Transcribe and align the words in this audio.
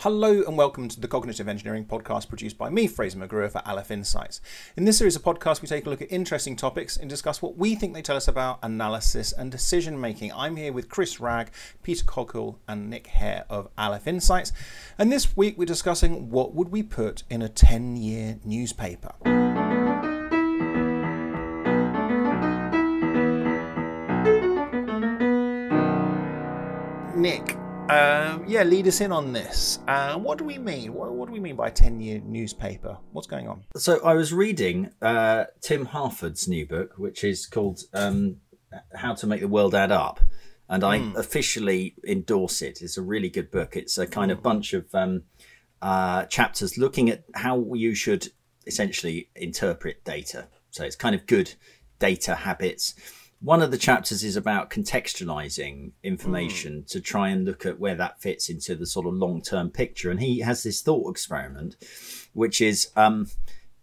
Hello 0.00 0.42
and 0.46 0.56
welcome 0.56 0.88
to 0.88 0.98
the 0.98 1.06
Cognitive 1.06 1.46
Engineering 1.46 1.84
Podcast 1.84 2.30
produced 2.30 2.56
by 2.56 2.70
me, 2.70 2.86
Fraser 2.86 3.18
McGruer, 3.18 3.52
for 3.52 3.60
Aleph 3.66 3.90
Insights. 3.90 4.40
In 4.74 4.86
this 4.86 4.96
series 4.96 5.14
of 5.14 5.22
podcasts, 5.22 5.60
we 5.60 5.68
take 5.68 5.84
a 5.84 5.90
look 5.90 6.00
at 6.00 6.10
interesting 6.10 6.56
topics 6.56 6.96
and 6.96 7.10
discuss 7.10 7.42
what 7.42 7.58
we 7.58 7.74
think 7.74 7.92
they 7.92 8.00
tell 8.00 8.16
us 8.16 8.26
about 8.26 8.60
analysis 8.62 9.30
and 9.30 9.52
decision 9.52 10.00
making. 10.00 10.32
I'm 10.32 10.56
here 10.56 10.72
with 10.72 10.88
Chris 10.88 11.20
Ragg, 11.20 11.50
Peter 11.82 12.02
Coghill, 12.02 12.58
and 12.66 12.88
Nick 12.88 13.08
Hare 13.08 13.44
of 13.50 13.68
Aleph 13.76 14.06
Insights. 14.06 14.52
And 14.96 15.12
this 15.12 15.36
week 15.36 15.58
we're 15.58 15.66
discussing 15.66 16.30
what 16.30 16.54
would 16.54 16.70
we 16.70 16.82
put 16.82 17.24
in 17.28 17.42
a 17.42 17.50
10 17.50 17.98
year 17.98 18.38
newspaper. 18.42 19.12
Nick, 27.14 27.59
um, 27.90 28.44
yeah, 28.46 28.62
lead 28.62 28.86
us 28.86 29.00
in 29.00 29.10
on 29.10 29.32
this. 29.32 29.80
Uh, 29.88 30.16
what 30.18 30.38
do 30.38 30.44
we 30.44 30.58
mean? 30.58 30.94
What, 30.94 31.12
what 31.12 31.26
do 31.26 31.32
we 31.32 31.40
mean 31.40 31.56
by 31.56 31.68
a 31.68 31.70
10 31.70 32.00
year 32.00 32.20
newspaper? 32.24 32.96
What's 33.12 33.26
going 33.26 33.48
on? 33.48 33.64
So 33.76 34.00
I 34.04 34.14
was 34.14 34.32
reading 34.32 34.90
uh, 35.02 35.46
Tim 35.60 35.86
Harford's 35.86 36.46
new 36.46 36.66
book, 36.66 36.94
which 36.98 37.24
is 37.24 37.46
called 37.46 37.80
um, 37.92 38.36
How 38.94 39.14
to 39.14 39.26
Make 39.26 39.40
the 39.40 39.48
World 39.48 39.74
Add 39.74 39.90
Up. 39.90 40.20
And 40.68 40.84
I 40.84 41.00
mm. 41.00 41.16
officially 41.16 41.96
endorse 42.06 42.62
it. 42.62 42.80
It's 42.80 42.96
a 42.96 43.02
really 43.02 43.28
good 43.28 43.50
book. 43.50 43.74
It's 43.74 43.98
a 43.98 44.06
kind 44.06 44.30
of 44.30 44.38
hmm. 44.38 44.44
bunch 44.44 44.72
of 44.72 44.94
um, 44.94 45.24
uh, 45.82 46.26
chapters 46.26 46.78
looking 46.78 47.10
at 47.10 47.24
how 47.34 47.74
you 47.74 47.92
should 47.96 48.28
essentially 48.68 49.30
interpret 49.34 50.04
data. 50.04 50.46
So 50.70 50.84
it's 50.84 50.94
kind 50.94 51.16
of 51.16 51.26
good 51.26 51.54
data 51.98 52.36
habits 52.36 52.94
one 53.40 53.62
of 53.62 53.70
the 53.70 53.78
chapters 53.78 54.22
is 54.22 54.36
about 54.36 54.70
contextualizing 54.70 55.92
information 56.02 56.82
mm. 56.82 56.86
to 56.88 57.00
try 57.00 57.30
and 57.30 57.44
look 57.44 57.64
at 57.64 57.80
where 57.80 57.94
that 57.94 58.20
fits 58.20 58.50
into 58.50 58.74
the 58.74 58.86
sort 58.86 59.06
of 59.06 59.14
long 59.14 59.40
term 59.40 59.70
picture. 59.70 60.10
And 60.10 60.20
he 60.20 60.40
has 60.40 60.62
this 60.62 60.82
thought 60.82 61.10
experiment, 61.10 61.76
which 62.34 62.60
is 62.60 62.90
um, 62.96 63.28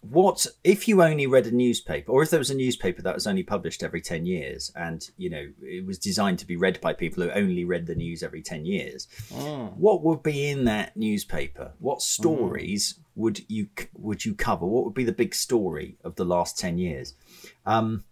what 0.02 0.46
if 0.64 0.88
you 0.88 1.02
only 1.02 1.26
read 1.26 1.48
a 1.48 1.52
newspaper, 1.52 2.12
or 2.12 2.22
if 2.22 2.30
there 2.30 2.40
was 2.40 2.52
a 2.52 2.56
newspaper 2.56 3.02
that 3.02 3.16
was 3.16 3.26
only 3.26 3.42
published 3.42 3.82
every 3.82 4.00
10 4.00 4.28
years 4.28 4.72
and, 4.76 5.10
you 5.18 5.30
know, 5.30 5.48
it 5.64 5.86
was 5.86 5.98
designed 5.98 6.38
to 6.40 6.46
be 6.46 6.56
read 6.56 6.80
by 6.80 6.94
people 6.94 7.24
who 7.24 7.32
only 7.32 7.66
read 7.66 7.88
the 7.88 7.96
news 7.96 8.22
every 8.22 8.44
10 8.44 8.64
years, 8.64 9.08
mm. 9.32 9.76
what 9.76 10.04
would 10.04 10.22
be 10.22 10.50
in 10.50 10.66
that 10.66 10.96
newspaper? 10.96 11.72
What 11.80 12.04
stories 12.04 12.94
mm. 12.94 13.04
would 13.16 13.42
you 13.50 13.70
would 13.96 14.24
you 14.24 14.36
cover? 14.36 14.68
What 14.68 14.86
would 14.86 14.94
be 14.94 15.04
the 15.04 15.12
big 15.12 15.34
story 15.34 15.98
of 16.04 16.16
the 16.16 16.26
last 16.26 16.60
10 16.60 16.78
years? 16.78 17.16
Um, 17.66 18.04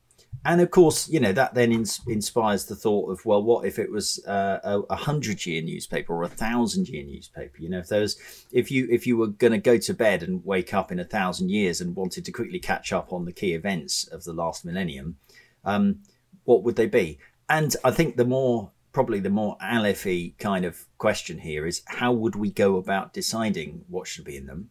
and 0.44 0.62
of 0.62 0.72
course, 0.72 1.08
you 1.10 1.20
know 1.20 1.32
that 1.32 1.54
then 1.54 1.72
ins- 1.72 2.02
inspires 2.08 2.66
the 2.66 2.76
thought 2.76 3.12
of 3.12 3.26
well, 3.26 3.42
what 3.44 3.66
if 3.66 3.80
it 3.80 3.92
was 3.92 4.24
uh, 4.26 4.82
a, 4.90 4.96
hundred 4.96 5.46
year 5.46 5.62
newspaper 5.62 6.14
or 6.14 6.24
a 6.24 6.30
thousand 6.30 6.90
year 6.90 7.04
newspaper? 7.04 7.58
You 7.60 7.70
know, 7.70 7.80
if 7.80 7.88
there 7.88 8.02
was, 8.02 8.18
if 8.52 8.72
you 8.72 8.88
if 8.92 9.08
you 9.08 9.18
were 9.18 9.28
going 9.28 9.54
to 9.54 9.60
go 9.60 9.78
to 9.78 9.94
bed 9.94 10.24
and 10.24 10.46
wake 10.46 10.74
up 10.74 10.92
in 10.92 11.00
a 11.00 11.06
thousand 11.06 11.50
years 11.50 11.82
and 11.82 11.96
wanted 11.96 12.26
to 12.26 12.32
quickly 12.32 12.60
catch 12.60 12.92
up 12.92 13.14
on 13.14 13.26
the 13.26 13.32
key 13.32 13.54
events 13.54 14.08
of 14.08 14.24
the 14.24 14.34
last 14.34 14.66
millennium, 14.66 15.18
um, 15.64 16.00
what 16.44 16.64
would 16.64 16.76
they 16.76 16.88
be? 16.88 17.20
And 17.50 17.76
I 17.84 17.92
think 17.92 18.18
the 18.18 18.26
more 18.26 18.72
probably 18.92 19.20
the 19.20 19.30
more 19.30 19.58
Alephy 19.62 20.36
kind 20.40 20.64
of 20.64 20.86
question 20.98 21.40
here 21.40 21.68
is 21.68 21.82
how 21.86 22.14
would 22.14 22.36
we 22.36 22.50
go 22.50 22.78
about 22.78 23.12
deciding 23.12 23.84
what 23.90 24.08
should 24.08 24.24
be 24.24 24.38
in 24.38 24.46
them? 24.46 24.70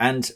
And 0.00 0.30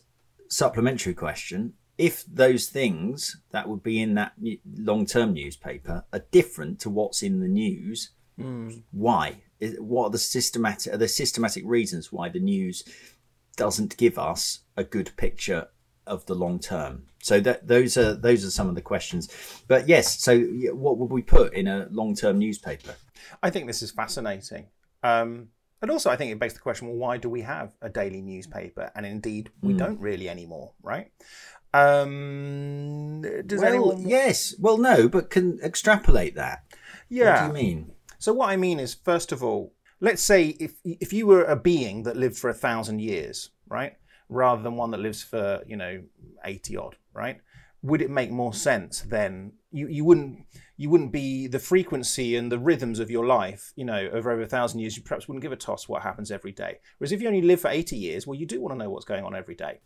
supplementary 0.48 1.14
question 1.14 1.72
if 1.98 2.24
those 2.26 2.68
things 2.68 3.36
that 3.50 3.68
would 3.68 3.82
be 3.82 4.00
in 4.00 4.14
that 4.14 4.32
long 4.76 5.04
term 5.04 5.34
newspaper 5.34 6.04
are 6.12 6.24
different 6.30 6.78
to 6.80 6.90
what's 6.90 7.22
in 7.22 7.40
the 7.40 7.48
news, 7.48 8.10
mm. 8.38 8.82
why? 8.92 9.42
What 9.78 10.04
are 10.04 10.10
the 10.10 10.18
systematic 10.18 10.94
are 10.94 10.96
the 10.96 11.08
systematic 11.08 11.64
reasons 11.66 12.12
why 12.12 12.28
the 12.28 12.38
news 12.38 12.84
doesn't 13.56 13.96
give 13.96 14.16
us 14.16 14.60
a 14.76 14.84
good 14.84 15.10
picture 15.16 15.66
of 16.06 16.24
the 16.26 16.36
long 16.36 16.60
term? 16.60 17.06
So 17.20 17.40
that 17.40 17.66
those 17.66 17.96
are 17.96 18.14
those 18.14 18.44
are 18.44 18.50
some 18.50 18.68
of 18.68 18.76
the 18.76 18.80
questions. 18.80 19.28
But 19.66 19.88
yes, 19.88 20.20
so 20.20 20.38
what 20.72 20.98
would 20.98 21.10
we 21.10 21.22
put 21.22 21.52
in 21.52 21.66
a 21.66 21.88
long 21.90 22.14
term 22.14 22.38
newspaper? 22.38 22.94
I 23.42 23.50
think 23.50 23.66
this 23.66 23.82
is 23.82 23.90
fascinating. 23.90 24.68
Um, 25.02 25.48
and 25.80 25.90
also, 25.90 26.10
I 26.10 26.16
think 26.16 26.32
it 26.32 26.38
begs 26.38 26.54
the 26.54 26.60
question: 26.60 26.88
Well, 26.88 26.96
why 26.96 27.18
do 27.18 27.28
we 27.28 27.42
have 27.42 27.72
a 27.82 27.88
daily 27.88 28.20
newspaper? 28.20 28.90
And 28.94 29.06
indeed, 29.06 29.50
we 29.62 29.74
mm. 29.74 29.78
don't 29.78 30.00
really 30.00 30.28
anymore, 30.28 30.72
right? 30.82 31.10
Um, 31.74 33.22
does 33.46 33.60
well, 33.60 33.68
anyone? 33.68 34.08
Yes. 34.08 34.54
Well, 34.58 34.78
no, 34.78 35.08
but 35.08 35.30
can 35.30 35.60
extrapolate 35.62 36.34
that. 36.36 36.64
Yeah. 37.08 37.46
What 37.46 37.52
do 37.52 37.58
you 37.58 37.64
mean? 37.66 37.92
So 38.18 38.32
what 38.32 38.50
I 38.50 38.56
mean 38.56 38.80
is, 38.80 38.94
first 38.94 39.32
of 39.32 39.42
all, 39.42 39.74
let's 40.00 40.22
say 40.22 40.56
if 40.60 40.74
if 40.84 41.12
you 41.12 41.26
were 41.26 41.44
a 41.44 41.56
being 41.56 42.02
that 42.04 42.16
lived 42.16 42.36
for 42.36 42.50
a 42.50 42.54
thousand 42.54 43.00
years, 43.00 43.50
right, 43.68 43.94
rather 44.28 44.62
than 44.62 44.76
one 44.76 44.90
that 44.92 45.00
lives 45.00 45.22
for 45.22 45.62
you 45.66 45.76
know 45.76 46.02
eighty 46.44 46.76
odd, 46.76 46.96
right? 47.12 47.40
Would 47.82 48.02
it 48.02 48.10
make 48.10 48.30
more 48.30 48.52
sense 48.52 49.02
then? 49.02 49.52
You 49.70 49.86
you 49.88 50.04
wouldn't 50.04 50.46
you 50.76 50.90
wouldn't 50.90 51.12
be 51.12 51.46
the 51.46 51.58
frequency 51.58 52.34
and 52.36 52.50
the 52.50 52.58
rhythms 52.58 52.98
of 52.98 53.10
your 53.10 53.26
life, 53.26 53.72
you 53.76 53.84
know, 53.84 54.08
over 54.12 54.30
over 54.30 54.42
a 54.42 54.46
thousand 54.46 54.80
years. 54.80 54.96
You 54.96 55.02
perhaps 55.02 55.28
wouldn't 55.28 55.42
give 55.42 55.52
a 55.52 55.56
toss 55.56 55.88
what 55.88 56.02
happens 56.02 56.30
every 56.30 56.52
day. 56.52 56.78
Whereas 56.98 57.12
if 57.12 57.20
you 57.20 57.28
only 57.28 57.42
live 57.42 57.60
for 57.60 57.68
eighty 57.68 57.96
years, 57.96 58.26
well, 58.26 58.38
you 58.38 58.46
do 58.46 58.60
want 58.60 58.74
to 58.74 58.78
know 58.78 58.90
what's 58.90 59.04
going 59.04 59.24
on 59.24 59.36
every 59.36 59.54
day. 59.54 59.80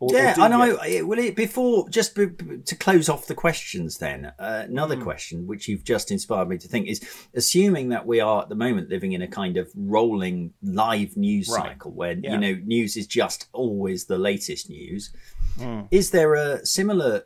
Or, 0.00 0.10
yeah, 0.12 0.34
or 0.38 0.42
I 0.42 0.48
know. 0.48 0.78
Will 1.06 1.18
it 1.18 1.34
before 1.34 1.88
just 1.88 2.14
be, 2.14 2.28
to 2.28 2.76
close 2.76 3.08
off 3.08 3.26
the 3.26 3.34
questions? 3.34 3.98
Then 3.98 4.32
uh, 4.38 4.64
another 4.68 4.96
mm. 4.96 5.02
question, 5.02 5.46
which 5.46 5.66
you've 5.66 5.82
just 5.82 6.12
inspired 6.12 6.48
me 6.48 6.56
to 6.58 6.68
think, 6.68 6.86
is 6.86 7.04
assuming 7.34 7.88
that 7.88 8.06
we 8.06 8.20
are 8.20 8.42
at 8.42 8.48
the 8.48 8.54
moment 8.54 8.90
living 8.90 9.12
in 9.12 9.22
a 9.22 9.28
kind 9.28 9.56
of 9.56 9.70
rolling 9.74 10.52
live 10.62 11.16
news 11.16 11.48
right. 11.48 11.72
cycle, 11.72 11.90
where 11.90 12.12
yeah. 12.12 12.32
you 12.32 12.38
know 12.38 12.60
news 12.64 12.96
is 12.96 13.08
just 13.08 13.48
always 13.52 14.04
the 14.04 14.18
latest 14.18 14.70
news. 14.70 15.12
Mm. 15.58 15.88
Is 15.90 16.12
there 16.12 16.34
a 16.34 16.64
similar 16.64 17.24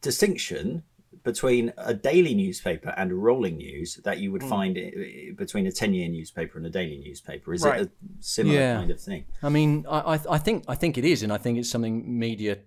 distinction 0.00 0.82
between 1.24 1.72
a 1.78 1.94
daily 1.94 2.34
newspaper 2.34 2.94
and 2.96 3.12
rolling 3.12 3.56
news 3.56 3.96
that 4.04 4.18
you 4.18 4.30
would 4.30 4.42
mm. 4.42 4.48
find 4.48 4.74
between 5.36 5.66
a 5.66 5.72
10 5.72 5.94
year 5.94 6.08
newspaper 6.08 6.58
and 6.58 6.66
a 6.66 6.70
daily 6.70 6.98
newspaper 6.98 7.52
is 7.54 7.64
right. 7.64 7.80
it 7.80 7.88
a 7.88 7.90
similar 8.20 8.58
yeah. 8.58 8.76
kind 8.76 8.90
of 8.90 9.00
thing 9.00 9.24
i 9.42 9.48
mean 9.48 9.84
I, 9.90 10.20
I 10.28 10.38
think 10.38 10.64
i 10.68 10.74
think 10.74 10.98
it 10.98 11.04
is 11.04 11.22
and 11.22 11.32
i 11.32 11.38
think 11.38 11.58
it's 11.58 11.70
something 11.70 12.18
media 12.18 12.58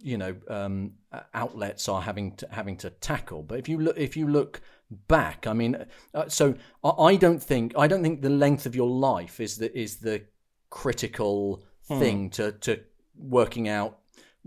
you 0.00 0.18
know 0.18 0.36
um, 0.48 0.92
outlets 1.34 1.88
are 1.88 2.02
having 2.02 2.36
to 2.36 2.48
having 2.50 2.76
to 2.78 2.90
tackle 2.90 3.42
but 3.42 3.58
if 3.58 3.68
you 3.68 3.78
look 3.78 3.96
if 3.96 4.16
you 4.16 4.28
look 4.28 4.60
back 5.06 5.46
i 5.46 5.52
mean 5.52 5.86
uh, 6.14 6.28
so 6.28 6.54
I, 6.84 7.16
don't 7.16 7.42
think 7.42 7.74
i 7.76 7.86
don't 7.86 8.02
think 8.02 8.22
the 8.22 8.30
length 8.30 8.66
of 8.66 8.74
your 8.74 8.88
life 8.88 9.40
is 9.40 9.56
the 9.58 9.76
is 9.76 9.96
the 9.96 10.22
critical 10.70 11.62
hmm. 11.88 11.98
thing 11.98 12.30
to 12.30 12.52
to 12.52 12.80
working 13.16 13.68
out 13.68 13.97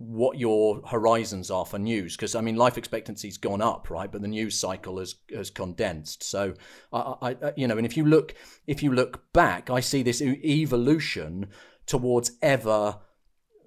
what 0.02 0.38
your 0.38 0.82
horizons 0.88 1.52
are 1.52 1.66
for 1.66 1.80
news 1.80 2.16
because 2.16 2.36
I 2.36 2.42
mean 2.42 2.56
life 2.56 2.78
expectancy's 2.78 3.38
gone 3.38 3.62
up 3.62 3.90
right 3.90 4.12
but 4.12 4.22
the 4.22 4.28
news 4.28 4.58
cycle 4.58 5.00
has 5.00 5.16
has 5.34 5.50
condensed 5.50 6.24
so 6.24 6.54
I, 6.92 7.36
I 7.42 7.54
you 7.56 7.68
know 7.68 7.78
and 7.78 7.86
if 7.86 7.96
you 7.96 8.06
look 8.06 8.34
if 8.68 8.82
you 8.82 8.94
look 8.94 9.32
back 9.34 9.70
I 9.70 9.80
see 9.80 10.04
this 10.04 10.22
evolution 10.22 11.48
towards 11.86 12.32
ever 12.42 12.98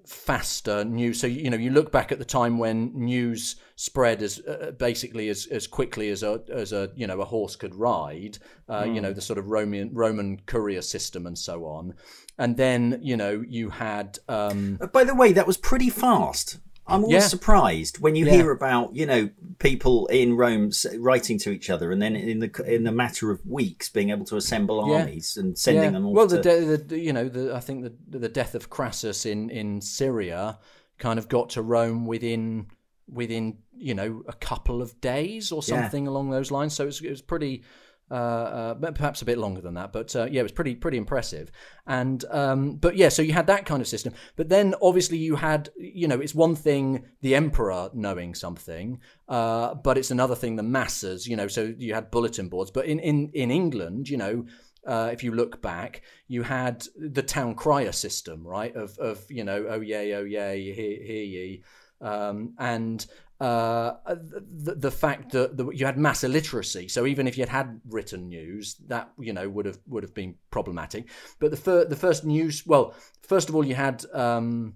faster 0.05 0.85
news 0.85 1.19
so 1.19 1.25
you 1.25 1.49
know 1.49 1.57
you 1.57 1.71
look 1.71 1.91
back 1.91 2.11
at 2.11 2.19
the 2.19 2.25
time 2.25 2.59
when 2.59 2.91
news 2.93 3.55
spread 3.75 4.21
as 4.21 4.39
uh, 4.39 4.71
basically 4.77 5.29
as, 5.29 5.47
as 5.47 5.65
quickly 5.65 6.09
as 6.09 6.21
a 6.21 6.41
as 6.51 6.73
a 6.73 6.91
you 6.95 7.07
know 7.07 7.21
a 7.21 7.25
horse 7.25 7.55
could 7.55 7.73
ride 7.73 8.37
uh, 8.69 8.83
mm. 8.83 8.95
you 8.95 9.01
know 9.01 9.09
hmm. 9.09 9.15
the 9.15 9.21
sort 9.21 9.39
of 9.39 9.47
roman 9.47 9.89
roman 9.93 10.39
courier 10.45 10.81
system 10.81 11.25
and 11.25 11.37
so 11.37 11.65
on 11.65 11.93
and 12.37 12.57
then 12.57 12.99
you 13.01 13.17
know 13.17 13.43
you 13.47 13.69
had. 13.69 14.19
Um, 14.27 14.79
By 14.93 15.03
the 15.03 15.15
way, 15.15 15.33
that 15.33 15.47
was 15.47 15.57
pretty 15.57 15.89
fast. 15.89 16.59
I'm 16.87 17.03
always 17.03 17.23
yeah. 17.23 17.27
surprised 17.27 17.99
when 17.99 18.15
you 18.15 18.25
yeah. 18.25 18.33
hear 18.33 18.51
about 18.51 18.95
you 18.95 19.05
know 19.05 19.29
people 19.57 20.05
in 20.07 20.37
Rome 20.37 20.71
writing 20.97 21.39
to 21.39 21.49
each 21.49 21.69
other, 21.69 21.91
and 21.91 22.01
then 22.01 22.15
in 22.15 22.39
the 22.39 22.63
in 22.67 22.83
the 22.83 22.91
matter 22.91 23.31
of 23.31 23.45
weeks 23.45 23.89
being 23.89 24.11
able 24.11 24.25
to 24.25 24.35
assemble 24.35 24.87
yeah. 24.87 24.99
armies 24.99 25.35
and 25.37 25.57
sending 25.57 25.93
them. 25.93 26.05
All. 26.05 26.13
Well, 26.13 26.27
the, 26.27 26.41
to... 26.41 26.77
the, 26.77 26.99
you 26.99 27.11
know 27.11 27.27
the, 27.27 27.55
I 27.55 27.59
think 27.59 27.83
the 27.83 28.19
the 28.19 28.29
death 28.29 28.53
of 28.53 28.69
Crassus 28.69 29.25
in 29.25 29.49
in 29.49 29.81
Syria 29.81 30.59
kind 30.99 31.17
of 31.17 31.27
got 31.27 31.49
to 31.51 31.63
Rome 31.63 32.05
within 32.05 32.67
within 33.07 33.57
you 33.75 33.95
know 33.95 34.23
a 34.27 34.33
couple 34.33 34.81
of 34.81 34.99
days 35.01 35.51
or 35.51 35.63
something 35.63 36.07
along 36.07 36.29
those 36.29 36.51
lines. 36.51 36.75
So 36.75 36.83
it 36.83 36.87
was, 36.87 37.01
it 37.01 37.09
was 37.09 37.21
pretty 37.21 37.63
uh, 38.11 38.13
uh, 38.13 38.91
perhaps 38.91 39.23
a 39.23 39.25
bit 39.25 39.39
longer 39.39 39.61
than 39.61 39.73
that, 39.73 39.91
but 39.91 40.15
uh, 40.15 40.27
yeah, 40.29 40.41
it 40.41 40.43
was 40.43 40.51
pretty 40.51 40.75
pretty 40.75 40.97
impressive. 40.97 41.51
And 41.87 42.23
um, 42.29 42.75
but 42.75 42.95
yeah, 42.95 43.09
so 43.09 43.23
you 43.23 43.33
had 43.33 43.47
that 43.47 43.65
kind 43.65 43.81
of 43.81 43.87
system, 43.87 44.13
but 44.35 44.47
then 44.49 44.75
obviously 44.79 45.17
you 45.17 45.35
had 45.35 45.69
you 45.75 46.07
know 46.07 46.19
it's 46.19 46.35
one 46.35 46.55
thing 46.55 47.05
the 47.21 47.33
emperor 47.33 47.89
knowing 47.93 48.35
something, 48.35 48.99
uh, 49.27 49.73
but 49.73 49.97
it's 49.97 50.11
another 50.11 50.35
thing 50.35 50.55
the 50.55 50.63
masses. 50.63 51.27
You 51.27 51.35
know, 51.35 51.47
so 51.47 51.73
you 51.77 51.95
had 51.95 52.11
bulletin 52.11 52.47
boards, 52.47 52.69
but 52.69 52.85
in 52.85 52.99
in 52.99 53.31
in 53.33 53.51
England, 53.51 54.09
you 54.09 54.17
know. 54.17 54.45
Uh, 54.87 55.09
if 55.11 55.23
you 55.23 55.31
look 55.31 55.63
back, 55.63 56.03
you 56.27 56.43
had 56.43 56.85
the 56.95 57.23
town 57.23 57.55
crier 57.55 57.91
system, 57.91 58.45
right? 58.45 58.75
Of, 58.75 58.95
of 58.99 59.25
you 59.31 59.43
know, 59.43 59.65
oh 59.67 59.81
yay, 59.81 60.13
oh 60.13 60.23
yay, 60.23 60.61
hear, 60.61 61.03
hear 61.03 61.23
ye, 61.23 61.63
um, 62.01 62.53
and 62.59 63.03
uh, 63.39 63.93
the, 64.05 64.75
the 64.75 64.91
fact 64.91 65.31
that 65.31 65.57
the, 65.57 65.69
you 65.69 65.85
had 65.85 65.97
mass 65.97 66.23
illiteracy. 66.23 66.87
So 66.87 67.05
even 67.05 67.27
if 67.27 67.37
you 67.37 67.41
had 67.41 67.49
had 67.49 67.81
written 67.89 68.29
news, 68.29 68.75
that 68.87 69.11
you 69.19 69.33
know 69.33 69.49
would 69.49 69.65
have 69.65 69.79
would 69.87 70.03
have 70.03 70.13
been 70.13 70.35
problematic. 70.51 71.09
But 71.39 71.51
the 71.51 71.57
fir- 71.57 71.85
the 71.85 71.95
first 71.95 72.23
news, 72.23 72.65
well, 72.65 72.93
first 73.21 73.49
of 73.49 73.55
all, 73.55 73.65
you 73.65 73.75
had 73.75 74.05
um, 74.13 74.75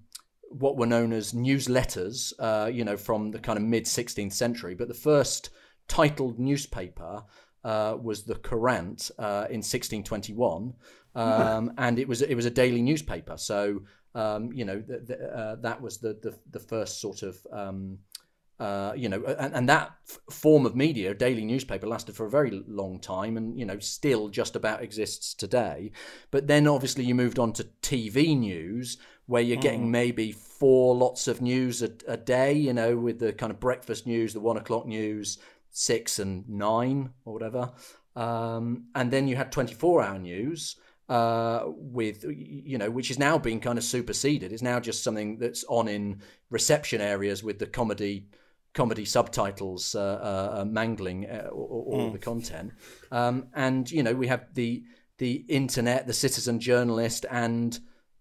what 0.49 0.77
were 0.77 0.85
known 0.85 1.13
as 1.13 1.33
newsletters, 1.33 2.33
uh, 2.39 2.69
you 2.71 2.83
know, 2.83 2.97
from 2.97 3.31
the 3.31 3.39
kind 3.39 3.57
of 3.57 3.63
mid 3.63 3.85
16th 3.85 4.33
century. 4.33 4.75
But 4.75 4.87
the 4.87 4.93
first 4.93 5.51
titled 5.87 6.37
newspaper 6.37 7.23
uh, 7.63 7.97
was 8.01 8.23
the 8.23 8.35
Courant 8.35 9.09
uh, 9.19 9.47
in 9.49 9.61
1621, 9.61 10.73
um, 11.15 11.73
and 11.77 11.97
it 11.97 12.07
was 12.07 12.21
it 12.21 12.35
was 12.35 12.45
a 12.45 12.51
daily 12.51 12.81
newspaper. 12.81 13.37
So 13.37 13.83
um, 14.15 14.51
you 14.53 14.65
know 14.65 14.81
th- 14.81 15.07
th- 15.07 15.19
uh, 15.33 15.55
that 15.61 15.81
was 15.81 15.99
the, 15.99 16.17
the, 16.21 16.37
the 16.51 16.59
first 16.59 16.99
sort 16.99 17.23
of 17.23 17.37
um, 17.53 17.99
uh, 18.59 18.91
you 18.93 19.07
know, 19.07 19.23
and, 19.23 19.53
and 19.53 19.69
that 19.69 19.91
f- 20.09 20.19
form 20.29 20.65
of 20.65 20.75
media, 20.75 21.13
daily 21.13 21.45
newspaper, 21.45 21.87
lasted 21.87 22.15
for 22.15 22.25
a 22.25 22.29
very 22.29 22.61
long 22.67 22.99
time, 22.99 23.37
and 23.37 23.57
you 23.57 23.65
know, 23.65 23.79
still 23.79 24.27
just 24.27 24.55
about 24.55 24.83
exists 24.83 25.33
today. 25.33 25.91
But 26.29 26.47
then, 26.47 26.67
obviously, 26.67 27.05
you 27.05 27.15
moved 27.15 27.39
on 27.39 27.53
to 27.53 27.63
TV 27.81 28.37
news, 28.37 28.97
where 29.27 29.41
you're 29.41 29.57
mm. 29.57 29.61
getting 29.61 29.91
maybe 29.91 30.33
four 30.33 30.93
lots 30.93 31.29
of 31.29 31.41
news 31.41 31.81
a, 31.81 31.91
a, 32.07 32.17
day. 32.17 32.51
You 32.51 32.73
know, 32.73 32.97
with 32.97 33.19
the 33.19 33.31
kind 33.31 33.49
of 33.49 33.61
breakfast 33.61 34.05
news, 34.05 34.33
the 34.33 34.41
one 34.41 34.57
o'clock 34.57 34.85
news, 34.85 35.37
six 35.71 36.19
and 36.19 36.47
nine 36.49 37.11
or 37.23 37.33
whatever, 37.33 37.71
um, 38.17 38.87
and 38.93 39.09
then 39.09 39.29
you 39.29 39.37
had 39.37 39.53
twenty-four 39.53 40.01
hour 40.03 40.19
news. 40.19 40.75
Uh, 41.07 41.63
with 41.65 42.23
you 42.23 42.77
know, 42.77 42.91
which 42.91 43.09
is 43.09 43.17
now 43.17 43.35
being 43.35 43.59
kind 43.59 43.79
of 43.79 43.83
superseded. 43.83 44.51
It's 44.51 44.61
now 44.61 44.79
just 44.79 45.01
something 45.01 45.39
that's 45.39 45.63
on 45.67 45.87
in 45.87 46.21
reception 46.51 47.01
areas 47.01 47.41
with 47.41 47.57
the 47.57 47.65
comedy 47.65 48.27
comedy 48.73 49.05
subtitles 49.05 49.95
uh, 49.95 49.99
uh, 49.99 50.59
uh 50.61 50.65
mangling 50.65 51.29
all, 51.51 51.85
all 51.91 52.09
mm. 52.09 52.13
the 52.13 52.19
content. 52.19 52.71
Um, 53.11 53.47
and 53.53 53.89
you 53.89 54.03
know, 54.03 54.13
we 54.13 54.27
have 54.27 54.53
the 54.53 54.83
the 55.17 55.45
internet, 55.47 56.07
the 56.07 56.13
citizen 56.13 56.59
journalist, 56.59 57.25
and 57.29 57.79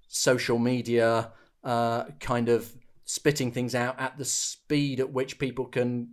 social 0.09 0.59
media 0.59 1.33
uh, 1.65 2.05
kind 2.21 2.49
of 2.49 2.73
spitting 3.05 3.53
things 3.53 3.75
out 3.75 3.99
at 3.99 4.19
the 4.19 4.25
speed 4.25 5.01
at 5.01 5.13
which 5.13 5.39
people 5.39 5.65
can, 5.65 6.09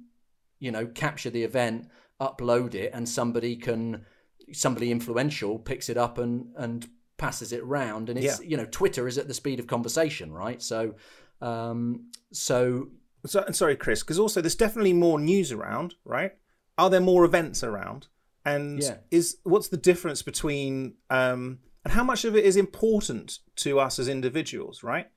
you 0.59 0.71
know, 0.71 0.85
capture 0.85 1.29
the 1.29 1.43
event, 1.43 1.87
upload 2.21 2.75
it, 2.75 2.91
and 2.93 3.07
somebody 3.09 3.55
can 3.55 4.05
somebody 4.51 4.91
influential 4.91 5.57
picks 5.57 5.89
it 5.89 5.97
up 5.97 6.17
and 6.17 6.47
and 6.55 6.87
passes 7.17 7.51
it 7.53 7.61
around 7.61 8.09
and 8.09 8.19
it's 8.19 8.39
yeah. 8.39 8.47
you 8.47 8.57
know 8.57 8.65
twitter 8.65 9.07
is 9.07 9.17
at 9.17 9.27
the 9.27 9.33
speed 9.33 9.59
of 9.59 9.65
conversation 9.65 10.31
right 10.31 10.61
so 10.61 10.93
um 11.41 12.11
so 12.31 12.89
so, 13.25 13.45
sorry, 13.51 13.75
Chris, 13.75 14.01
because 14.01 14.19
also 14.19 14.41
there's 14.41 14.55
definitely 14.55 14.93
more 14.93 15.19
news 15.19 15.51
around, 15.51 15.95
right? 16.03 16.33
Are 16.77 16.89
there 16.89 17.01
more 17.01 17.25
events 17.25 17.63
around? 17.63 18.07
And 18.45 18.81
yeah. 18.81 18.97
is 19.09 19.37
what's 19.43 19.69
the 19.69 19.77
difference 19.77 20.21
between 20.21 20.95
um, 21.09 21.59
and 21.83 21.93
how 21.93 22.03
much 22.03 22.25
of 22.25 22.35
it 22.35 22.45
is 22.45 22.55
important 22.57 23.39
to 23.57 23.79
us 23.79 23.97
as 23.97 24.07
individuals, 24.07 24.83
right? 24.83 25.07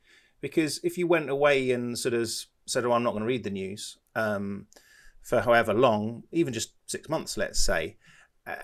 Because 0.41 0.81
if 0.83 0.97
you 0.97 1.07
went 1.07 1.29
away 1.29 1.71
and 1.73 1.99
sort 1.99 2.15
of 2.15 2.31
said, 2.67 2.85
"Oh, 2.85 2.93
I'm 2.93 3.03
not 3.03 3.11
going 3.11 3.23
to 3.23 3.27
read 3.27 3.45
the 3.45 3.51
news," 3.51 3.99
um, 4.15 4.67
for 5.23 5.41
however 5.41 5.75
long, 5.75 6.23
even 6.33 6.55
just 6.55 6.73
six 6.87 7.09
months, 7.09 7.37
let's 7.37 7.59
say, 7.59 7.97
uh, 8.47 8.55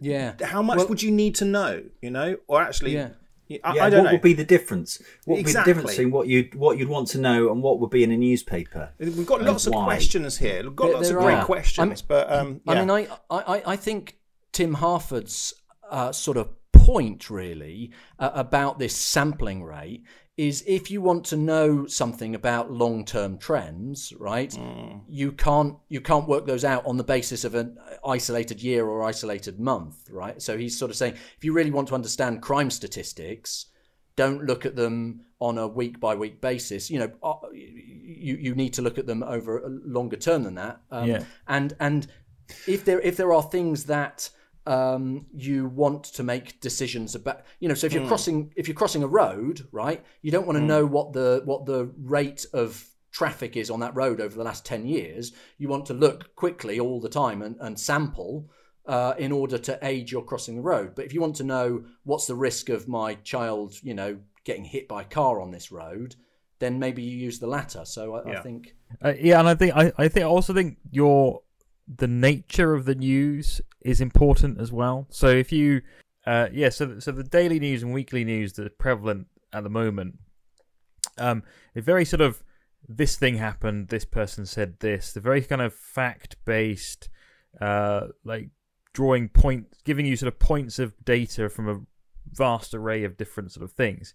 yeah, 0.00 0.34
how 0.42 0.62
much 0.62 0.78
well, 0.78 0.88
would 0.88 1.02
you 1.02 1.10
need 1.10 1.34
to 1.36 1.44
know? 1.44 1.82
You 2.00 2.10
know, 2.10 2.36
or 2.46 2.62
actually, 2.62 2.94
yeah. 2.94 3.10
I, 3.50 3.74
yeah, 3.74 3.84
I 3.84 3.90
what 3.90 4.04
know. 4.04 4.12
would 4.12 4.22
be 4.22 4.32
the 4.32 4.44
difference? 4.44 5.02
What 5.24 5.34
would 5.34 5.40
exactly. 5.40 5.72
be 5.72 5.74
the 5.74 5.80
difference 5.80 5.96
between 5.96 6.12
what 6.12 6.28
you 6.28 6.48
what 6.54 6.78
you'd 6.78 6.88
want 6.88 7.08
to 7.08 7.18
know 7.18 7.52
and 7.52 7.62
what 7.62 7.78
would 7.78 7.90
be 7.90 8.02
in 8.02 8.10
a 8.10 8.16
newspaper? 8.16 8.90
We've 8.98 9.26
got 9.26 9.42
lots 9.42 9.66
of 9.66 9.74
questions 9.74 10.38
here. 10.38 10.62
We've 10.62 10.74
got 10.76 10.86
there, 10.86 10.94
lots 10.94 11.08
there 11.08 11.18
of 11.18 11.24
great 11.24 11.34
are. 11.34 11.44
questions, 11.44 11.82
I 11.82 11.84
mean, 11.84 11.98
but 12.08 12.32
um, 12.32 12.60
yeah. 12.64 12.72
I 12.72 12.80
mean, 12.80 12.90
I, 12.90 13.08
I 13.30 13.62
I 13.66 13.76
think 13.76 14.16
Tim 14.52 14.74
Harford's 14.74 15.54
uh, 15.90 16.12
sort 16.12 16.36
of 16.36 16.48
point 16.72 17.30
really 17.30 17.90
uh, 18.18 18.30
about 18.34 18.78
this 18.78 18.94
sampling 18.94 19.62
rate 19.62 20.04
is 20.36 20.64
if 20.66 20.90
you 20.90 21.00
want 21.00 21.24
to 21.24 21.36
know 21.36 21.86
something 21.86 22.34
about 22.34 22.70
long-term 22.70 23.38
trends, 23.38 24.12
right? 24.18 24.50
Mm. 24.50 25.02
You 25.08 25.30
can't 25.32 25.76
you 25.88 26.00
can't 26.00 26.26
work 26.26 26.46
those 26.46 26.64
out 26.64 26.84
on 26.86 26.96
the 26.96 27.04
basis 27.04 27.44
of 27.44 27.54
an 27.54 27.78
isolated 28.04 28.60
year 28.60 28.84
or 28.86 29.04
isolated 29.04 29.60
month, 29.60 30.08
right? 30.10 30.42
So 30.42 30.58
he's 30.58 30.76
sort 30.76 30.90
of 30.90 30.96
saying 30.96 31.14
if 31.36 31.44
you 31.44 31.52
really 31.52 31.70
want 31.70 31.88
to 31.88 31.94
understand 31.94 32.42
crime 32.42 32.70
statistics, 32.70 33.66
don't 34.16 34.44
look 34.44 34.66
at 34.66 34.74
them 34.74 35.20
on 35.38 35.58
a 35.58 35.68
week 35.68 36.00
by 36.00 36.16
week 36.16 36.40
basis. 36.40 36.90
You 36.90 36.98
know, 37.00 37.12
uh, 37.22 37.34
you 37.52 38.36
you 38.36 38.54
need 38.56 38.72
to 38.74 38.82
look 38.82 38.98
at 38.98 39.06
them 39.06 39.22
over 39.22 39.58
a 39.58 39.68
longer 39.68 40.16
term 40.16 40.42
than 40.42 40.56
that. 40.56 40.80
Um, 40.90 41.08
yeah. 41.08 41.24
And 41.46 41.74
and 41.78 42.08
if 42.66 42.84
there 42.84 43.00
if 43.00 43.16
there 43.16 43.32
are 43.32 43.42
things 43.42 43.84
that 43.84 44.30
um, 44.66 45.26
you 45.34 45.66
want 45.66 46.04
to 46.04 46.22
make 46.22 46.60
decisions 46.60 47.14
about 47.14 47.42
you 47.60 47.68
know 47.68 47.74
so 47.74 47.86
if 47.86 47.92
you're 47.92 48.02
mm. 48.02 48.08
crossing 48.08 48.52
if 48.56 48.66
you're 48.66 48.74
crossing 48.74 49.02
a 49.02 49.06
road 49.06 49.66
right 49.72 50.04
you 50.22 50.30
don't 50.30 50.46
want 50.46 50.56
to 50.56 50.62
mm. 50.62 50.68
know 50.68 50.86
what 50.86 51.12
the 51.12 51.42
what 51.44 51.66
the 51.66 51.90
rate 51.98 52.46
of 52.52 52.84
traffic 53.12 53.56
is 53.56 53.70
on 53.70 53.80
that 53.80 53.94
road 53.94 54.20
over 54.20 54.36
the 54.36 54.42
last 54.42 54.64
10 54.64 54.86
years 54.86 55.32
you 55.58 55.68
want 55.68 55.86
to 55.86 55.94
look 55.94 56.34
quickly 56.34 56.80
all 56.80 57.00
the 57.00 57.08
time 57.08 57.42
and, 57.42 57.56
and 57.60 57.78
sample 57.78 58.50
uh, 58.86 59.14
in 59.18 59.32
order 59.32 59.56
to 59.56 59.78
aid 59.82 60.10
your 60.10 60.22
crossing 60.22 60.56
the 60.56 60.62
road 60.62 60.94
but 60.94 61.04
if 61.04 61.14
you 61.14 61.20
want 61.20 61.36
to 61.36 61.44
know 61.44 61.84
what's 62.04 62.26
the 62.26 62.34
risk 62.34 62.68
of 62.68 62.88
my 62.88 63.14
child 63.16 63.74
you 63.82 63.94
know 63.94 64.18
getting 64.44 64.64
hit 64.64 64.88
by 64.88 65.02
a 65.02 65.06
car 65.06 65.40
on 65.40 65.50
this 65.50 65.70
road 65.70 66.16
then 66.58 66.78
maybe 66.78 67.02
you 67.02 67.16
use 67.16 67.38
the 67.38 67.46
latter 67.46 67.84
so 67.84 68.14
i, 68.14 68.30
yeah. 68.30 68.38
I 68.38 68.42
think 68.42 68.74
uh, 69.02 69.12
yeah 69.18 69.38
and 69.38 69.48
i 69.48 69.54
think 69.54 69.76
I, 69.76 69.92
I 69.96 70.08
think 70.08 70.24
i 70.24 70.28
also 70.28 70.52
think 70.52 70.78
your 70.90 71.42
the 71.86 72.08
nature 72.08 72.74
of 72.74 72.84
the 72.84 72.94
news 72.94 73.60
is 73.84 74.00
important 74.00 74.60
as 74.60 74.72
well. 74.72 75.06
So 75.10 75.28
if 75.28 75.52
you, 75.52 75.82
uh, 76.26 76.48
yeah, 76.52 76.70
so 76.70 76.98
so 76.98 77.12
the 77.12 77.22
daily 77.22 77.60
news 77.60 77.82
and 77.82 77.92
weekly 77.92 78.24
news 78.24 78.54
that 78.54 78.66
are 78.66 78.70
prevalent 78.70 79.26
at 79.52 79.62
the 79.62 79.70
moment, 79.70 80.18
um, 81.18 81.42
they're 81.74 81.82
very 81.82 82.04
sort 82.04 82.22
of 82.22 82.42
this 82.88 83.16
thing 83.16 83.36
happened, 83.36 83.88
this 83.88 84.04
person 84.04 84.46
said 84.46 84.80
this. 84.80 85.12
They're 85.12 85.22
very 85.22 85.42
kind 85.42 85.62
of 85.62 85.74
fact 85.74 86.36
based, 86.44 87.08
uh, 87.60 88.08
like 88.24 88.50
drawing 88.92 89.28
points, 89.28 89.78
giving 89.84 90.06
you 90.06 90.16
sort 90.16 90.32
of 90.32 90.38
points 90.38 90.78
of 90.78 90.94
data 91.04 91.48
from 91.48 91.68
a 91.68 91.80
vast 92.32 92.74
array 92.74 93.04
of 93.04 93.16
different 93.16 93.52
sort 93.52 93.64
of 93.64 93.72
things. 93.72 94.14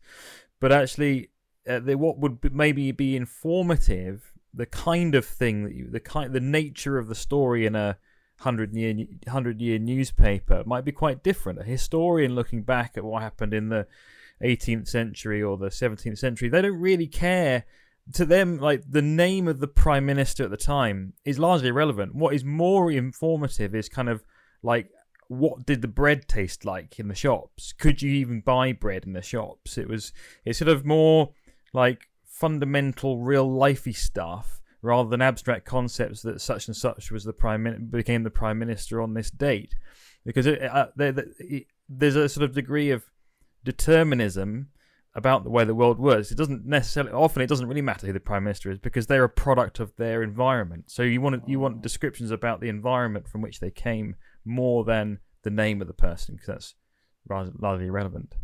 But 0.59 0.71
actually, 0.71 1.29
uh, 1.67 1.79
they, 1.79 1.95
what 1.95 2.19
would 2.19 2.53
maybe 2.53 2.91
be 2.91 3.15
informative 3.15 4.33
the 4.53 4.65
kind 4.65 5.13
of 5.15 5.25
thing 5.25 5.63
that 5.63 5.73
you, 5.73 5.89
the 5.89 5.99
kind, 5.99 6.33
the 6.33 6.39
nature 6.39 6.97
of 6.97 7.07
the 7.07 7.15
story 7.15 7.65
in 7.65 7.75
a 7.75 7.97
hundred 8.39 8.73
year 8.73 8.95
hundred 9.27 9.61
year 9.61 9.79
newspaper 9.79 10.63
might 10.65 10.85
be 10.85 10.91
quite 10.91 11.23
different. 11.23 11.59
A 11.59 11.63
historian 11.63 12.35
looking 12.35 12.63
back 12.63 12.93
at 12.95 13.03
what 13.03 13.21
happened 13.21 13.53
in 13.53 13.69
the 13.69 13.87
18th 14.43 14.87
century 14.87 15.43
or 15.43 15.57
the 15.57 15.67
17th 15.67 16.17
century, 16.17 16.49
they 16.49 16.61
don't 16.61 16.79
really 16.79 17.07
care. 17.07 17.65
To 18.13 18.25
them, 18.25 18.57
like 18.57 18.83
the 18.89 19.03
name 19.03 19.47
of 19.47 19.59
the 19.59 19.67
prime 19.67 20.05
minister 20.05 20.43
at 20.43 20.49
the 20.49 20.57
time 20.57 21.13
is 21.25 21.37
largely 21.37 21.67
irrelevant. 21.67 22.15
What 22.15 22.33
is 22.33 22.43
more 22.43 22.91
informative 22.91 23.75
is 23.75 23.87
kind 23.87 24.09
of 24.09 24.23
like 24.63 24.89
what 25.27 25.63
did 25.67 25.83
the 25.83 25.87
bread 25.87 26.27
taste 26.27 26.65
like 26.65 26.97
in 26.97 27.07
the 27.07 27.13
shops? 27.13 27.71
Could 27.73 28.01
you 28.01 28.11
even 28.13 28.41
buy 28.41 28.73
bread 28.73 29.05
in 29.05 29.13
the 29.13 29.21
shops? 29.21 29.77
It 29.77 29.87
was 29.87 30.11
it's 30.43 30.57
sort 30.57 30.69
of 30.69 30.85
more 30.85 31.33
like 31.71 32.07
fundamental, 32.25 33.19
real 33.19 33.47
lifey 33.47 33.95
stuff 33.95 34.58
rather 34.81 35.09
than 35.09 35.21
abstract 35.21 35.65
concepts 35.65 36.21
that 36.21 36.41
such 36.41 36.67
and 36.67 36.75
such 36.75 37.11
was 37.11 37.23
the 37.23 37.33
prime 37.33 37.89
became 37.91 38.23
the 38.23 38.29
prime 38.29 38.59
minister 38.59 39.01
on 39.01 39.13
this 39.13 39.29
date, 39.29 39.75
because 40.25 40.45
it, 40.45 40.61
uh, 40.63 40.87
there's 41.87 42.15
a 42.15 42.29
sort 42.29 42.43
of 42.43 42.53
degree 42.53 42.91
of 42.91 43.03
determinism 43.63 44.69
about 45.15 45.43
the 45.43 45.49
way 45.49 45.65
the 45.65 45.75
world 45.75 45.99
works. 45.99 46.31
It 46.31 46.37
doesn't 46.37 46.65
necessarily 46.65 47.11
often 47.11 47.41
it 47.41 47.49
doesn't 47.49 47.67
really 47.67 47.81
matter 47.81 48.07
who 48.07 48.13
the 48.13 48.19
prime 48.19 48.43
minister 48.43 48.71
is 48.71 48.77
because 48.77 49.07
they're 49.07 49.23
a 49.23 49.29
product 49.29 49.79
of 49.79 49.95
their 49.97 50.23
environment. 50.23 50.85
So 50.87 51.03
you 51.03 51.19
want 51.19 51.47
you 51.47 51.59
want 51.59 51.81
descriptions 51.81 52.31
about 52.31 52.61
the 52.61 52.69
environment 52.69 53.27
from 53.27 53.41
which 53.41 53.59
they 53.59 53.71
came 53.71 54.15
more 54.45 54.83
than 54.83 55.19
the 55.43 55.49
name 55.49 55.81
of 55.81 55.87
the 55.87 55.93
person 55.93 56.35
because 56.35 56.47
that's 56.47 56.75
rather 57.27 57.51
largely 57.59 57.87
irrelevant. 57.87 58.35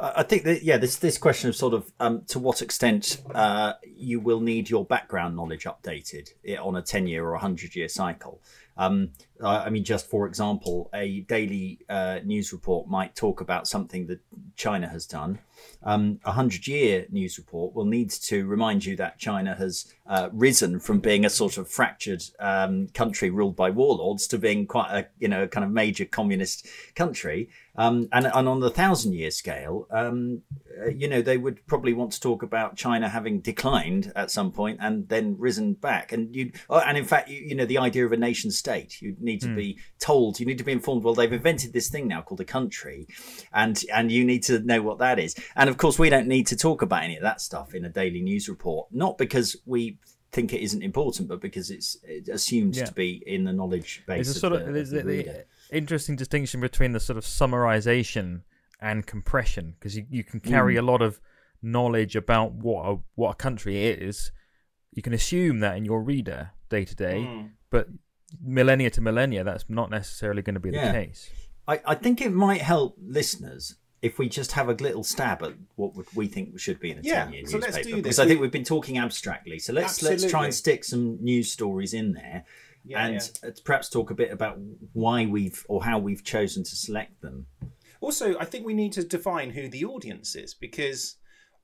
I 0.00 0.24
think 0.24 0.42
that 0.44 0.62
yeah, 0.62 0.76
this 0.76 0.96
this 0.96 1.18
question 1.18 1.48
of 1.48 1.56
sort 1.56 1.72
of 1.72 1.92
um, 2.00 2.22
to 2.28 2.38
what 2.40 2.62
extent 2.62 3.22
uh, 3.32 3.74
you 3.84 4.18
will 4.18 4.40
need 4.40 4.68
your 4.68 4.84
background 4.84 5.36
knowledge 5.36 5.64
updated 5.64 6.30
on 6.60 6.76
a 6.76 6.82
ten 6.82 7.06
year 7.06 7.24
or 7.24 7.34
a 7.34 7.38
hundred 7.38 7.76
year 7.76 7.88
cycle. 7.88 8.42
Um, 8.76 9.10
I 9.42 9.70
mean, 9.70 9.84
just 9.84 10.10
for 10.10 10.26
example, 10.26 10.90
a 10.92 11.20
daily 11.20 11.80
uh, 11.88 12.18
news 12.24 12.52
report 12.52 12.88
might 12.88 13.14
talk 13.14 13.40
about 13.40 13.68
something 13.68 14.06
that 14.08 14.20
China 14.56 14.88
has 14.88 15.06
done. 15.06 15.38
Um, 15.82 16.20
a 16.24 16.32
hundred 16.32 16.66
year 16.66 17.06
news 17.10 17.38
report 17.38 17.74
will 17.74 17.84
need 17.84 18.10
to 18.10 18.46
remind 18.46 18.84
you 18.84 18.96
that 18.96 19.18
China 19.18 19.54
has 19.56 19.92
uh, 20.06 20.28
risen 20.32 20.80
from 20.80 21.00
being 21.00 21.24
a 21.24 21.30
sort 21.30 21.58
of 21.58 21.68
fractured 21.68 22.22
um, 22.40 22.88
country 22.88 23.30
ruled 23.30 23.56
by 23.56 23.70
warlords 23.70 24.26
to 24.28 24.38
being 24.38 24.66
quite 24.66 24.90
a 24.90 25.06
you 25.18 25.28
know 25.28 25.46
kind 25.46 25.64
of 25.64 25.70
major 25.70 26.04
communist 26.04 26.66
country. 26.94 27.48
Um, 27.76 28.08
and, 28.12 28.26
and 28.26 28.48
on 28.48 28.60
the 28.60 28.70
thousand 28.70 29.14
year 29.14 29.32
scale, 29.32 29.88
um, 29.90 30.42
uh, 30.80 30.88
you 30.88 31.08
know, 31.08 31.22
they 31.22 31.36
would 31.36 31.66
probably 31.66 31.92
want 31.92 32.12
to 32.12 32.20
talk 32.20 32.42
about 32.42 32.76
China 32.76 33.08
having 33.08 33.40
declined 33.40 34.12
at 34.16 34.30
some 34.30 34.52
point 34.52 34.78
and 34.80 35.08
then 35.08 35.36
risen 35.38 35.74
back. 35.74 36.12
And 36.12 36.34
you, 36.34 36.52
oh, 36.70 36.78
and 36.78 36.96
in 36.96 37.04
fact, 37.04 37.28
you, 37.28 37.40
you 37.40 37.54
know, 37.54 37.66
the 37.66 37.78
idea 37.78 38.04
of 38.06 38.12
a 38.12 38.16
nation 38.16 38.50
state, 38.50 39.00
you 39.00 39.16
need 39.20 39.40
to 39.42 39.54
be 39.54 39.78
told, 40.00 40.40
you 40.40 40.46
need 40.46 40.58
to 40.58 40.64
be 40.64 40.72
informed. 40.72 41.04
Well, 41.04 41.14
they've 41.14 41.32
invented 41.32 41.72
this 41.72 41.88
thing 41.88 42.08
now 42.08 42.22
called 42.22 42.40
a 42.40 42.44
country, 42.44 43.08
and 43.52 43.82
and 43.92 44.10
you 44.10 44.24
need 44.24 44.42
to 44.44 44.60
know 44.60 44.82
what 44.82 44.98
that 44.98 45.18
is. 45.18 45.34
And 45.56 45.70
of 45.70 45.76
course, 45.76 45.98
we 45.98 46.10
don't 46.10 46.26
need 46.26 46.46
to 46.48 46.56
talk 46.56 46.82
about 46.82 47.04
any 47.04 47.16
of 47.16 47.22
that 47.22 47.40
stuff 47.40 47.74
in 47.74 47.84
a 47.84 47.88
daily 47.88 48.20
news 48.22 48.48
report, 48.48 48.88
not 48.92 49.18
because 49.18 49.56
we 49.66 49.98
think 50.32 50.52
it 50.52 50.60
isn't 50.62 50.82
important, 50.82 51.28
but 51.28 51.40
because 51.40 51.70
it's, 51.70 51.96
it's 52.02 52.28
assumed 52.28 52.74
Yeah. 52.76 52.86
to 52.86 52.92
be 52.92 53.22
in 53.26 53.44
the 53.44 53.52
knowledge 53.52 54.02
base. 54.06 54.26
There's 54.26 54.36
a 54.36 54.40
sort 54.40 54.52
the, 54.54 54.66
of 54.66 54.74
there's 54.74 54.90
the 54.90 54.98
the, 54.98 55.04
reader. 55.04 55.44
the 55.70 55.76
interesting 55.76 56.16
distinction 56.16 56.60
between 56.60 56.90
the 56.92 56.98
sort 57.00 57.16
of 57.18 57.24
summarization 57.24 58.42
and 58.80 59.06
compression 59.06 59.74
because 59.78 59.96
you, 59.96 60.06
you 60.10 60.24
can 60.24 60.40
carry 60.40 60.76
a 60.76 60.82
lot 60.82 61.02
of 61.02 61.20
knowledge 61.62 62.16
about 62.16 62.52
what 62.52 62.84
a, 62.86 62.96
what 63.14 63.30
a 63.30 63.34
country 63.34 63.84
is. 63.86 64.32
You 64.92 65.02
can 65.02 65.12
assume 65.14 65.60
that 65.60 65.76
in 65.76 65.84
your 65.84 66.02
reader 66.02 66.50
day 66.68 66.84
to 66.84 66.94
day, 66.96 67.24
Hmm. 67.24 67.46
but 67.70 67.88
millennia 68.42 68.90
to 68.90 69.00
millennia, 69.00 69.44
that's 69.44 69.66
not 69.68 69.88
necessarily 69.90 70.42
going 70.42 70.54
to 70.54 70.60
be 70.60 70.70
Yeah. 70.70 70.86
the 70.88 70.92
case. 71.06 71.30
I, 71.68 71.80
I 71.86 71.94
think 71.94 72.20
it 72.20 72.32
might 72.32 72.60
help 72.60 72.96
listeners 73.00 73.76
if 74.04 74.18
we 74.18 74.28
just 74.28 74.52
have 74.52 74.68
a 74.68 74.74
little 74.74 75.02
stab 75.02 75.42
at 75.42 75.54
what 75.76 75.94
would- 75.96 76.06
we 76.14 76.26
think 76.26 76.58
should 76.60 76.78
be 76.78 76.90
in 76.90 76.98
a 76.98 77.02
Yeah, 77.02 77.24
10 77.24 77.32
year 77.32 77.46
so 77.46 77.56
newspaper. 77.56 77.72
let's 77.76 77.86
do 77.86 77.92
this. 77.94 78.02
Because 78.02 78.18
I 78.18 78.22
We- 78.24 78.28
think 78.28 78.40
we've 78.42 78.50
been 78.50 78.64
talking 78.64 78.98
abstractly. 78.98 79.58
So 79.58 79.72
let's 79.72 80.02
let's 80.02 80.22
try 80.22 80.46
Absolutely. 80.46 80.46
and 80.46 80.54
stick 80.54 80.84
some 80.84 81.24
news 81.24 81.50
stories 81.50 81.94
in 81.94 82.12
there 82.12 82.44
Yeah, 82.84 83.06
and 83.06 83.30
uh, 83.42 83.50
perhaps 83.64 83.88
talk 83.88 84.10
a 84.10 84.14
bit 84.14 84.30
about 84.30 84.58
why 84.92 85.24
we've 85.24 85.64
or 85.68 85.84
how 85.84 85.98
we've 85.98 86.22
chosen 86.22 86.64
to 86.64 86.76
select 86.76 87.22
them. 87.22 87.46
Also, 88.00 88.38
I 88.38 88.44
think 88.44 88.66
we 88.66 88.74
need 88.74 88.92
to 88.92 89.02
define 89.04 89.50
who 89.50 89.68
the 89.68 89.84
audience 89.86 90.36
is 90.36 90.52
because 90.52 91.16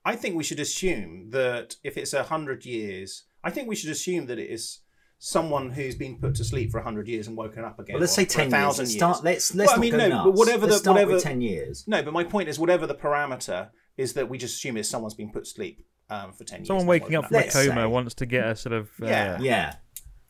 I 0.05 0.17
think 0.17 0.35
we 0.35 0.45
should 0.45 0.61
assume 0.61 1.29
that 1.31 1.77
if 1.85 1.99
it's 1.99 2.15
a 2.15 2.23
hundred 2.25 2.65
years, 2.65 3.25
I 3.45 3.51
think 3.51 3.69
we 3.69 3.77
should 3.77 3.91
assume 3.91 4.25
that 4.27 4.39
it 4.39 4.49
is 4.51 4.81
someone 5.23 5.69
who's 5.71 5.95
been 5.95 6.17
put 6.19 6.35
to 6.35 6.43
sleep 6.45 6.71
for 6.73 6.79
a 6.79 6.83
hundred 6.83 7.07
years 7.07 7.29
and 7.29 7.37
woken 7.37 7.63
up 7.63 7.79
again. 7.79 7.95
Well, 7.95 8.01
let's 8.01 8.15
say 8.15 8.25
for 8.25 8.41
a 8.41 8.49
10 8.49 8.51
years. 8.63 8.79
Let's 8.79 8.93
start, 8.93 9.23
let's, 9.23 9.55
let's 9.55 9.69
Well, 9.71 9.79
I 9.79 9.81
mean, 9.81 9.91
go 9.93 9.99
no, 9.99 10.09
nuts. 10.09 10.25
but 10.25 10.35
whatever 10.35 10.67
let's 10.67 10.77
the- 10.77 10.81
start 10.81 10.95
whatever- 10.95 11.13
with 11.13 11.23
10 11.23 11.41
years. 11.43 11.85
No, 11.87 12.03
but 12.03 12.15
my 12.15 12.25
point 12.25 12.49
is, 12.49 12.59
whatever 12.59 12.87
the 12.87 12.95
parameter 12.95 13.69
is, 13.99 14.15
that 14.15 14.31
we 14.31 14.39
just 14.39 14.57
assume 14.57 14.79
is 14.79 14.89
someone's 14.89 15.13
been 15.15 15.31
put 15.31 15.45
to 15.45 15.51
sleep 15.51 15.85
um, 16.09 16.33
for 16.33 16.45
ten 16.45 16.61
years. 16.61 16.69
Someone 16.69 16.87
waking 16.87 17.15
up 17.17 17.27
from 17.27 17.37
a 17.37 17.43
coma 17.43 17.51
say- 17.83 17.87
wants 17.87 18.15
to 18.15 18.27
get 18.27 18.47
a 18.49 18.57
sort 18.57 18.73
of 18.73 18.89
uh, 19.03 19.07
Yeah. 19.07 19.39
Yeah. 19.41 19.75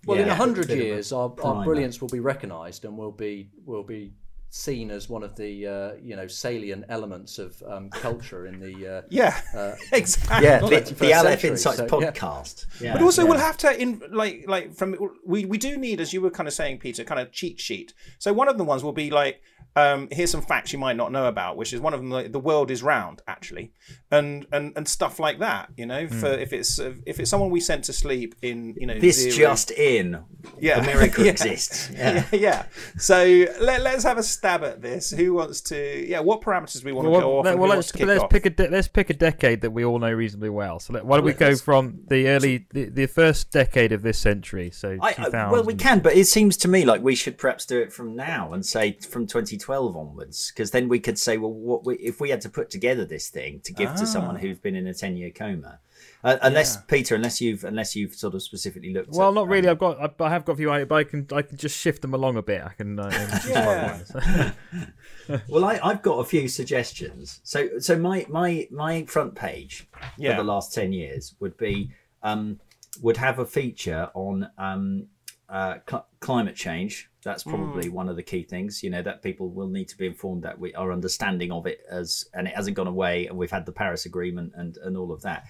Well, 0.07 0.19
in 0.19 0.27
Yeah. 0.27 0.33
a 0.33 0.37
hundred 0.37 0.67
Bit 0.67 0.79
of 0.79 0.81
a 0.83 0.85
years, 0.87 1.13
our, 1.13 1.33
our 1.45 1.63
brilliance 1.65 2.01
will 2.01 2.09
be 2.09 2.21
recognised 2.21 2.85
and 2.85 2.99
will 2.99 3.13
be 3.13 3.51
will 3.65 3.85
be 3.85 4.15
seen 4.53 4.91
as 4.91 5.09
one 5.09 5.23
of 5.23 5.37
the 5.37 5.67
uh, 5.67 5.93
you 6.03 6.17
know 6.17 6.27
salient 6.27 6.85
elements 6.89 7.39
of 7.39 7.63
um, 7.67 7.89
culture 7.91 8.47
in 8.47 8.61
the. 8.61 8.97
Uh, 8.99 9.03
Yeah, 9.11 9.41
uh, 9.55 9.75
exactly. 9.93 10.47
Yeah, 10.47 10.61
Not 10.61 10.71
the, 10.71 10.95
the 10.95 11.15
Aleph 11.15 11.45
Insights 11.45 11.79
so, 11.79 11.87
podcast. 11.87 12.67
Yeah, 12.81 12.93
But 12.95 13.03
also, 13.03 13.23
yeah. 13.23 13.29
we'll 13.31 13.39
have 13.39 13.57
to 13.59 13.81
in 13.81 14.03
like 14.11 14.45
like 14.47 14.75
from 14.75 14.97
we 15.25 15.45
we 15.45 15.59
do 15.59 15.77
need, 15.77 16.01
as 16.01 16.13
you 16.13 16.21
were 16.21 16.31
kind 16.31 16.47
of 16.49 16.55
saying, 16.55 16.79
Peter, 16.79 17.05
kind 17.05 17.21
of 17.21 17.33
cheat 17.33 17.61
sheet. 17.61 17.95
So 18.19 18.33
one 18.33 18.49
of 18.49 18.59
the 18.59 18.65
ones 18.65 18.83
will 18.85 18.93
be 18.93 19.11
like, 19.11 19.41
um, 19.77 20.09
here's 20.11 20.31
some 20.31 20.43
facts 20.43 20.73
you 20.73 20.79
might 20.79 20.97
not 20.97 21.13
know 21.13 21.27
about, 21.27 21.57
which 21.57 21.73
is 21.73 21.81
one 21.81 21.95
of 21.95 22.01
them. 22.01 22.11
Like, 22.11 22.33
the 22.33 22.41
world 22.41 22.71
is 22.71 22.83
round, 22.83 23.23
actually, 23.29 23.73
and 24.11 24.47
and 24.53 24.73
and 24.77 24.87
stuff 24.89 25.19
like 25.21 25.39
that. 25.39 25.71
You 25.77 25.87
know, 25.87 26.09
for 26.09 26.27
if 26.27 26.53
it's 26.53 26.79
uh, 26.81 26.95
if 27.07 27.21
it's 27.21 27.31
someone 27.31 27.51
we 27.51 27.61
sent 27.61 27.85
to 27.85 27.93
sleep 27.93 28.35
in, 28.43 28.75
you 28.79 28.87
know, 28.87 28.99
This 28.99 29.23
zero- 29.23 29.37
just 29.37 29.71
in. 29.71 30.25
Yeah. 30.59 30.81
The 30.81 30.87
miracle 30.87 31.25
Yeah. 31.27 31.31
exists. 31.33 31.91
Yeah. 31.93 32.25
yeah, 32.33 32.39
yeah. 32.41 32.65
So 32.99 33.47
let, 33.61 33.83
let's 33.83 34.03
have 34.05 34.19
a 34.19 34.23
stab 34.41 34.65
at 34.65 34.81
this. 34.81 35.11
Who 35.11 35.35
wants 35.35 35.61
to? 35.63 36.07
Yeah, 36.09 36.21
what 36.21 36.41
parameters 36.41 36.83
we 36.83 36.93
want 36.93 37.05
to 37.05 37.11
Well, 37.11 37.21
go 37.21 37.39
off? 37.41 37.45
Well, 37.59 37.69
let's, 37.69 37.93
to 37.93 38.07
let's 38.07 38.23
off? 38.25 38.31
pick 38.31 38.47
a 38.47 38.51
de- 38.51 38.69
let's 38.71 38.89
pick 38.89 39.11
a 39.11 39.15
decade 39.15 39.61
that 39.61 39.71
we 39.71 39.85
all 39.85 39.99
know 39.99 40.11
reasonably 40.11 40.49
well. 40.49 40.81
So 40.81 40.95
let, 40.95 41.05
why 41.05 41.19
don't 41.19 41.27
we 41.27 41.35
go 41.35 41.55
from 41.57 42.01
the 42.09 42.27
early 42.29 42.67
the, 42.71 42.87
the 42.87 43.05
first 43.07 43.51
decade 43.51 43.93
of 43.93 44.01
this 44.01 44.19
century? 44.19 44.71
So 44.71 44.97
I, 45.03 45.13
2000. 45.13 45.35
I, 45.39 45.51
well, 45.53 45.63
we 45.63 45.75
can, 45.75 46.01
but 46.01 46.15
it 46.17 46.25
seems 46.27 46.57
to 46.59 46.69
me 46.69 46.87
like 46.87 47.03
we 47.03 47.15
should 47.15 47.37
perhaps 47.37 47.67
do 47.67 47.79
it 47.81 47.93
from 47.93 48.17
now 48.17 48.55
and 48.55 48.65
say 48.65 48.93
from 48.93 49.27
2012 49.27 49.95
onwards, 49.95 50.51
because 50.51 50.71
then 50.71 50.89
we 50.89 50.99
could 51.01 51.19
say, 51.19 51.37
well, 51.37 51.53
what 51.53 51.85
we, 51.85 51.97
if 51.97 52.19
we 52.19 52.31
had 52.31 52.41
to 52.41 52.49
put 52.49 52.71
together 52.71 53.05
this 53.05 53.29
thing 53.29 53.61
to 53.65 53.75
give 53.75 53.95
to 53.97 54.07
someone 54.07 54.37
Ah. 54.37 54.41
who's 54.41 54.59
been 54.59 54.75
in 54.75 54.87
a 54.87 54.95
10 54.95 55.17
year 55.19 55.31
coma? 55.31 55.81
Uh, 56.23 56.37
unless 56.43 56.77
Peter, 56.85 57.15
unless 57.15 57.41
you've 57.41 57.65
unless 57.65 57.97
you've 57.97 58.15
sort 58.15 58.35
of 58.35 58.43
specifically 58.43 58.93
looked. 58.93 59.11
Well, 59.13 59.29
at, 59.31 59.35
not 59.35 59.49
really. 59.49 59.69
um, 59.69 59.73
I've 59.73 59.79
got 59.79 60.21
I, 60.21 60.25
I 60.25 60.31
have 60.31 60.45
got 60.45 60.53
a 60.53 60.57
few, 60.57 60.87
but 60.87 60.95
I 60.95 61.05
can 61.05 61.27
I 61.33 61.41
can 61.43 61.57
just 61.57 61.79
shift 61.79 62.03
them 62.03 62.13
along 62.13 62.37
a 62.37 62.43
bit. 62.43 62.63
I 62.63 62.71
can. 62.75 62.99
Uh, 62.99 63.11
Yeah. 63.49 64.53
well, 65.49 65.65
I, 65.65 65.81
I've 65.83 66.03
got 66.03 66.19
a 66.19 66.25
few 66.25 66.47
suggestions. 66.49 67.41
So, 67.43 67.79
so 67.79 67.99
my 67.99 68.27
my 68.29 68.69
my 68.71 69.05
front 69.07 69.35
page 69.35 69.89
Yeah. 70.19 70.37
for 70.37 70.43
the 70.43 70.49
last 70.49 70.75
ten 70.75 70.93
years 70.93 71.35
would 71.41 71.57
be 71.57 71.91
um, 72.23 72.61
would 73.03 73.17
have 73.17 73.39
a 73.39 73.47
feature 73.47 74.11
on 74.15 74.49
um, 74.59 75.07
uh, 75.51 75.79
cl- 75.89 76.07
climate 76.21 76.57
change. 76.57 77.09
That's 77.23 77.43
probably 77.43 77.91
one 77.91 78.09
of 78.09 78.17
the 78.17 78.23
key 78.23 78.45
things. 78.45 78.83
You 78.83 78.89
know 78.89 79.03
that 79.03 79.23
people 79.23 79.51
will 79.51 79.69
need 79.69 79.89
to 79.89 79.99
be 79.99 80.07
informed 80.07 80.43
that 80.45 80.59
we 80.59 80.73
our 80.75 80.91
understanding 80.91 81.53
of 81.53 81.67
it 81.67 81.81
as 81.91 82.25
and 82.33 82.47
it 82.49 82.55
hasn't 82.55 82.77
gone 82.77 82.87
away, 82.87 83.27
and 83.27 83.37
we've 83.37 83.51
had 83.51 83.67
the 83.67 83.73
Paris 83.73 84.07
Agreement 84.07 84.53
and 84.57 84.79
and 84.79 84.97
all 84.97 85.13
of 85.13 85.21
that. 85.23 85.45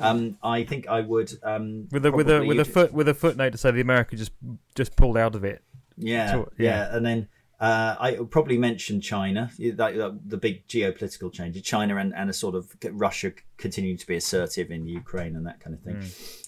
Um, 0.00 0.36
I 0.42 0.64
think 0.64 0.88
I 0.88 1.00
would 1.00 1.32
um, 1.44 1.86
with 1.92 2.04
a 2.06 2.10
with 2.10 2.28
a 2.28 2.44
with 2.44 2.58
a 2.58 2.64
foot 2.64 2.92
with 2.92 3.08
a 3.08 3.14
footnote 3.14 3.50
to 3.50 3.58
say 3.58 3.70
the 3.70 3.80
America 3.80 4.16
just 4.16 4.32
just 4.74 4.96
pulled 4.96 5.16
out 5.16 5.34
of 5.36 5.44
it. 5.44 5.62
Yeah, 5.96 6.32
So- 6.32 6.52
yeah, 6.58 6.68
yeah. 6.90 6.96
and 6.96 7.06
then 7.06 7.28
uh, 7.60 7.94
I 8.00 8.12
would 8.18 8.32
probably 8.32 8.58
mention 8.58 9.00
China, 9.00 9.48
that, 9.60 9.76
that- 9.94 10.20
the 10.26 10.36
big 10.36 10.66
geopolitical 10.66 11.32
change, 11.32 11.62
China 11.62 11.96
and, 11.98 12.12
and 12.16 12.28
a 12.28 12.32
sort 12.32 12.56
of 12.56 12.74
Russia 12.90 13.30
continuing 13.58 13.96
to 13.98 14.06
be 14.08 14.16
assertive 14.16 14.72
in 14.72 14.86
Ukraine 14.88 15.36
and 15.36 15.46
that 15.46 15.60
kind 15.60 15.74
of 15.76 15.82
thing. 15.82 16.02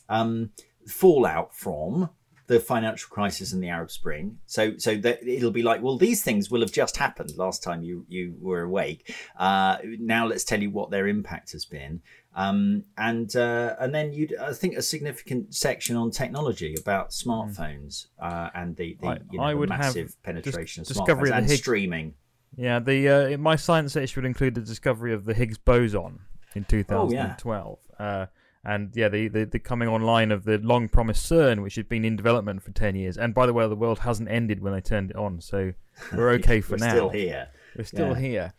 Um, 0.09 0.51
fallout 0.89 1.55
from 1.55 2.11
the 2.47 2.61
financial 2.61 3.09
crisis 3.09 3.53
and 3.55 3.63
the 3.63 3.69
Arab 3.69 3.91
Spring. 3.91 4.39
So, 4.47 4.77
so 4.77 4.97
that 4.97 5.27
it'll 5.27 5.51
be 5.51 5.63
like, 5.63 5.83
well, 5.83 5.97
these 5.97 6.23
things 6.23 6.51
will 6.51 6.61
have 6.61 6.73
just 6.73 6.97
happened 6.99 7.33
last 7.37 7.63
time 7.63 7.83
you 7.83 8.05
you 8.09 8.35
were 8.41 8.63
awake. 8.63 9.15
Uh, 9.39 9.79
now 9.99 10.27
let's 10.27 10.45
tell 10.45 10.61
you 10.61 10.71
what 10.71 10.91
their 10.91 11.07
impact 11.09 11.53
has 11.53 11.65
been. 11.65 12.03
Um, 12.37 12.85
and 12.99 13.35
uh, 13.37 13.77
and 13.79 13.95
then 13.95 14.13
you'd 14.13 14.35
I 14.37 14.53
think 14.53 14.77
a 14.77 14.83
significant 14.83 15.55
section 15.55 15.97
on 15.97 16.11
technology 16.11 16.75
about 16.79 17.11
smartphones 17.11 18.07
uh, 18.21 18.51
and 18.55 18.77
the, 18.77 18.97
the, 19.01 19.07
I- 19.07 19.19
you 19.31 19.39
know, 19.39 19.45
I 19.45 19.53
the 19.53 19.59
would 19.59 19.71
have 19.71 19.79
massive 19.81 20.23
penetration 20.23 20.83
dis- 20.83 20.91
of 20.91 20.97
discovery 20.97 21.31
smartphones 21.31 21.33
of 21.33 21.39
and 21.39 21.47
Higgs- 21.47 21.61
streaming. 21.61 22.15
Yeah, 22.57 22.79
the 22.79 23.09
uh, 23.35 23.39
my 23.39 23.57
science 23.57 23.93
section 23.95 24.23
would 24.23 24.27
include 24.29 24.55
the 24.55 24.61
discovery 24.61 25.13
of 25.13 25.25
the 25.25 25.35
Higgs 25.35 25.59
boson 25.59 26.21
in 26.55 26.65
2012. 26.65 27.79
Uh, 27.99 28.27
and 28.65 28.91
yeah, 28.95 29.09
the, 29.09 29.29
the 29.29 29.45
the 29.45 29.59
coming 29.59 29.89
online 29.89 30.33
of 30.33 30.45
the 30.45 30.59
long 30.59 30.89
promised 30.89 31.31
CERN, 31.31 31.63
which 31.63 31.75
had 31.75 31.89
been 31.89 32.05
in 32.05 32.17
development 32.17 32.63
for 32.63 32.71
10 32.73 32.97
years. 32.97 33.19
And 33.19 33.35
by 33.35 33.47
the 33.47 33.53
way, 33.53 33.67
the 33.69 33.77
world 33.77 33.99
hasn't 34.01 34.29
ended 34.31 34.61
when 34.61 34.73
they 34.73 34.81
turned 34.81 35.11
it 35.11 35.17
on, 35.17 35.41
so 35.41 35.73
we're 36.17 36.31
okay 36.33 36.61
for 36.61 36.73
We're 36.73 36.87
now. 36.87 36.91
still 36.91 37.09
here. 37.11 37.49
We're 37.77 37.85
still 37.85 38.09
Yeah. 38.09 38.15
here. 38.19 38.53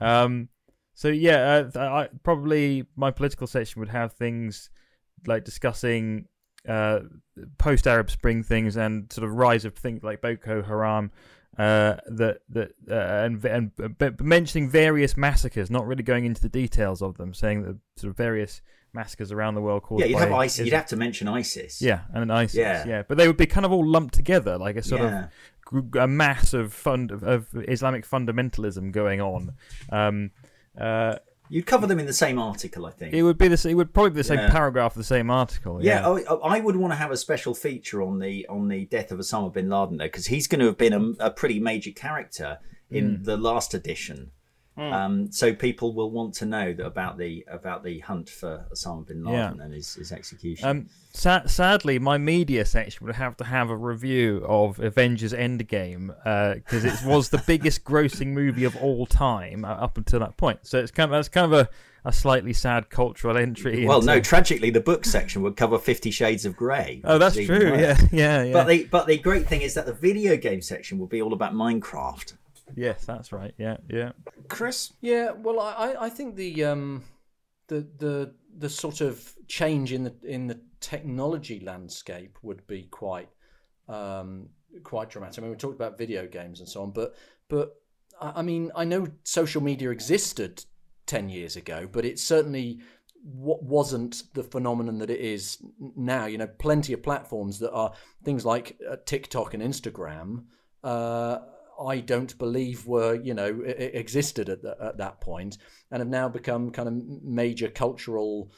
Um, 0.00 0.48
so 0.94 1.08
yeah, 1.08 1.68
uh, 1.74 1.78
I, 1.78 2.08
probably 2.22 2.86
my 2.96 3.10
political 3.10 3.46
section 3.46 3.80
would 3.80 3.88
have 3.88 4.12
things 4.14 4.70
like 5.26 5.44
discussing 5.44 6.26
uh, 6.68 7.00
post 7.58 7.86
Arab 7.86 8.10
Spring 8.10 8.42
things 8.42 8.76
and 8.76 9.12
sort 9.12 9.26
of 9.26 9.34
rise 9.34 9.64
of 9.64 9.74
things 9.74 10.02
like 10.02 10.20
Boko 10.20 10.62
Haram. 10.62 11.10
Uh, 11.58 11.96
that 12.06 12.38
that 12.48 12.70
uh, 12.90 13.24
and 13.26 13.44
and 13.44 13.70
but 13.98 14.18
mentioning 14.22 14.70
various 14.70 15.16
massacres, 15.18 15.70
not 15.70 15.86
really 15.86 16.02
going 16.02 16.24
into 16.24 16.40
the 16.40 16.48
details 16.48 17.02
of 17.02 17.18
them, 17.18 17.34
saying 17.34 17.62
that 17.62 17.76
sort 17.96 18.10
of 18.10 18.16
various 18.16 18.62
massacres 18.94 19.32
around 19.32 19.54
the 19.54 19.60
world 19.60 19.82
caused 19.82 20.00
Yeah, 20.00 20.06
you'd 20.06 20.14
by 20.16 20.20
have 20.20 20.32
ISIS. 20.32 20.66
You'd 20.66 20.74
have 20.74 20.86
to 20.86 20.96
mention 20.96 21.28
ISIS. 21.28 21.80
yeah, 21.80 22.00
and 22.12 22.32
ISIS. 22.32 22.56
Yeah. 22.56 22.84
Yeah. 22.86 23.02
but 23.06 23.16
they 23.18 23.26
would 23.26 23.36
be 23.36 23.46
kind 23.46 23.64
of 23.66 23.72
all 23.72 23.86
lumped 23.86 24.14
together, 24.14 24.58
like 24.58 24.76
a 24.76 24.82
sort 24.82 25.02
Yeah. 25.02 25.28
of 25.72 25.96
a 25.96 26.06
mass 26.06 26.52
of 26.52 26.72
fund 26.74 27.10
of, 27.10 27.46
Islamic 27.68 28.06
fundamentalism 28.06 28.92
going 28.92 29.20
on. 29.20 29.54
Um, 29.90 30.30
uh, 30.78 31.16
You'd 31.48 31.66
cover 31.66 31.86
them 31.86 31.98
in 31.98 32.06
the 32.06 32.12
same 32.14 32.38
article, 32.38 32.86
I 32.86 32.90
think. 32.90 33.12
it 33.14 33.22
would 33.22 33.36
be 33.38 33.48
the 33.48 33.68
it 33.68 33.74
would 33.74 33.92
probably 33.92 34.10
be 34.10 34.16
the 34.16 34.24
same 34.24 34.38
Yeah. 34.38 34.50
paragraph 34.50 34.92
of 34.92 34.98
the 34.98 35.04
same 35.04 35.30
article. 35.30 35.82
Yeah, 35.84 36.00
Yeah, 36.18 36.24
I, 36.30 36.56
I 36.56 36.60
would 36.60 36.76
want 36.76 36.92
to 36.92 36.96
have 36.96 37.10
a 37.10 37.16
special 37.16 37.54
feature 37.54 38.02
on 38.02 38.18
the 38.20 38.46
on 38.48 38.68
the 38.68 38.84
death 38.86 39.12
of 39.12 39.18
Osama 39.18 39.52
bin 39.52 39.68
Laden 39.68 39.96
though, 39.98 40.04
because 40.04 40.26
he's 40.26 40.46
going 40.46 40.60
to 40.60 40.66
have 40.66 40.78
been 40.78 40.92
a, 41.20 41.26
a 41.26 41.30
pretty 41.30 41.60
major 41.60 41.90
character 41.90 42.58
in 42.90 43.16
Hmm. 43.16 43.22
the 43.24 43.36
last 43.36 43.74
edition. 43.74 44.30
Um, 44.76 45.30
so 45.30 45.52
people 45.52 45.94
will 45.94 46.10
want 46.10 46.32
to 46.36 46.46
know 46.46 46.72
that 46.72 46.86
about 46.86 47.18
the 47.18 47.44
about 47.46 47.84
the 47.84 47.98
hunt 48.00 48.30
for 48.30 48.64
Osama 48.72 49.06
bin 49.06 49.22
Laden 49.22 49.60
and 49.60 49.74
his, 49.74 49.94
his 49.94 50.12
execution. 50.12 50.66
Um, 50.66 50.86
sa- 51.12 51.44
sadly, 51.46 51.98
my 51.98 52.16
media 52.16 52.64
section 52.64 53.06
would 53.06 53.14
have 53.14 53.36
to 53.36 53.44
have 53.44 53.68
a 53.68 53.76
review 53.76 54.42
of 54.48 54.80
Avengers 54.80 55.34
Endgame 55.34 56.08
because 56.54 56.84
it 56.84 56.94
was 57.04 57.28
the 57.28 57.42
biggest 57.46 57.84
grossing 57.92 58.28
movie 58.28 58.64
of 58.64 58.74
all 58.76 59.04
time 59.06 59.64
uh, 59.64 59.68
up 59.68 59.98
until 59.98 60.20
that 60.20 60.36
point. 60.38 60.60
So 60.62 60.78
it's 60.78 60.90
kind 60.90 61.10
of 61.12 61.18
that's 61.18 61.28
kind 61.28 61.52
of 61.52 61.60
a, 61.60 61.68
a 62.06 62.12
slightly 62.12 62.54
sad 62.54 62.88
cultural 62.88 63.36
entry. 63.36 63.86
well, 63.86 63.98
into- 64.00 64.06
no, 64.06 64.20
tragically, 64.20 64.70
the 64.70 64.80
book 64.80 65.04
section 65.04 65.42
would 65.42 65.56
cover 65.56 65.78
Fifty 65.78 66.10
Shades 66.10 66.46
of 66.46 66.56
Grey. 66.56 67.02
Oh, 67.04 67.18
that's 67.18 67.36
which 67.36 67.44
is 67.44 67.50
even 67.50 67.68
true. 67.72 67.78
Yeah, 67.78 67.96
yeah, 68.10 68.42
yeah. 68.44 68.52
But 68.54 68.68
the 68.68 68.84
but 68.84 69.06
the 69.06 69.18
great 69.18 69.46
thing 69.46 69.60
is 69.60 69.74
that 69.74 69.84
the 69.84 69.92
video 69.92 70.36
game 70.38 70.62
section 70.62 70.98
will 70.98 71.06
be 71.08 71.20
all 71.20 71.34
about 71.34 71.52
Minecraft. 71.52 72.34
Yes, 72.76 73.04
that's 73.04 73.32
right. 73.32 73.54
Yeah, 73.58 73.76
yeah. 73.88 74.12
Chris? 74.48 74.92
Yeah, 75.00 75.32
well, 75.32 75.60
I, 75.60 75.94
I- 76.00 76.10
think 76.10 76.36
the 76.36 76.64
um, 76.64 77.04
the 77.68 77.86
the 77.98 78.34
the 78.58 78.68
sort 78.68 79.00
of 79.00 79.34
change 79.48 79.92
in 79.92 80.04
the 80.04 80.14
in 80.24 80.46
the 80.46 80.60
technology 80.80 81.60
landscape 81.60 82.38
would 82.42 82.66
be 82.66 82.84
quite 82.84 83.28
um, 83.88 84.48
quite 84.82 85.10
dramatic. 85.10 85.38
I 85.38 85.42
mean, 85.42 85.50
we 85.50 85.56
talked 85.56 85.76
about 85.76 85.98
video 85.98 86.26
games 86.26 86.60
and 86.60 86.68
so 86.68 86.82
on, 86.82 86.90
but 86.90 87.14
but 87.48 87.76
I 88.20 88.32
I 88.36 88.42
mean, 88.42 88.70
I 88.74 88.84
know 88.84 89.08
social 89.24 89.62
media 89.62 89.90
existed 89.90 90.64
ten 91.06 91.28
years 91.28 91.56
ago, 91.56 91.88
but 91.90 92.04
it 92.04 92.18
certainly 92.18 92.80
what 93.24 93.62
wasn't 93.62 94.24
the 94.34 94.42
phenomenon 94.42 94.98
that 94.98 95.10
it 95.10 95.20
is 95.20 95.58
now. 95.96 96.26
You 96.26 96.38
know, 96.38 96.46
plenty 96.46 96.92
of 96.92 97.02
platforms 97.02 97.58
that 97.60 97.72
are 97.72 97.92
things 98.24 98.44
like 98.44 98.78
uh, 98.90 98.96
TikTok 99.06 99.54
and 99.54 99.62
Instagram. 99.62 100.44
Uh, 100.82 101.38
I 101.86 102.00
don't 102.00 102.36
believe 102.38 102.86
were 102.86 103.14
you 103.14 103.34
know 103.34 103.62
existed 103.66 104.48
at, 104.48 104.62
the, 104.62 104.76
at 104.80 104.98
that 104.98 105.20
point 105.20 105.58
and 105.90 106.00
have 106.00 106.08
now 106.08 106.28
become 106.28 106.70
kind 106.70 106.88
of 106.88 107.22
major 107.22 107.68
cultural 107.68 108.50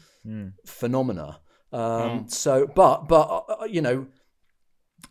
phenomena. 0.64 1.40
Um, 1.72 2.28
So, 2.28 2.66
but 2.66 3.08
but 3.08 3.44
uh, 3.48 3.64
you 3.64 3.82
know, 3.82 4.06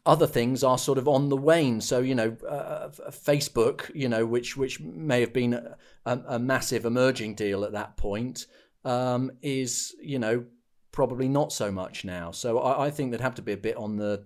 other 0.05 0.27
things 0.27 0.63
are 0.63 0.77
sort 0.77 0.97
of 0.97 1.07
on 1.07 1.29
the 1.29 1.37
wane. 1.37 1.81
So 1.81 1.99
you 1.99 2.15
know, 2.15 2.35
uh, 2.47 2.89
Facebook, 3.11 3.91
you 3.93 4.09
know, 4.09 4.25
which 4.25 4.57
which 4.57 4.79
may 4.79 5.19
have 5.21 5.33
been 5.33 5.53
a, 6.05 6.19
a 6.27 6.39
massive 6.39 6.85
emerging 6.85 7.35
deal 7.35 7.63
at 7.63 7.73
that 7.73 7.97
point, 7.97 8.47
um, 8.85 9.31
is 9.41 9.93
you 10.01 10.19
know 10.19 10.45
probably 10.91 11.27
not 11.27 11.51
so 11.51 11.71
much 11.71 12.05
now. 12.05 12.31
So 12.31 12.59
I, 12.59 12.85
I 12.85 12.91
think 12.91 13.11
there'd 13.11 13.21
have 13.21 13.35
to 13.35 13.41
be 13.41 13.53
a 13.53 13.57
bit 13.57 13.75
on 13.77 13.97
the 13.97 14.23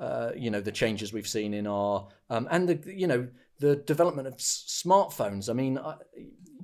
uh, 0.00 0.30
you 0.36 0.50
know 0.50 0.60
the 0.60 0.72
changes 0.72 1.12
we've 1.12 1.28
seen 1.28 1.54
in 1.54 1.66
our 1.66 2.08
um, 2.30 2.48
and 2.50 2.68
the 2.68 2.94
you 2.94 3.06
know 3.06 3.28
the 3.58 3.76
development 3.76 4.28
of 4.28 4.34
s- 4.34 4.82
smartphones. 4.84 5.48
I 5.48 5.52
mean, 5.52 5.78
I, 5.78 5.96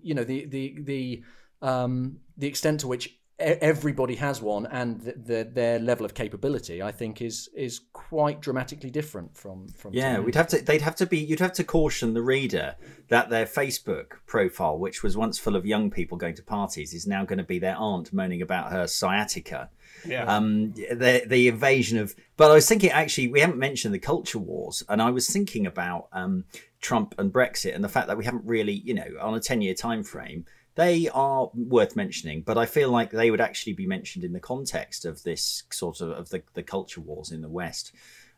you 0.03 0.15
know 0.15 0.25
the 0.25 0.47
the 0.47 0.77
the 0.81 1.25
um, 1.63 2.19
the 2.37 2.47
extent 2.47 2.81
to 2.81 2.89
which 2.89 3.18
everybody 3.39 4.17
has 4.17 4.43
one 4.43 4.67
and 4.67 5.01
the, 5.01 5.13
the, 5.13 5.51
their 5.53 5.79
level 5.79 6.05
of 6.05 6.15
capability, 6.15 6.83
I 6.83 6.91
think, 6.93 7.23
is 7.23 7.49
is 7.55 7.81
quite 7.93 8.41
dramatically 8.41 8.91
different 8.91 9.37
from 9.37 9.69
from 9.69 9.95
Yeah, 9.95 10.17
today. 10.17 10.25
we'd 10.25 10.35
have 10.35 10.49
to. 10.49 10.63
They'd 10.63 10.83
have 10.83 10.97
to 10.97 11.07
be. 11.07 11.19
You'd 11.19 11.41
have 11.41 11.53
to 11.55 11.65
caution 11.65 12.15
the 12.15 12.23
reader 12.23 12.75
that 13.09 13.31
their 13.31 13.47
Facebook 13.47 14.13
profile, 14.27 14.79
which 14.79 15.03
was 15.03 15.17
once 15.17 15.39
full 15.39 15.57
of 15.57 15.65
young 15.65 15.91
people 15.91 16.19
going 16.19 16.35
to 16.35 16.43
parties, 16.43 16.93
is 16.93 17.07
now 17.07 17.25
going 17.25 17.39
to 17.39 17.45
be 17.45 17.59
their 17.59 17.77
aunt 17.77 18.13
moaning 18.13 18.43
about 18.43 18.73
her 18.73 18.87
sciatica. 18.87 19.71
Yeah. 20.07 20.25
Um, 20.25 20.73
the 20.73 21.23
the 21.27 21.49
invasion 21.49 21.99
of. 21.99 22.15
But 22.37 22.51
I 22.51 22.55
was 22.55 22.69
thinking, 22.69 22.91
actually, 22.91 23.29
we 23.29 23.41
haven't 23.41 23.59
mentioned 23.59 23.95
the 23.95 23.99
culture 23.99 24.39
wars, 24.39 24.83
and 24.89 25.01
I 25.01 25.11
was 25.11 25.29
thinking 25.29 25.67
about 25.67 26.09
um, 26.13 26.45
Trump 26.81 27.15
and 27.19 27.33
Brexit 27.33 27.75
and 27.75 27.83
the 27.83 27.89
fact 27.89 28.07
that 28.09 28.17
we 28.19 28.25
haven't 28.25 28.45
really, 28.45 28.75
you 28.75 28.95
know, 28.95 29.09
on 29.21 29.35
a 29.35 29.41
ten 29.41 29.61
year 29.61 29.75
time 29.75 30.03
frame. 30.03 30.45
They 30.79 31.09
are 31.09 31.51
worth 31.55 31.95
mentioning, 31.97 32.43
but 32.43 32.57
I 32.57 32.67
feel 32.67 32.91
like 32.99 33.11
they 33.11 33.31
would 33.33 33.41
actually 33.49 33.73
be 33.73 33.87
mentioned 33.87 34.25
in 34.25 34.33
the 34.33 34.41
context 34.53 35.05
of 35.05 35.15
this 35.25 35.65
sort 35.71 36.01
of 36.01 36.11
of 36.11 36.29
the, 36.29 36.41
the 36.55 36.63
culture 36.63 37.01
wars 37.01 37.33
in 37.33 37.41
the 37.43 37.49
West 37.63 37.93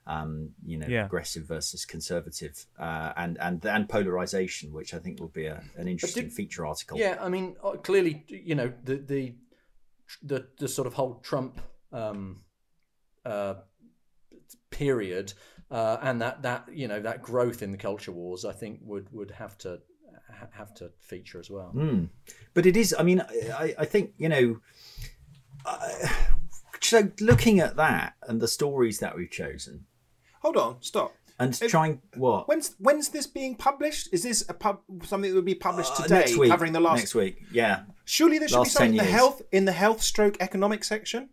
um, 0.06 0.50
you 0.64 0.78
know, 0.78 0.86
Yeah. 0.88 1.02
progressive 1.02 1.44
versus 1.44 1.84
conservative, 1.84 2.66
uh, 2.78 3.12
and 3.16 3.38
and 3.38 3.64
and 3.64 3.88
polarization, 3.88 4.72
which 4.72 4.94
I 4.94 4.98
think 4.98 5.20
will 5.20 5.28
be 5.42 5.46
a, 5.46 5.62
an 5.76 5.86
interesting 5.88 6.24
did- 6.24 6.32
feature 6.32 6.66
article. 6.66 6.98
Yeah, 6.98 7.18
I 7.20 7.28
mean, 7.28 7.56
uh, 7.62 7.72
clearly, 7.72 8.24
you 8.28 8.54
know, 8.54 8.72
the 8.84 8.96
the 8.96 9.34
the, 10.22 10.46
the 10.58 10.68
sort 10.68 10.86
of 10.86 10.94
whole 10.94 11.20
Trump 11.22 11.60
um, 11.92 12.42
uh, 13.24 13.54
period 14.70 15.32
uh, 15.70 15.98
and 16.02 16.20
that 16.20 16.42
that 16.42 16.68
you 16.72 16.88
know 16.88 17.00
that 17.00 17.22
growth 17.22 17.62
in 17.62 17.70
the 17.70 17.78
culture 17.78 18.12
wars, 18.12 18.44
I 18.44 18.52
think 18.52 18.80
would 18.82 19.12
would 19.12 19.30
have 19.32 19.56
to 19.58 19.80
ha- 20.40 20.48
have 20.52 20.74
to 20.74 20.90
feature 20.98 21.38
as 21.38 21.50
well. 21.50 21.72
Mm. 21.74 22.08
But 22.54 22.66
it 22.66 22.76
is. 22.76 22.94
I 22.98 23.02
mean, 23.02 23.20
I, 23.20 23.74
I 23.78 23.84
think 23.84 24.12
you 24.18 24.28
know. 24.28 24.60
Uh, 25.66 26.08
so 26.80 27.10
looking 27.20 27.60
at 27.60 27.76
that 27.76 28.14
and 28.26 28.40
the 28.40 28.48
stories 28.48 28.98
that 29.00 29.14
we've 29.16 29.30
chosen, 29.30 29.84
Hold 30.42 30.56
on, 30.56 30.76
stop. 30.80 31.12
and 31.38 31.54
trying 31.68 32.00
what 32.16 32.48
When's 32.48 32.74
when's 32.78 33.10
this 33.10 33.26
being 33.26 33.54
published? 33.54 34.08
Is 34.12 34.22
this 34.22 34.44
a 34.48 34.54
pub 34.54 34.80
something 35.04 35.30
that 35.30 35.34
would 35.36 35.44
be 35.44 35.54
published 35.54 35.92
Uh, 35.98 36.02
today, 36.04 36.14
next 36.20 36.36
week, 36.38 36.50
covering 36.50 36.72
the 36.72 36.80
last? 36.80 36.98
next 36.98 37.14
week, 37.14 37.42
yeah. 37.52 37.82
Surely 38.06 38.38
there 38.38 38.48
should 38.48 38.58
last 38.58 38.66
be 38.68 38.70
something 38.70 38.90
in 38.92 38.96
the 38.96 39.02
years. 39.04 39.14
health 39.14 39.42
in 39.52 39.64
the 39.66 39.72
health 39.72 40.02
stroke 40.02 40.36
economic 40.40 40.82
section. 40.84 41.28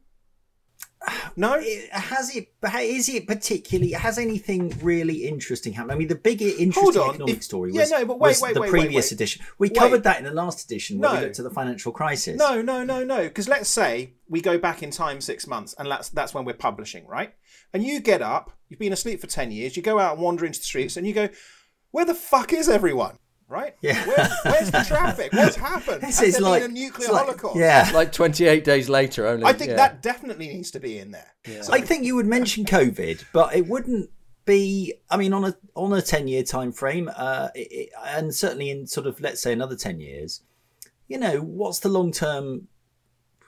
No, 1.35 1.53
It- 1.59 1.89
Has 1.91 2.35
it? 2.35 2.49
Is 2.81 3.07
it 3.09 3.27
particularly? 3.27 3.91
Has 3.93 4.17
anything 4.17 4.73
really 4.81 5.27
interesting 5.27 5.73
happened? 5.73 5.91
I 5.91 5.95
mean, 5.95 6.07
the 6.07 6.15
big 6.15 6.41
interesting 6.41 7.01
economic 7.01 7.37
if- 7.37 7.43
story 7.43 7.71
yeah, 7.73 7.81
was, 7.81 7.91
no, 7.91 8.05
but 8.05 8.19
wait, 8.19 8.37
wait, 8.41 8.53
the 8.55 8.61
wait, 8.61 8.69
previous 8.71 9.05
wait. 9.05 9.11
edition. 9.11 9.45
We 9.59 9.69
covered 9.69 10.03
that 10.03 10.17
in 10.17 10.25
the 10.25 10.31
last 10.31 10.65
edition 10.65 10.97
when 10.99 11.11
we 11.11 11.17
No. 11.17 11.23
looked 11.23 11.39
at 11.39 11.43
the 11.43 11.51
financial 11.51 11.91
crisis. 11.91 12.37
no, 12.37 12.61
no, 12.61 12.83
no, 12.83 13.03
no. 13.03 13.23
Because 13.23 13.47
let's 13.47 13.69
say 13.69 14.13
we 14.27 14.41
go 14.41 14.57
back 14.57 14.81
in 14.83 14.89
time 14.91 15.21
six 15.21 15.45
months, 15.47 15.75
and 15.77 15.89
that's 15.89 16.09
that's 16.09 16.33
when 16.33 16.43
we're 16.45 16.53
publishing, 16.53 17.05
right? 17.05 17.33
And 17.73 17.83
you 17.83 17.99
get 17.99 18.21
up, 18.21 18.51
you've 18.67 18.79
been 18.79 18.93
asleep 18.93 19.21
for 19.21 19.27
ten 19.27 19.51
years, 19.51 19.77
you 19.77 19.83
go 19.83 19.99
out 19.99 20.13
and 20.13 20.21
wander 20.21 20.45
into 20.45 20.59
the 20.59 20.65
streets, 20.65 20.97
and 20.97 21.05
you 21.07 21.13
go, 21.13 21.29
"Where 21.91 22.05
the 22.05 22.15
fuck 22.15 22.51
is 22.53 22.67
everyone?" 22.67 23.19
Right? 23.49 23.75
Yeah. 23.81 24.05
Where, 24.05 24.29
where's 24.43 24.71
the 24.71 24.83
traffic? 24.85 25.31
What's 25.31 25.55
happened? 25.55 26.01
This 26.01 26.19
Has 26.19 26.29
is 26.29 26.33
there 26.35 26.43
like 26.43 26.63
been 26.63 26.71
a 26.71 26.73
nuclear 26.73 27.05
it's 27.05 27.13
like- 27.13 27.25
holocaust? 27.27 27.55
Yeah, 27.55 27.89
Like 27.93 28.11
28 28.11 28.63
days 28.65 28.89
later, 28.89 29.25
only. 29.25 29.45
I 29.45 29.53
think 29.53 29.69
yeah. 29.69 29.77
that 29.77 30.01
definitely 30.01 30.47
needs 30.49 30.71
to 30.71 30.81
be 30.81 30.97
in 30.99 31.11
there. 31.11 31.33
So- 31.63 31.71
I 31.73 31.79
think 31.79 32.03
you 32.03 32.15
would 32.17 32.25
mention 32.25 32.65
COVID, 32.65 33.23
but 33.31 33.55
it 33.55 33.65
wouldn't 33.67 34.09
be. 34.45 34.95
I 35.09 35.15
mean, 35.17 35.31
on 35.31 35.45
a 35.45 35.55
on 35.75 35.93
a 35.93 36.01
ten 36.01 36.27
year 36.27 36.43
time 36.43 36.71
frame, 36.73 37.09
uh, 37.15 37.49
it, 37.55 37.67
it- 37.71 37.89
and 38.05 38.35
certainly 38.35 38.69
in 38.69 38.85
sort 38.85 39.07
of 39.07 39.19
let's 39.21 39.41
say 39.41 39.53
another 39.53 39.75
ten 39.77 39.99
years, 40.01 40.41
you 41.07 41.17
know, 41.17 41.39
what's 41.39 41.79
the 41.79 41.89
long 41.89 42.11
term 42.11 42.67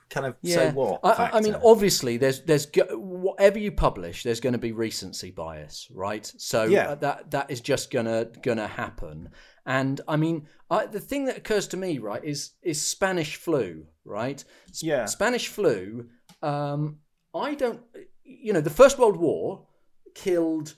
kind 0.10 0.26
of 0.26 0.36
so 0.44 0.72
what? 0.72 1.02
I- 1.04 1.10
I, 1.26 1.38
I 1.38 1.42
mean, 1.42 1.56
obviously, 1.64 2.16
there's 2.18 2.42
there's 2.44 2.68
whatever 2.92 3.60
you 3.60 3.72
publish, 3.72 4.24
there's 4.24 4.40
going 4.40 4.54
to 4.54 4.60
be 4.60 4.72
recency 4.72 5.30
bias, 5.32 5.88
right? 5.94 6.26
So 6.38 6.64
Yeah. 6.64 6.96
that 6.96 7.32
that 7.32 7.52
is 7.52 7.60
just 7.62 7.92
gonna 7.92 8.28
gonna 8.42 8.68
happen. 8.68 9.30
And 9.70 10.02
I 10.08 10.16
mean, 10.18 10.48
I, 10.72 10.88
the 10.88 11.00
thing 11.00 11.26
that 11.26 11.38
occurs 11.38 11.68
to 11.68 11.78
me, 11.78 12.00
right, 12.00 12.24
is 12.26 12.54
is 12.64 12.82
Spanish 12.82 13.36
flu, 13.36 13.86
right? 14.04 14.44
S- 14.68 14.82
Yeah. 14.82 15.06
Spanish 15.06 15.48
flu. 15.48 16.08
Um, 16.42 16.98
I 17.36 17.54
don't, 17.54 17.80
you 18.24 18.52
know, 18.52 18.62
the 18.62 18.72
First 18.72 18.98
World 18.98 19.16
War 19.16 19.68
killed. 20.16 20.74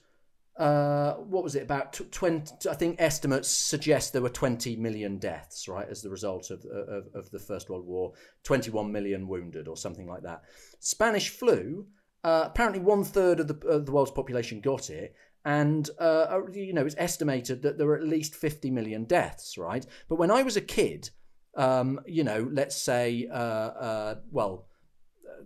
Uh, 0.58 1.14
what 1.14 1.42
was 1.44 1.56
it 1.56 1.64
about 1.64 1.94
tw- 1.94 2.12
20 2.12 2.70
i 2.70 2.74
think 2.76 2.98
estimates 3.00 3.48
suggest 3.50 4.12
there 4.12 4.22
were 4.22 4.30
20 4.30 4.76
million 4.76 5.18
deaths 5.18 5.68
right 5.70 5.88
as 5.90 6.02
the 6.02 6.10
result 6.10 6.52
of, 6.52 6.64
of, 6.66 7.06
of 7.16 7.32
the 7.32 7.40
first 7.40 7.70
world 7.70 7.86
war 7.88 8.12
21 8.44 8.92
million 8.92 9.30
wounded 9.30 9.68
or 9.70 9.78
something 9.78 10.08
like 10.08 10.24
that 10.24 10.42
spanish 10.82 11.30
flu 11.30 11.88
uh, 12.26 12.44
apparently 12.46 12.82
one 12.82 13.04
third 13.04 13.40
of 13.40 13.48
the, 13.48 13.58
of 13.66 13.86
the 13.86 13.92
world's 13.94 14.12
population 14.12 14.60
got 14.60 14.90
it 14.90 15.16
and 15.46 15.90
uh, 16.00 16.40
you 16.54 16.74
know 16.74 16.86
it's 16.86 16.96
estimated 16.98 17.62
that 17.62 17.78
there 17.78 17.88
were 17.88 17.98
at 17.98 18.08
least 18.08 18.36
50 18.36 18.70
million 18.72 19.06
deaths 19.06 19.58
right 19.58 19.86
but 20.08 20.18
when 20.18 20.32
i 20.32 20.44
was 20.44 20.56
a 20.58 20.62
kid 20.62 21.10
um, 21.58 22.00
you 22.06 22.24
know 22.24 22.48
let's 22.52 22.76
say 22.76 23.28
uh, 23.32 23.36
uh, 23.36 24.16
well 24.32 24.68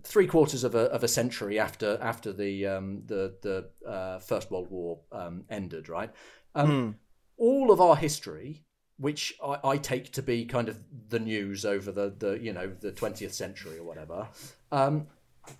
three 0.03 0.27
quarters 0.27 0.63
of 0.63 0.75
a, 0.75 0.91
of 0.91 1.03
a 1.03 1.07
century 1.07 1.59
after 1.59 1.97
after 2.01 2.33
the 2.33 2.65
um, 2.65 3.03
the 3.05 3.35
the 3.41 3.89
uh, 3.89 4.19
First 4.19 4.51
World 4.51 4.69
War 4.69 4.99
um, 5.11 5.45
ended, 5.49 5.89
right? 5.89 6.11
Um, 6.53 6.97
All 7.37 7.71
of 7.71 7.81
our 7.81 7.95
history, 7.95 8.63
which 8.97 9.35
I, 9.43 9.57
I 9.63 9.77
take 9.77 10.11
to 10.13 10.21
be 10.21 10.45
kind 10.45 10.69
of 10.69 10.79
the 11.09 11.19
news 11.19 11.65
over 11.65 11.91
the, 11.91 12.13
the 12.17 12.39
you 12.41 12.53
know 12.53 12.71
the 12.79 12.91
twentieth 12.91 13.33
century 13.33 13.77
or 13.77 13.83
whatever, 13.83 14.27
um, 14.71 15.07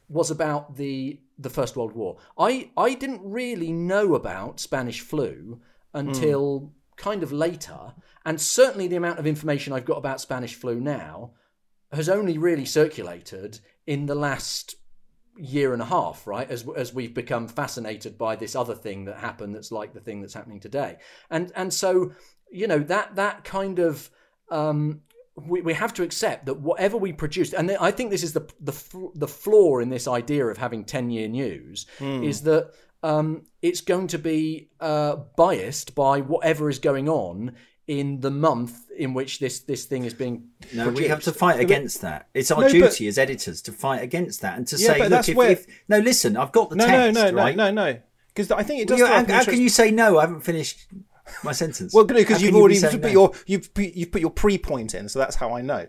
was 0.10 0.32
about 0.32 0.76
the 0.76 1.20
the 1.38 1.50
First 1.50 1.76
World 1.76 1.94
War. 1.94 2.18
I 2.38 2.72
I 2.78 2.94
didn't 2.94 3.22
really 3.24 3.72
know 3.72 4.16
about 4.16 4.60
Spanish 4.60 5.02
flu 5.02 5.60
until 5.94 6.74
kind 6.98 7.24
of 7.24 7.32
later, 7.32 7.94
and 8.26 8.40
certainly 8.40 8.88
the 8.88 8.96
amount 8.96 9.20
of 9.20 9.28
information 9.28 9.74
I've 9.74 9.86
got 9.86 9.98
about 9.98 10.22
Spanish 10.22 10.56
flu 10.56 10.80
now 10.80 11.32
has 11.92 12.10
only 12.10 12.38
really 12.38 12.66
circulated 12.66 13.60
in 13.86 14.06
the 14.06 14.16
last 14.16 14.76
year 15.38 15.74
and 15.74 15.82
a 15.82 15.86
half, 15.86 16.26
right? 16.26 16.50
As 16.50 16.66
as 16.76 16.94
we've 16.94 17.14
become 17.14 17.48
fascinated 17.48 18.18
by 18.18 18.36
this 18.36 18.56
other 18.56 18.76
thing 18.76 19.06
that 19.06 19.18
happened 19.18 19.56
that's 19.56 19.72
like 19.72 19.94
the 19.94 20.00
thing 20.00 20.22
that's 20.22 20.34
happening 20.34 20.60
today, 20.60 20.98
and 21.30 21.52
and 21.56 21.74
so 21.74 22.14
you 22.50 22.68
know 22.68 22.80
that 22.80 23.16
that 23.16 23.44
kind 23.44 23.80
of 23.80 24.10
um, 24.50 25.02
we, 25.36 25.62
we 25.62 25.74
have 25.74 25.94
to 25.96 26.04
accept 26.04 26.46
that 26.46 26.56
whatever 26.60 26.98
we 26.98 27.12
produce, 27.14 27.54
and 27.54 27.70
I 27.72 27.92
think 27.92 28.10
this 28.12 28.24
is 28.24 28.34
the 28.34 28.48
the 28.60 29.12
the 29.16 29.28
flaw 29.28 29.80
in 29.80 29.90
this 29.90 30.08
idea 30.08 30.46
of 30.46 30.58
having 30.58 30.86
ten 30.86 31.10
year 31.10 31.28
news 31.28 31.86
is 32.00 32.42
that 32.44 32.72
um, 33.04 33.44
it's 33.62 33.82
going 33.82 34.08
to 34.08 34.18
be 34.18 34.70
uh, 34.80 35.18
biased 35.38 35.94
by 35.96 36.22
whatever 36.22 36.70
is 36.70 36.80
going 36.80 37.08
on 37.10 37.54
in 37.88 38.20
the 38.22 38.32
month 38.32 38.90
in 38.98 39.14
which 39.14 39.38
this 39.40 39.60
this 39.60 39.86
thing 39.86 40.06
is 40.06 40.14
being 40.14 40.48
No, 40.74 40.90
we 40.90 41.08
have 41.10 41.22
to 41.24 41.32
fight 41.32 41.60
against 41.60 42.02
that. 42.02 42.30
It's 42.34 42.50
our 42.50 42.62
No, 42.62 42.68
but- 42.68 42.72
duty 42.72 43.08
as 43.08 43.18
editors 43.20 43.62
to 43.64 43.72
fight 43.72 44.02
against 44.02 44.42
that 44.42 44.58
and 44.58 44.66
to 44.70 44.78
Yeah, 44.78 44.88
say, 44.94 45.00
look, 45.02 45.10
that's 45.10 45.30
if, 45.30 45.36
where- 45.38 45.52
if 45.52 45.68
no, 45.88 46.00
listen, 46.00 46.36
I've 46.38 46.52
got 46.52 46.70
the 46.72 46.78
no, 46.78 46.86
text, 46.88 47.14
no, 47.14 47.30
no, 47.30 47.38
right? 47.38 47.56
no, 47.56 47.70
no, 47.72 47.92
no. 47.92 48.00
Because 48.30 48.52
I 48.52 48.64
think 48.64 48.82
it 48.82 48.88
does. 48.88 48.98
throw 49.00 49.08
how, 49.08 49.24
how 49.26 49.44
can 49.44 49.62
you 49.62 49.70
say 49.70 49.92
no? 49.92 50.18
I 50.18 50.22
haven't 50.22 50.42
finished. 50.42 50.88
My 51.44 51.52
sentence. 51.52 51.94
Well, 51.94 52.04
good 52.06 52.18
because 52.18 52.42
you've 52.42 52.50
can 52.50 52.56
you 52.56 52.62
already 52.62 52.82
put 52.82 53.02
no? 53.02 53.10
your 53.10 53.32
you've 53.46 53.70
you've 53.78 54.12
put 54.12 54.22
your 54.22 54.32
pre-point 54.32 54.94
in, 54.94 55.10
so 55.10 55.20
that's 55.20 55.36
how 55.36 55.54
I 55.56 55.62
know. 55.62 55.88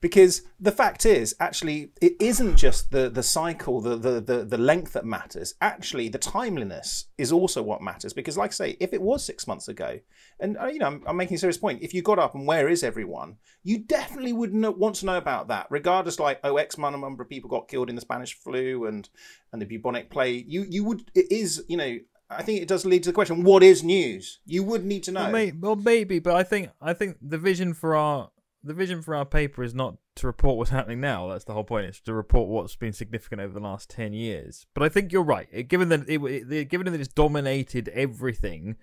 Because 0.00 0.42
the 0.60 0.72
fact 0.72 1.06
is, 1.06 1.34
actually, 1.40 1.92
it 2.00 2.14
isn't 2.20 2.56
just 2.56 2.90
the 2.90 3.08
the 3.08 3.22
cycle, 3.22 3.80
the 3.80 3.96
the 3.96 4.20
the, 4.20 4.44
the 4.44 4.58
length 4.58 4.92
that 4.94 5.04
matters. 5.04 5.54
Actually, 5.60 6.08
the 6.08 6.18
timeliness 6.18 7.06
is 7.16 7.32
also 7.32 7.62
what 7.62 7.82
matters. 7.82 8.12
Because, 8.12 8.36
like 8.36 8.50
I 8.50 8.54
say, 8.54 8.76
if 8.80 8.92
it 8.92 9.02
was 9.02 9.24
six 9.24 9.46
months 9.46 9.68
ago, 9.68 9.98
and 10.40 10.56
uh, 10.58 10.66
you 10.66 10.78
know, 10.78 10.86
I'm, 10.86 11.02
I'm 11.06 11.16
making 11.16 11.36
a 11.36 11.38
serious 11.38 11.58
point. 11.58 11.82
If 11.82 11.94
you 11.94 12.02
got 12.02 12.18
up 12.18 12.34
and 12.34 12.46
where 12.46 12.68
is 12.68 12.82
everyone, 12.82 13.36
you 13.62 13.78
definitely 13.78 14.32
would 14.32 14.54
know, 14.54 14.70
want 14.70 14.96
to 14.96 15.06
know 15.06 15.18
about 15.18 15.48
that, 15.48 15.66
regardless. 15.70 16.18
Like, 16.18 16.40
oh, 16.44 16.56
X 16.56 16.78
number 16.78 17.22
of 17.22 17.28
people 17.28 17.50
got 17.50 17.68
killed 17.68 17.90
in 17.90 17.94
the 17.94 18.00
Spanish 18.00 18.34
flu 18.34 18.86
and 18.86 19.08
and 19.52 19.60
the 19.60 19.66
bubonic 19.66 20.10
plague. 20.10 20.46
You 20.48 20.64
you 20.68 20.84
would 20.84 21.10
it 21.14 21.30
is 21.30 21.64
you 21.68 21.76
know. 21.76 21.98
I 22.30 22.42
think 22.42 22.60
it 22.60 22.68
does 22.68 22.84
lead 22.84 23.02
to 23.04 23.10
the 23.10 23.14
question: 23.14 23.42
What 23.42 23.62
is 23.62 23.82
news? 23.82 24.40
You 24.44 24.62
would 24.64 24.84
need 24.84 25.02
to 25.04 25.12
know. 25.12 25.22
Well, 25.22 25.32
may, 25.32 25.52
well, 25.52 25.76
maybe, 25.76 26.18
but 26.18 26.34
I 26.36 26.42
think 26.42 26.70
I 26.80 26.92
think 26.92 27.16
the 27.22 27.38
vision 27.38 27.74
for 27.74 27.94
our 27.96 28.30
the 28.62 28.74
vision 28.74 29.02
for 29.02 29.14
our 29.14 29.24
paper 29.24 29.62
is 29.62 29.74
not 29.74 29.96
to 30.16 30.26
report 30.26 30.58
what's 30.58 30.70
happening 30.70 31.00
now. 31.00 31.28
That's 31.28 31.44
the 31.44 31.54
whole 31.54 31.64
point. 31.64 31.86
It's 31.86 32.00
to 32.00 32.12
report 32.12 32.48
what's 32.48 32.76
been 32.76 32.92
significant 32.92 33.40
over 33.40 33.54
the 33.54 33.60
last 33.64 33.88
ten 33.88 34.12
years. 34.12 34.66
But 34.74 34.82
I 34.82 34.88
think 34.88 35.12
you're 35.12 35.22
right. 35.22 35.48
It- 35.52 35.68
Given 35.68 35.88
that 35.88 36.08
it, 36.08 36.20
it 36.52 36.68
given 36.68 36.90
that 36.92 37.00
it's 37.00 37.12
dominated 37.12 37.88
everything 37.90 38.76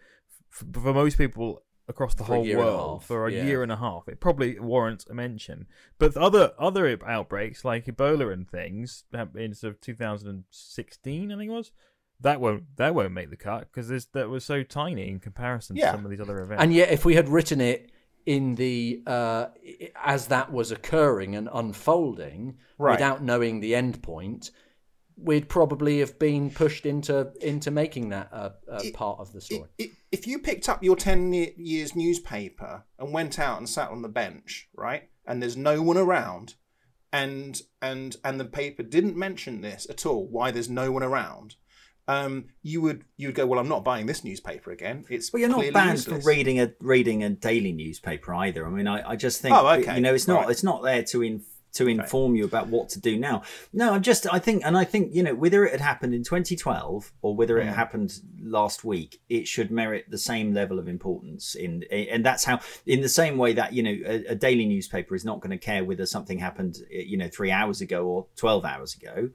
f- 0.52 0.66
for 0.82 0.94
most 0.94 1.18
people 1.18 1.62
across 1.88 2.16
the 2.16 2.24
For 2.24 2.36
whole 2.36 2.46
year 2.46 2.58
and 2.58 2.68
a 2.68 2.72
world 2.72 3.04
for 3.04 3.28
a 3.28 3.32
yeah. 3.32 3.44
year 3.44 3.62
and 3.62 3.72
a 3.72 3.76
half, 3.76 4.08
it 4.08 4.20
probably 4.20 4.60
warrants 4.60 5.06
a 5.08 5.14
mention. 5.14 5.68
But 6.00 6.16
the 6.16 6.22
other 6.22 6.54
other 6.58 6.98
outbreaks 7.06 7.64
like 7.64 7.86
Ebola 7.86 8.34
and 8.34 8.50
things 8.50 9.04
in 9.36 9.54
sort 9.54 9.74
of 9.76 9.82
2016, 9.82 11.32
I 11.32 11.38
think 11.38 11.50
it 11.50 11.54
was. 11.54 11.72
That 12.26 12.42
won't 12.42 12.64
that 12.78 12.94
won't 12.96 13.12
make 13.14 13.30
the 13.30 13.38
cut 13.38 13.70
because 13.72 13.88
that 14.14 14.30
was 14.30 14.44
so 14.44 14.64
tiny 14.64 15.08
in 15.10 15.20
comparison 15.20 15.76
Yeah. 15.76 15.92
to 15.92 15.98
some 15.98 16.06
of 16.06 16.12
these 16.12 16.20
other 16.22 16.40
events. 16.42 16.62
And 16.64 16.74
yet, 16.74 16.90
if 16.92 17.06
we 17.06 17.16
had 17.16 17.30
written 17.30 17.62
it 17.62 17.92
in 18.26 18.56
the 18.56 19.04
uh, 19.06 19.48
as 20.04 20.28
that 20.28 20.52
was 20.52 20.72
occurring 20.72 21.36
and 21.36 21.48
unfolding, 21.54 22.58
Right. 22.78 22.92
without 22.94 23.22
knowing 23.24 23.60
the 23.60 23.76
end 23.76 24.02
point, 24.02 24.50
we'd 25.18 25.48
probably 25.48 26.00
have 26.00 26.18
been 26.20 26.50
pushed 26.50 26.86
into 26.86 27.32
into 27.42 27.70
making 27.72 28.10
that 28.10 28.30
a, 28.32 28.54
a 28.70 28.92
part 28.92 29.20
of 29.20 29.32
the 29.32 29.40
story. 29.42 29.70
i- 29.80 29.92
if 30.12 30.26
you 30.28 30.40
picked 30.40 30.68
up 30.68 30.84
your 30.84 30.96
10 30.96 31.32
ye- 31.34 31.54
years 31.58 31.96
newspaper 31.96 32.84
and 33.00 33.14
went 33.14 33.38
out 33.40 33.58
and 33.60 33.70
sat 33.70 33.90
on 33.92 34.02
the 34.02 34.10
bench 34.10 34.68
right 34.76 35.04
and 35.28 35.42
there's 35.42 35.56
no 35.58 35.82
one 35.82 35.98
around 35.98 36.56
and 37.14 37.62
and 37.82 38.18
and 38.26 38.40
the 38.40 38.46
paper 38.46 38.84
didn't 38.84 39.16
mention 39.16 39.62
this 39.62 39.86
at 39.90 40.06
all 40.06 40.26
why 40.28 40.52
there's 40.52 40.70
no 40.70 40.92
one 40.92 41.04
around 41.04 41.56
um 42.08 42.46
you 42.62 42.82
would 42.82 43.04
you 43.18 43.28
would 43.28 43.36
go 43.36 43.46
well 43.46 43.60
i'm 43.60 43.68
not 43.68 43.84
buying 43.84 44.06
this 44.06 44.24
newspaper 44.24 44.72
again 44.72 45.04
it's 45.10 45.34
Well, 45.34 45.40
you're 45.40 45.50
not 45.50 45.74
banned 45.74 45.98
useless. 45.98 46.24
for 46.24 46.30
reading 46.30 46.60
a 46.60 46.72
reading 46.80 47.24
a 47.24 47.30
daily 47.30 47.72
newspaper 47.72 48.34
either. 48.36 48.66
I 48.66 48.70
mean, 48.70 48.88
I, 48.88 49.12
I 49.12 49.16
just 49.16 49.42
think 49.42 49.56
Oh, 49.56 49.68
okay. 49.70 49.96
you 49.96 50.02
know 50.02 50.14
it's 50.14 50.28
not 50.28 50.42
Right. 50.42 50.50
it's 50.52 50.64
not 50.64 50.84
there 50.84 51.02
to 51.04 51.24
in, 51.24 51.42
to 51.74 51.88
inform 51.90 52.36
you 52.36 52.46
about 52.46 52.68
what 52.70 52.88
to 52.88 53.02
do 53.02 53.18
now. 53.18 53.42
No, 53.74 53.94
I'm 53.94 54.02
just 54.02 54.26
I 54.32 54.40
think 54.40 54.64
and 54.66 54.78
I 54.78 54.86
think 54.86 55.14
you 55.16 55.24
know 55.24 55.36
whether 55.36 55.66
it 55.66 55.72
had 55.72 55.82
happened 55.82 56.14
in 56.14 56.24
2012 56.24 57.12
or 57.22 57.36
whether 57.36 57.56
Mm. 57.58 57.68
it 57.68 57.74
happened 57.74 58.14
last 58.42 58.84
week, 58.86 59.20
it 59.28 59.46
should 59.48 59.72
merit 59.72 60.06
the 60.10 60.18
same 60.18 60.54
level 60.54 60.78
of 60.80 60.88
importance. 60.88 61.54
In 61.56 61.84
and 61.92 62.24
that's 62.24 62.46
how 62.46 62.60
in 62.86 63.02
the 63.02 63.10
same 63.10 63.38
way 63.38 63.52
that 63.54 63.74
you 63.74 63.84
know 63.84 63.98
a, 64.06 64.26
a 64.28 64.36
daily 64.36 64.66
newspaper 64.66 65.16
is 65.16 65.26
not 65.26 65.42
going 65.42 65.52
to 65.52 65.58
care 65.58 65.84
whether 65.84 66.06
something 66.06 66.38
happened 66.40 66.78
you 66.90 67.18
know 67.18 67.28
three 67.30 67.52
hours 67.52 67.82
ago 67.82 68.06
or 68.06 68.28
12 68.38 68.64
hours 68.64 68.96
ago. 68.96 69.32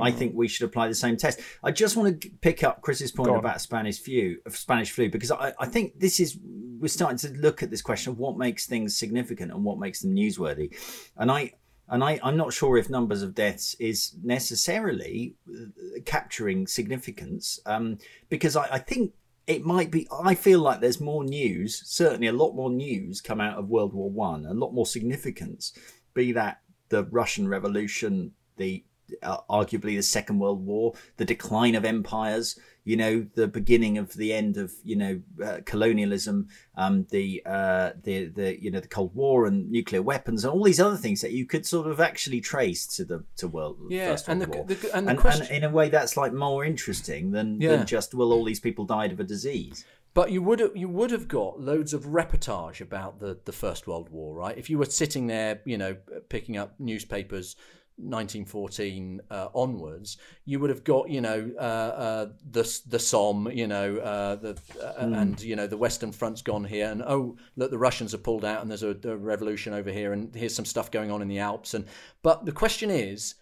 I 0.00 0.10
Mm. 0.10 0.16
think 0.16 0.34
we 0.34 0.48
should 0.48 0.64
apply 0.64 0.88
the 0.88 0.94
same 0.94 1.16
test. 1.16 1.40
I 1.62 1.70
just 1.70 1.96
want 1.96 2.22
to 2.22 2.30
pick 2.40 2.64
up 2.64 2.80
Chris's 2.80 3.12
point 3.12 3.36
about 3.36 3.60
Spanish 3.60 4.00
flu, 4.00 4.38
Spanish 4.48 4.90
flu, 4.90 5.10
because 5.10 5.30
I, 5.30 5.52
I 5.60 5.66
think 5.66 6.00
this 6.00 6.20
is 6.20 6.38
we're 6.80 6.88
starting 6.88 7.18
to 7.18 7.38
look 7.38 7.62
at 7.62 7.70
this 7.70 7.82
question 7.82 8.12
of 8.12 8.18
what 8.18 8.36
makes 8.38 8.66
things 8.66 8.96
significant 8.96 9.52
and 9.52 9.62
what 9.62 9.78
makes 9.78 10.00
them 10.00 10.14
newsworthy, 10.16 10.74
and 11.16 11.30
I 11.30 11.52
and 11.88 12.02
I 12.02 12.18
I'm 12.22 12.36
not 12.38 12.52
sure 12.54 12.78
if 12.78 12.88
numbers 12.88 13.22
of 13.22 13.34
deaths 13.34 13.76
is 13.78 14.14
necessarily 14.22 15.34
uh, 15.48 16.00
capturing 16.06 16.66
significance, 16.66 17.60
um, 17.66 17.98
because 18.28 18.56
I, 18.56 18.66
I 18.72 18.78
think 18.78 19.12
it 19.46 19.64
might 19.64 19.90
be. 19.90 20.08
I 20.10 20.34
feel 20.34 20.60
like 20.60 20.80
there's 20.80 21.00
more 21.00 21.24
news, 21.24 21.82
certainly 21.84 22.26
a 22.28 22.32
lot 22.32 22.54
more 22.54 22.70
news 22.70 23.20
come 23.20 23.40
out 23.40 23.58
of 23.58 23.68
World 23.68 23.92
War 23.92 24.10
One, 24.10 24.46
a 24.46 24.54
lot 24.54 24.72
more 24.72 24.86
significance, 24.86 25.72
be 26.14 26.32
that 26.32 26.60
the 26.88 27.04
Russian 27.04 27.48
Revolution, 27.48 28.32
the 28.56 28.84
arguably 29.22 29.96
the 29.96 30.02
Second 30.02 30.38
World 30.38 30.64
War, 30.64 30.94
the 31.16 31.24
decline 31.24 31.74
of 31.74 31.84
empires, 31.84 32.58
you 32.84 32.96
know, 32.96 33.26
the 33.34 33.48
beginning 33.48 33.96
of 33.98 34.12
the 34.14 34.32
end 34.32 34.56
of 34.56 34.72
you 34.84 34.96
know 34.96 35.20
uh, 35.42 35.60
colonialism, 35.64 36.48
um, 36.76 37.06
the 37.10 37.42
uh, 37.46 37.92
the 38.02 38.26
the 38.26 38.62
you 38.62 38.70
know 38.70 38.80
the 38.80 38.88
Cold 38.88 39.14
War 39.14 39.46
and 39.46 39.70
nuclear 39.70 40.02
weapons 40.02 40.44
and 40.44 40.52
all 40.52 40.62
these 40.64 40.80
other 40.80 40.96
things 40.96 41.20
that 41.22 41.32
you 41.32 41.46
could 41.46 41.64
sort 41.64 41.86
of 41.86 42.00
actually 42.00 42.40
trace 42.40 42.86
to 42.96 43.04
the 43.04 43.24
to 43.36 43.48
world 43.48 43.78
Yeah, 43.88 44.10
First 44.10 44.28
and 44.28 44.40
World 44.40 44.52
the- 44.52 44.56
War. 44.58 44.66
the- 44.66 44.96
and 44.96 45.06
the 45.06 45.10
and, 45.12 45.18
question- 45.18 45.46
and 45.46 45.56
in 45.56 45.64
a 45.64 45.70
way 45.70 45.88
that's 45.88 46.16
like 46.16 46.32
more 46.32 46.64
interesting 46.64 47.30
than, 47.30 47.60
Yeah. 47.60 47.76
than 47.76 47.86
just 47.86 48.12
well 48.14 48.32
all 48.32 48.44
these 48.44 48.60
people 48.60 48.84
died 48.84 49.12
of 49.12 49.20
a 49.20 49.24
disease. 49.24 49.84
But 50.12 50.30
you 50.30 50.42
would 50.42 50.60
have, 50.60 50.76
you 50.76 50.88
would 50.88 51.10
have 51.10 51.26
got 51.26 51.60
loads 51.60 51.92
of 51.92 52.04
reportage 52.04 52.80
about 52.80 53.18
the, 53.18 53.36
the 53.46 53.50
First 53.50 53.88
World 53.88 54.10
War, 54.10 54.32
right? 54.36 54.56
If 54.56 54.70
you 54.70 54.78
were 54.78 54.84
sitting 54.84 55.26
there, 55.26 55.60
you 55.64 55.76
know, 55.76 55.96
picking 56.28 56.56
up 56.56 56.78
newspapers 56.78 57.56
1914 57.96 59.20
uh, 59.30 59.48
onwards, 59.54 60.18
you 60.44 60.58
would 60.58 60.70
have 60.70 60.84
got, 60.84 61.08
you 61.08 61.20
know, 61.20 61.50
uh, 61.56 61.60
uh, 61.60 62.26
the 62.50 62.80
the 62.88 62.98
Somme, 62.98 63.50
you 63.52 63.66
know, 63.66 63.96
uh, 63.98 64.36
the 64.36 64.58
uh, 64.82 64.94
and 64.98 65.40
you 65.40 65.56
know 65.56 65.66
the 65.66 65.76
Western 65.76 66.12
Front's 66.12 66.42
gone 66.42 66.64
here, 66.64 66.90
and 66.90 67.02
oh 67.02 67.36
look, 67.56 67.70
the 67.70 67.78
Russians 67.78 68.12
have 68.12 68.22
pulled 68.22 68.44
out, 68.44 68.62
and 68.62 68.70
there's 68.70 68.82
a, 68.82 68.96
a 69.04 69.16
revolution 69.16 69.72
over 69.72 69.90
here, 69.90 70.12
and 70.12 70.34
here's 70.34 70.54
some 70.54 70.64
stuff 70.64 70.90
going 70.90 71.10
on 71.10 71.22
in 71.22 71.28
the 71.28 71.38
Alps, 71.38 71.74
and 71.74 71.86
but 72.22 72.44
the 72.44 72.52
question 72.52 72.90
is, 72.90 73.36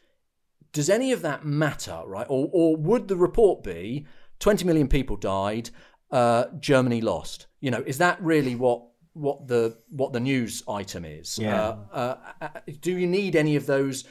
does 0.73 0.91
any 0.91 1.13
of 1.13 1.23
that 1.23 1.45
matter, 1.45 2.03
right? 2.07 2.27
Or, 2.29 2.49
or 2.53 2.77
would 2.77 3.09
the 3.09 3.17
report 3.17 3.63
be 3.63 4.07
20 4.41 4.65
million 4.65 4.89
people 4.89 5.17
died, 5.17 5.71
uh, 6.11 6.47
Germany 6.59 7.01
lost? 7.01 7.47
You 7.61 7.71
know, 7.71 7.83
is 7.87 7.99
that 7.99 8.21
really 8.23 8.55
what 8.55 8.87
what 9.15 9.47
the 9.47 9.77
what 9.91 10.13
the 10.13 10.21
news 10.21 10.63
item 10.69 11.05
is? 11.05 11.39
Yeah. 11.39 11.63
Uh, 11.63 11.77
uh, 11.93 12.17
uh, 12.41 12.49
do 12.81 12.97
you 12.97 13.07
need 13.07 13.37
any 13.37 13.57
of 13.57 13.67
those 13.67 14.05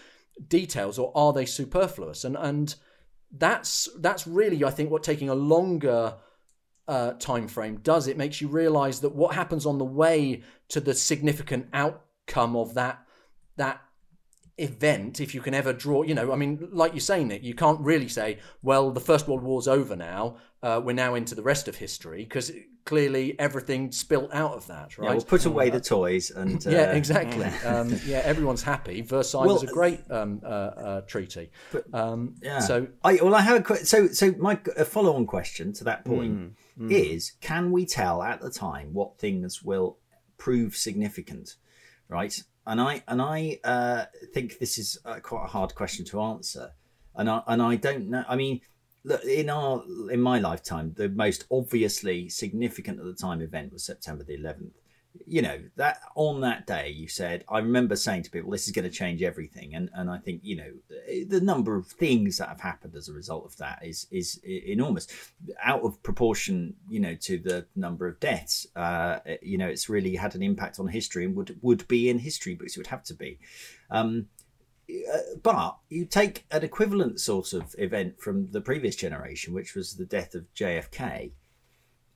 details, 0.48 0.98
or 1.00 1.12
are 1.16 1.34
they 1.34 1.46
superfluous? 1.46 2.24
And 2.24 2.38
and 2.38 2.76
that's 3.32 3.90
that's 4.00 4.28
really, 4.28 4.64
I 4.64 4.72
think, 4.72 4.92
what 4.92 5.04
taking 5.04 5.30
a 5.30 5.36
longer 5.36 6.16
uh, 6.88 7.14
time 7.14 7.48
frame 7.48 7.78
does. 7.78 8.08
It 8.08 8.18
makes 8.18 8.42
you 8.42 8.48
realise 8.48 9.00
that 9.00 9.16
what 9.16 9.36
happens 9.36 9.66
on 9.66 9.78
the 9.78 9.86
way 9.86 10.42
to 10.70 10.80
the 10.80 10.94
significant 10.94 11.68
outcome 11.74 12.56
of 12.56 12.74
that 12.74 13.06
that 13.58 13.82
event, 14.62 15.20
if 15.20 15.34
you 15.36 15.42
can 15.42 15.54
ever 15.54 15.74
draw, 15.74 16.04
you 16.04 16.14
know, 16.16 16.32
I 16.32 16.36
mean, 16.36 16.68
like 16.72 16.94
you 16.94 17.00
say, 17.00 17.24
Nick, 17.24 17.44
you 17.44 17.54
can't 17.54 17.80
really 17.82 18.08
say, 18.08 18.40
well, 18.62 18.92
the 18.92 19.00
First 19.00 19.28
World 19.28 19.44
War's 19.44 19.68
over 19.68 19.96
now. 19.96 20.38
Uh, 20.64 20.80
we're 20.84 20.94
now 20.94 21.16
into 21.16 21.34
the 21.34 21.42
rest 21.42 21.68
of 21.68 21.76
history 21.76 22.24
because 22.24 22.52
clearly 22.86 23.36
everything 23.40 23.92
spilt 23.92 24.30
out 24.32 24.52
of 24.54 24.68
that, 24.68 24.96
right? 24.98 25.08
Yeah, 25.08 25.14
we'll 25.14 25.22
put 25.24 25.46
away 25.46 25.72
the 25.72 25.80
toys 25.80 26.30
and 26.30 26.66
uh, 26.68 26.70
Yeah, 26.70 26.92
exactly. 26.94 27.46
um, 27.68 27.96
yeah, 28.06 28.22
everyone's 28.24 28.62
happy. 28.62 29.02
Versailles 29.02 29.46
Well, 29.48 29.56
was 29.56 29.64
a 29.64 29.74
great 29.74 30.02
um, 30.12 30.40
uh, 30.44 30.48
uh, 30.48 31.02
treaty. 31.02 31.50
um, 31.94 32.36
Yeah. 32.44 32.60
So 32.60 32.88
I 33.04 33.16
well, 33.24 33.34
I 33.34 33.42
have 33.42 33.58
a 33.62 33.64
que- 33.64 33.86
so 33.86 34.08
so 34.10 34.34
my 34.38 34.60
a 34.78 34.86
follow-on 34.86 35.26
question 35.26 35.74
to 35.74 35.84
that 35.86 36.06
point 36.06 36.54
is: 36.90 37.32
Can 37.42 37.72
we 37.72 37.86
tell 37.86 38.22
at 38.22 38.42
the 38.42 38.52
time 38.52 38.94
what 38.94 39.18
things 39.18 39.64
will 39.64 39.98
prove 40.38 40.76
significant, 40.76 41.56
right? 42.08 42.44
And 42.66 42.80
I 42.80 43.04
and 43.08 43.22
I 43.22 43.60
uh, 43.64 44.06
think 44.34 44.60
this 44.60 44.78
is 44.78 45.00
uh, 45.04 45.20
quite 45.20 45.46
a 45.46 45.48
hard 45.48 45.74
question 45.74 46.06
to 46.06 46.22
answer, 46.22 46.72
and 47.16 47.30
I 47.30 47.42
and 47.48 47.62
I 47.62 47.76
don't 47.76 48.10
know. 48.10 48.24
I 48.28 48.36
mean, 48.36 48.62
look, 49.04 49.24
in 49.24 49.50
our 49.50 49.84
in 50.12 50.22
my 50.22 50.40
lifetime, 50.40 50.94
the 50.96 51.10
most 51.10 51.46
obviously 51.50 52.30
significant 52.30 53.00
at 53.00 53.06
the 53.06 53.14
time 53.14 53.42
event 53.42 53.74
was 53.74 53.84
September 53.84 54.24
the 54.24 54.38
11th. 54.38 54.74
You 55.28 55.42
know 55.42 55.60
that 55.76 56.00
on 56.16 56.42
that 56.42 56.68
day, 56.68 56.90
you 56.90 57.08
said. 57.08 57.44
I 57.50 57.60
remember 57.60 57.96
saying 57.96 58.24
to 58.24 58.32
people, 58.32 58.52
"This 58.52 58.68
is 58.68 58.74
going 58.74 58.90
to 58.90 58.96
change 58.96 59.22
everything," 59.22 59.76
and 59.76 59.90
and 59.94 60.10
I 60.10 60.18
think 60.18 60.42
you 60.44 60.56
know 60.56 60.72
the 61.28 61.42
number 61.42 61.76
of 61.76 61.88
things 61.88 62.38
that 62.38 62.50
have 62.50 62.62
happened 62.62 62.96
as 62.96 63.10
a 63.10 63.14
result 63.14 63.46
of 63.46 63.58
that 63.58 63.80
is 63.84 64.08
is 64.12 64.40
enormous, 64.46 65.08
out 65.62 65.82
of 65.84 66.02
proportion, 66.04 66.76
you 66.90 67.00
know, 67.00 67.16
to 67.16 67.38
the 67.38 67.66
number 67.76 68.08
of 68.08 68.20
deaths. 68.20 68.68
Uh, 68.76 69.20
you 69.42 69.58
know, 69.58 69.68
it's 69.68 69.90
really 69.90 70.16
had 70.16 70.36
an 70.36 70.44
impact 70.44 70.80
on 70.80 70.88
history 70.88 71.26
and 71.26 71.36
would 71.36 71.58
would 71.62 71.88
be 71.88 72.10
in 72.10 72.20
history 72.20 72.56
books. 72.56 72.76
It 72.76 72.80
would 72.80 72.88
have 72.88 73.04
to 73.04 73.14
be. 73.14 73.40
Um, 73.90 74.28
uh, 74.90 75.18
but 75.42 75.78
you 75.90 76.06
take 76.06 76.46
an 76.52 76.64
equivalent 76.64 77.20
sort 77.20 77.54
of 77.54 77.76
event 77.78 78.20
from 78.20 78.52
the 78.52 78.62
previous 78.62 78.96
generation, 78.96 79.54
which 79.54 79.76
was 79.76 79.96
the 79.96 80.06
death 80.06 80.36
of 80.36 80.54
JFK. 80.54 81.32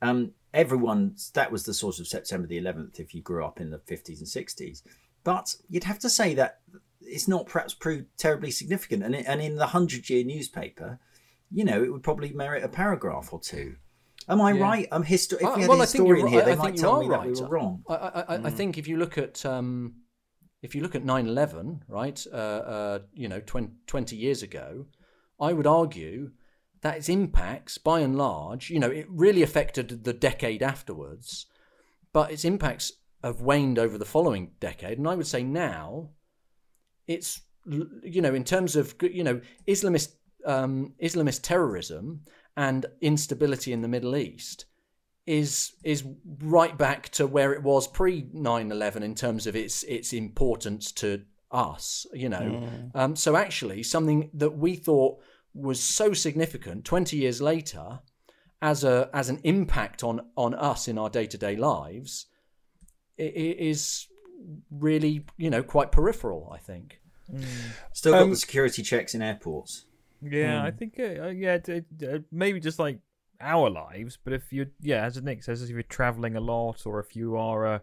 Um, 0.02 0.32
everyone 0.56 1.14
that 1.34 1.52
was 1.52 1.64
the 1.64 1.74
sort 1.74 2.00
of 2.00 2.08
September 2.08 2.46
the 2.48 2.60
11th 2.60 2.98
if 2.98 3.14
you 3.14 3.22
grew 3.22 3.44
up 3.44 3.60
in 3.60 3.70
the 3.70 3.78
50s 3.78 4.18
and 4.18 4.26
60s. 4.26 4.82
But 5.22 5.54
you'd 5.68 5.84
have 5.84 5.98
to 6.00 6.08
say 6.10 6.34
that 6.34 6.60
it's 7.00 7.28
not 7.28 7.46
perhaps 7.46 7.74
proved 7.74 8.06
terribly 8.16 8.50
significant. 8.50 9.02
And, 9.04 9.14
it, 9.14 9.26
and 9.28 9.40
in 9.40 9.56
the 9.56 9.66
hundred 9.66 10.08
year 10.10 10.24
newspaper, 10.24 10.98
you 11.50 11.64
know, 11.64 11.82
it 11.84 11.92
would 11.92 12.02
probably 12.02 12.32
merit 12.32 12.64
a 12.64 12.68
paragraph 12.68 13.32
or 13.32 13.40
two. 13.40 13.76
Am 14.28 14.40
I 14.40 14.52
Yeah. 14.52 14.62
right? 14.62 14.88
I'm 14.90 15.04
histo- 15.04 15.34
if 15.34 15.44
Uh, 15.44 15.52
we 15.56 15.60
had 15.62 15.68
well, 15.70 15.80
a 15.80 15.82
I 15.82 15.86
think 15.86 16.06
you're 16.08 16.16
historian 16.16 16.24
right. 16.24 16.32
here, 16.32 16.44
they 16.44 16.52
I 16.52 16.56
might 16.56 16.64
think 16.64 16.76
you 16.78 16.82
tell 16.82 17.00
me 17.00 17.08
that 17.08 17.22
we 17.22 17.28
right. 17.32 17.40
were 17.42 17.48
wrong. 17.48 17.84
I, 17.88 17.94
I, 17.94 18.20
I, 18.36 18.46
I 18.46 18.50
think 18.50 18.78
if 18.78 18.88
you 18.88 18.96
look 18.96 19.18
at 19.18 19.44
um, 19.46 19.94
if 20.62 20.74
you 20.74 20.80
look 20.82 20.94
at 20.96 21.04
9/11, 21.04 21.80
right, 21.88 22.26
uh, 22.32 22.36
uh, 22.36 22.98
you 23.12 23.28
know, 23.28 23.40
20, 23.40 23.68
20 23.86 24.16
years 24.16 24.42
ago, 24.42 24.86
I 25.40 25.52
would 25.52 25.66
argue 25.66 26.32
that 26.86 26.98
its 26.98 27.08
impacts, 27.08 27.78
by 27.78 27.98
and 27.98 28.16
large, 28.16 28.70
you 28.70 28.78
know, 28.78 28.88
it 28.88 29.06
really 29.10 29.42
affected 29.42 30.04
the 30.04 30.12
decade 30.12 30.62
afterwards, 30.62 31.46
but 32.12 32.30
its 32.30 32.44
impacts 32.44 32.92
have 33.24 33.40
waned 33.40 33.76
over 33.76 33.98
the 33.98 34.04
following 34.04 34.52
decade, 34.60 34.96
and 34.96 35.08
I 35.08 35.16
would 35.16 35.26
say 35.26 35.42
now, 35.42 36.10
it's 37.08 37.40
you 37.66 38.22
know, 38.22 38.32
in 38.32 38.44
terms 38.44 38.76
of 38.76 38.94
you 39.02 39.24
know, 39.24 39.40
Islamist 39.66 40.12
um, 40.44 40.94
Islamist 41.02 41.42
terrorism 41.42 42.20
and 42.56 42.86
instability 43.00 43.72
in 43.72 43.82
the 43.82 43.88
Middle 43.88 44.14
East 44.14 44.66
is 45.26 45.72
is 45.82 46.04
right 46.40 46.78
back 46.78 47.08
to 47.08 47.26
where 47.26 47.52
it 47.52 47.64
was 47.64 47.88
pre 47.88 48.22
9/11 48.32 49.02
in 49.02 49.16
terms 49.16 49.48
of 49.48 49.56
its 49.56 49.82
its 49.82 50.12
importance 50.12 50.92
to 50.92 51.22
us 51.50 52.06
you 52.12 52.28
know. 52.28 52.68
Um, 52.94 53.16
so 53.16 53.34
actually 53.34 53.82
something 53.82 54.30
that 54.34 54.56
we 54.56 54.76
thought 54.76 55.18
was 55.56 55.82
so 55.82 56.12
significant 56.12 56.84
20 56.84 57.16
years 57.16 57.40
later 57.40 58.00
as 58.62 58.84
a 58.84 59.08
as 59.12 59.28
an 59.28 59.40
impact 59.44 60.02
on 60.04 60.20
on 60.36 60.54
us 60.54 60.86
in 60.88 60.98
our 60.98 61.08
day-to-day 61.10 61.56
lives 61.56 62.26
i- 63.18 63.22
i- 63.22 63.56
is 63.70 64.06
really 64.70 65.24
you 65.36 65.50
know 65.50 65.62
quite 65.62 65.90
peripheral 65.92 66.50
i 66.52 66.58
think 66.58 67.00
Still 67.92 68.12
got 68.12 68.22
Um, 68.22 68.30
the 68.30 68.36
security 68.36 68.82
checks 68.84 69.12
in 69.12 69.20
airports. 69.20 69.86
Yeah, 70.22 70.62
I 70.62 70.70
think 70.70 70.94
uh, 71.00 71.24
uh, 71.24 71.28
yeah, 71.30 71.58
d- 71.58 71.82
d- 71.96 72.06
uh, 72.06 72.18
maybe 72.30 72.60
just 72.60 72.78
like 72.78 73.00
our 73.40 73.68
lives. 73.68 74.16
But 74.22 74.32
if 74.32 74.52
you 74.52 74.68
yeah, 74.80 75.04
as 75.04 75.20
Nick 75.20 75.42
says, 75.42 75.60
if 75.60 75.70
you're 75.70 75.82
traveling 75.82 76.36
a 76.36 76.40
lot, 76.40 76.86
or 76.86 77.00
if 77.00 77.16
you 77.16 77.36
are 77.36 77.66
a 77.66 77.82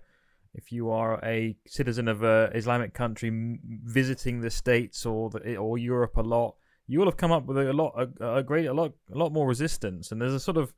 if 0.54 0.72
you 0.72 0.90
are 0.92 1.20
a 1.26 1.58
citizen 1.68 2.08
of 2.08 2.24
a 2.24 2.52
Islamic 2.56 2.94
country 2.94 3.28
m- 3.28 3.60
visiting 3.84 4.40
the 4.40 4.50
states 4.50 5.06
or 5.06 5.30
the, 5.30 5.58
or 5.58 5.78
Europe 5.78 6.16
a 6.16 6.22
lot, 6.22 6.56
you 6.94 7.00
will 7.00 7.08
have 7.08 7.18
come 7.18 7.32
up 7.32 7.46
with 7.48 7.58
a 7.58 7.74
lot 7.74 7.94
a, 7.98 8.36
a 8.36 8.44
great 8.44 8.68
a 8.68 8.74
lot 8.74 8.94
a 9.12 9.18
lot 9.18 9.34
more 9.34 9.48
resistance. 9.48 10.12
And 10.12 10.22
there's 10.22 10.34
a 10.34 10.40
sort 10.40 10.58
of 10.58 10.74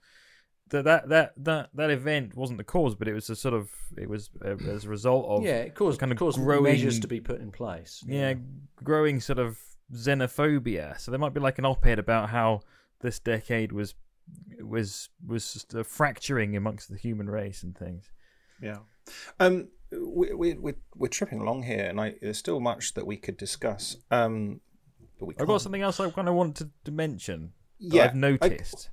that 0.69 0.85
that 0.85 1.09
that 1.09 1.33
that 1.35 1.69
that 1.73 1.89
event 1.89 2.35
wasn't 2.35 2.57
the 2.57 2.63
cause, 2.63 2.95
but 2.95 3.09
it 3.09 3.13
was 3.13 3.29
a 3.29 3.35
sort 3.35 3.53
of 3.53 3.69
it 3.97 4.07
was 4.09 4.29
uh, 4.43 4.55
as 4.69 4.85
a 4.85 4.89
result 4.89 5.25
of 5.27 5.43
yeah 5.43 5.57
it 5.57 5.75
caused 5.75 5.99
kind 5.99 6.13
of 6.13 6.17
caused 6.17 6.37
growing- 6.37 6.63
measures 6.63 7.01
to 7.01 7.07
be 7.07 7.19
put 7.19 7.41
in 7.41 7.51
place 7.51 8.01
yeah, 8.07 8.33
growing 8.81 9.19
sort 9.19 9.39
of 9.39 9.59
xenophobia. 9.93 10.97
So 10.99 11.11
there 11.11 11.19
might 11.19 11.33
be 11.33 11.41
like 11.41 11.59
an 11.59 11.65
op-ed 11.65 11.99
about 11.99 12.29
how 12.29 12.61
this 13.01 13.19
decade 13.19 13.73
was 13.73 13.93
was 14.61 15.09
was 15.27 15.53
just 15.53 15.73
a 15.73 15.83
fracturing 15.83 16.55
amongst 16.55 16.89
the 16.89 16.97
human 16.97 17.29
race 17.29 17.61
and 17.61 17.77
things. 17.77 18.09
Yeah. 18.61 18.79
Um, 19.39 19.67
we, 19.91 20.33
we, 20.33 20.53
we're, 20.53 20.77
we're 20.95 21.07
tripping 21.07 21.41
along 21.41 21.63
here, 21.63 21.85
and 21.85 21.99
I, 21.99 22.15
there's 22.21 22.37
still 22.39 22.59
much 22.59 22.93
that 22.95 23.05
we 23.05 23.17
could 23.17 23.37
discuss. 23.37 23.97
Um, 24.09 24.61
but 25.19 25.25
we 25.25 25.33
I've 25.39 25.47
got 25.47 25.53
can't. 25.53 25.61
something 25.61 25.81
else 25.81 25.99
I 25.99 26.09
kind 26.11 26.27
of 26.29 26.35
wanted 26.35 26.71
to 26.85 26.91
mention. 26.91 27.53
That 27.79 27.95
Yeah, 27.95 28.03
I've 28.05 28.15
noticed 28.15 28.89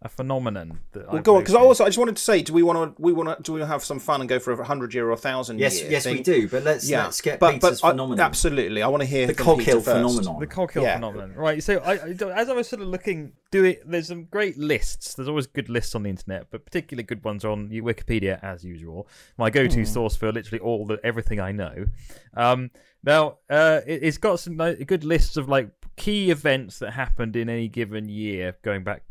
a 0.00 0.08
phenomenon 0.08 0.78
that 0.92 1.08
Well, 1.08 1.16
I've 1.16 1.24
go 1.24 1.34
on, 1.36 1.40
because 1.42 1.56
I 1.56 1.60
also 1.60 1.84
I 1.84 1.88
just 1.88 1.98
wanted 1.98 2.14
to 2.16 2.22
say, 2.22 2.40
do 2.40 2.52
we 2.52 2.62
want 2.62 2.96
to 2.96 3.02
we 3.02 3.12
want 3.12 3.36
to 3.36 3.42
do 3.42 3.52
we 3.54 3.60
have 3.62 3.82
some 3.82 3.98
fun 3.98 4.20
and 4.20 4.28
go 4.28 4.38
for 4.38 4.52
a 4.52 4.64
hundred 4.64 4.94
year 4.94 5.08
or 5.08 5.10
a 5.10 5.16
thousand 5.16 5.58
Yes, 5.58 5.80
year? 5.80 5.90
yes, 5.90 6.06
we 6.06 6.22
do. 6.22 6.48
But 6.48 6.62
let's 6.62 6.88
Yeah, 6.88 7.02
let's 7.04 7.20
get 7.20 7.40
but, 7.40 7.54
Peter's 7.54 7.80
but 7.80 7.88
I- 7.88 7.90
phenomenon. 7.90 8.20
absolutely, 8.24 8.80
I 8.82 8.86
want 8.86 9.00
to 9.00 9.06
hear 9.08 9.26
the 9.26 9.34
from 9.34 9.44
Coghill 9.44 9.80
phenomenon. 9.80 10.38
The 10.38 10.46
Coghill 10.46 10.84
Yeah. 10.84 10.94
phenomenon, 10.94 11.34
right? 11.34 11.60
So, 11.62 11.78
I, 11.78 11.94
I, 11.94 12.10
as 12.32 12.48
I 12.48 12.52
was 12.52 12.68
sort 12.68 12.80
of 12.80 12.86
looking, 12.88 13.32
do 13.50 13.64
it. 13.64 13.82
There's 13.90 14.06
some 14.06 14.24
great 14.26 14.56
lists. 14.56 15.14
There's 15.14 15.28
always 15.28 15.48
good 15.48 15.68
lists 15.68 15.96
on 15.96 16.04
the 16.04 16.10
internet, 16.10 16.46
but 16.52 16.64
particularly 16.64 17.02
good 17.02 17.24
ones 17.24 17.44
are 17.44 17.50
on 17.50 17.68
Wikipedia, 17.68 18.38
as 18.44 18.62
usual. 18.62 19.08
My 19.36 19.50
go-to 19.50 19.84
source 19.84 20.14
for 20.14 20.30
literally 20.30 20.60
all 20.60 20.86
the 20.86 21.00
everything 21.02 21.40
I 21.40 21.50
know. 21.50 21.86
Um, 22.34 22.70
now, 23.02 23.38
uh, 23.50 23.80
it, 23.84 24.04
it's 24.04 24.18
got 24.18 24.38
some 24.38 24.56
ni- 24.56 24.84
good 24.84 25.02
lists 25.02 25.36
of 25.36 25.48
like 25.48 25.70
key 25.96 26.30
events 26.30 26.78
that 26.78 26.92
happened 26.92 27.34
in 27.34 27.48
any 27.48 27.66
given 27.66 28.08
year, 28.08 28.56
going 28.62 28.84
back 28.84 29.02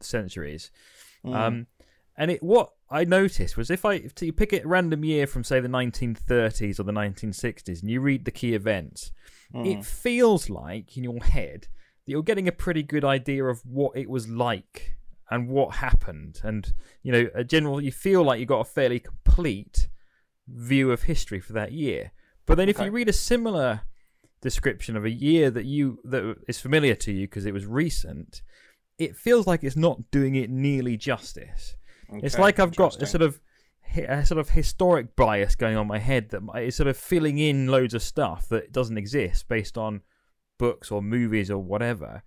centuries. 0.00 0.70
Um, 1.24 1.66
and 2.16 2.30
it 2.30 2.42
what 2.42 2.72
I 2.90 3.04
noticed 3.04 3.56
was 3.56 3.70
if 3.70 3.84
I 3.84 3.94
if 3.94 4.20
you 4.20 4.32
pick 4.32 4.52
a 4.52 4.62
random 4.66 5.04
year 5.04 5.26
from 5.26 5.44
say 5.44 5.60
the 5.60 5.68
1930s 5.68 6.78
or 6.78 6.82
the 6.82 6.92
1960s 6.92 7.80
and 7.80 7.90
you 7.90 8.00
read 8.00 8.24
the 8.24 8.30
key 8.30 8.54
events, 8.54 9.12
it 9.54 9.84
feels 9.84 10.48
like 10.50 10.96
in 10.96 11.04
your 11.04 11.22
head 11.22 11.68
that 12.04 12.12
you're 12.12 12.22
getting 12.22 12.48
a 12.48 12.52
pretty 12.52 12.82
good 12.82 13.04
idea 13.04 13.44
of 13.44 13.64
what 13.64 13.96
it 13.96 14.08
was 14.10 14.28
like 14.28 14.96
and 15.30 15.48
what 15.48 15.76
happened, 15.76 16.40
and 16.42 16.74
you 17.02 17.12
know, 17.12 17.28
a 17.34 17.44
general 17.44 17.80
you 17.80 17.92
feel 17.92 18.22
like 18.22 18.40
you 18.40 18.46
got 18.46 18.60
a 18.60 18.64
fairly 18.64 18.98
complete 18.98 19.88
view 20.48 20.90
of 20.90 21.04
history 21.04 21.40
for 21.40 21.54
that 21.54 21.72
year. 21.72 22.12
But 22.44 22.56
then 22.56 22.68
if 22.68 22.78
you 22.78 22.90
read 22.90 23.08
a 23.08 23.14
similar 23.14 23.82
description 24.42 24.96
of 24.96 25.04
a 25.04 25.10
year 25.10 25.50
that 25.50 25.64
you 25.64 26.00
that 26.04 26.36
is 26.48 26.60
familiar 26.60 26.94
to 26.96 27.12
you 27.12 27.26
because 27.26 27.46
it 27.46 27.54
was 27.54 27.64
recent, 27.64 28.42
it 28.98 29.16
feels 29.16 29.46
like 29.46 29.64
it's 29.64 29.76
not 29.76 30.10
doing 30.10 30.34
it 30.34 30.50
nearly 30.50 30.96
justice. 30.96 31.76
it's 32.12 32.38
like 32.38 32.58
I've 32.58 32.76
got 32.76 33.00
a 33.02 33.06
sort 33.06 33.22
of 33.22 33.40
a 33.96 34.24
sort 34.24 34.38
of 34.38 34.50
historic 34.50 35.14
bias 35.16 35.54
going 35.54 35.76
on 35.76 35.82
in 35.82 35.88
my 35.88 35.98
head 35.98 36.30
that 36.30 36.40
mi- 36.42 36.70
sort 36.70 36.86
of 36.86 36.96
filling 36.96 37.38
in 37.38 37.66
loads 37.66 37.92
of 37.94 38.02
stuff 38.02 38.48
that 38.48 38.72
doesn't 38.72 38.96
exist 38.96 39.48
based 39.48 39.76
on 39.76 40.00
books 40.58 40.90
or 40.90 41.02
movies 41.02 41.50
or 41.50 41.58
whatever. 41.58 42.22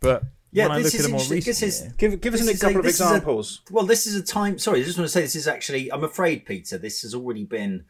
But 0.00 0.24
Yeah, 0.52 0.64
when 0.68 0.72
I 0.78 0.82
this 0.82 0.92
look 0.92 1.00
is 1.00 1.06
at 1.06 1.06
a 1.06 1.12
more 1.12 1.20
interesting. 1.20 1.36
recent 1.36 1.46
This 1.46 1.62
is- 1.62 1.80
year, 1.82 1.94
Give 1.96 2.20
give 2.20 2.34
us 2.34 2.40
This 2.46 2.56
a 2.56 2.60
couple 2.60 2.76
a- 2.76 2.78
of 2.80 2.84
this 2.84 2.94
is 2.96 3.00
a- 3.00 3.04
examples. 3.04 3.62
Well, 3.70 3.86
this 3.86 4.06
is 4.06 4.14
a 4.14 4.22
time. 4.22 4.58
Sorry, 4.58 4.80
I 4.80 4.84
just 4.84 4.98
want 4.98 5.06
to 5.08 5.12
say 5.12 5.20
this 5.22 5.36
is 5.36 5.48
actually. 5.48 5.90
I'm 5.92 6.04
afraid, 6.04 6.44
Peter. 6.44 6.76
This 6.78 7.02
has 7.02 7.14
already 7.14 7.44
been. 7.44 7.84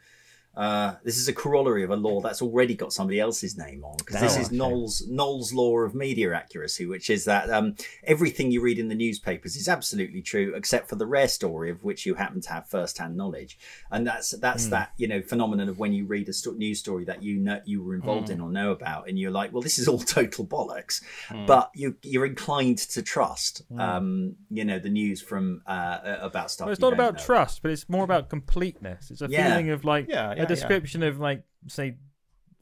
Uh, 0.57 0.95
this 1.03 1.17
is 1.17 1.27
a 1.27 1.33
corollary 1.33 1.83
of 1.83 1.91
a 1.91 1.95
law 1.95 2.19
that's 2.19 2.41
already 2.41 2.73
got 2.73 2.91
somebody 2.91 3.19
else's 3.19 3.57
name 3.57 3.83
on 3.83 3.95
because 3.97 4.19
this 4.19 4.37
Oh, 4.37 4.41
is 4.41 4.47
okay. 4.47 4.57
Knoll's 4.57 5.03
Knoll's 5.07 5.53
law 5.53 5.77
of 5.81 5.93
media 5.93 6.33
accuracy, 6.33 6.87
which 6.87 7.11
is 7.11 7.25
that 7.25 7.49
um, 7.51 7.75
everything 8.03 8.49
you 8.51 8.59
read 8.61 8.79
in 8.79 8.87
the 8.87 8.95
newspapers 8.95 9.55
is 9.55 9.69
absolutely 9.69 10.23
true, 10.23 10.53
except 10.55 10.89
for 10.89 10.95
the 10.95 11.05
rare 11.05 11.27
story 11.27 11.69
of 11.69 11.83
which 11.83 12.07
you 12.07 12.15
happen 12.15 12.41
to 12.41 12.49
have 12.51 12.67
first-hand 12.67 13.15
knowledge, 13.15 13.59
and 13.91 14.07
that's 14.07 14.31
that's 14.31 14.65
Hmm. 14.65 14.71
that 14.71 14.93
you 14.97 15.07
know 15.07 15.21
phenomenon 15.21 15.69
of 15.69 15.77
when 15.77 15.93
you 15.93 16.05
read 16.05 16.27
a 16.27 16.33
sto- 16.33 16.53
news 16.53 16.79
story 16.79 17.05
that 17.05 17.21
you 17.21 17.37
know 17.37 17.61
you 17.65 17.83
were 17.83 17.93
involved 17.93 18.29
Hmm. 18.29 18.33
in 18.33 18.41
or 18.41 18.49
know 18.49 18.71
about, 18.71 19.07
and 19.07 19.19
you're 19.19 19.29
like, 19.29 19.53
well, 19.53 19.61
this 19.61 19.77
is 19.77 19.87
all 19.87 19.99
total 20.17 20.43
bollocks, 20.45 21.03
but 21.45 21.69
you 21.75 21.95
you're 22.01 22.25
inclined 22.25 22.79
to 22.79 23.03
trust, 23.03 23.61
um, 23.77 24.35
you 24.49 24.65
know, 24.65 24.79
the 24.79 24.89
news 24.89 25.21
from 25.21 25.61
uh, 25.67 26.17
about 26.21 26.49
stuff. 26.49 26.65
Hmm. 26.65 26.69
well, 26.69 26.71
it's 26.73 26.79
you 26.79 26.85
not 26.85 26.89
don't 26.97 26.99
about 26.99 27.13
know. 27.19 27.25
trust, 27.25 27.61
but 27.61 27.69
it's 27.69 27.87
more 27.87 28.03
about 28.03 28.29
completeness. 28.29 29.11
It's 29.11 29.21
a 29.21 29.27
Yeah. 29.29 29.49
feeling 29.49 29.69
of 29.69 29.85
like 29.85 30.07
Yeah, 30.09 30.33
yeah, 30.35 30.46
description 30.47 31.03
of 31.03 31.19
like 31.19 31.43
say, 31.67 31.95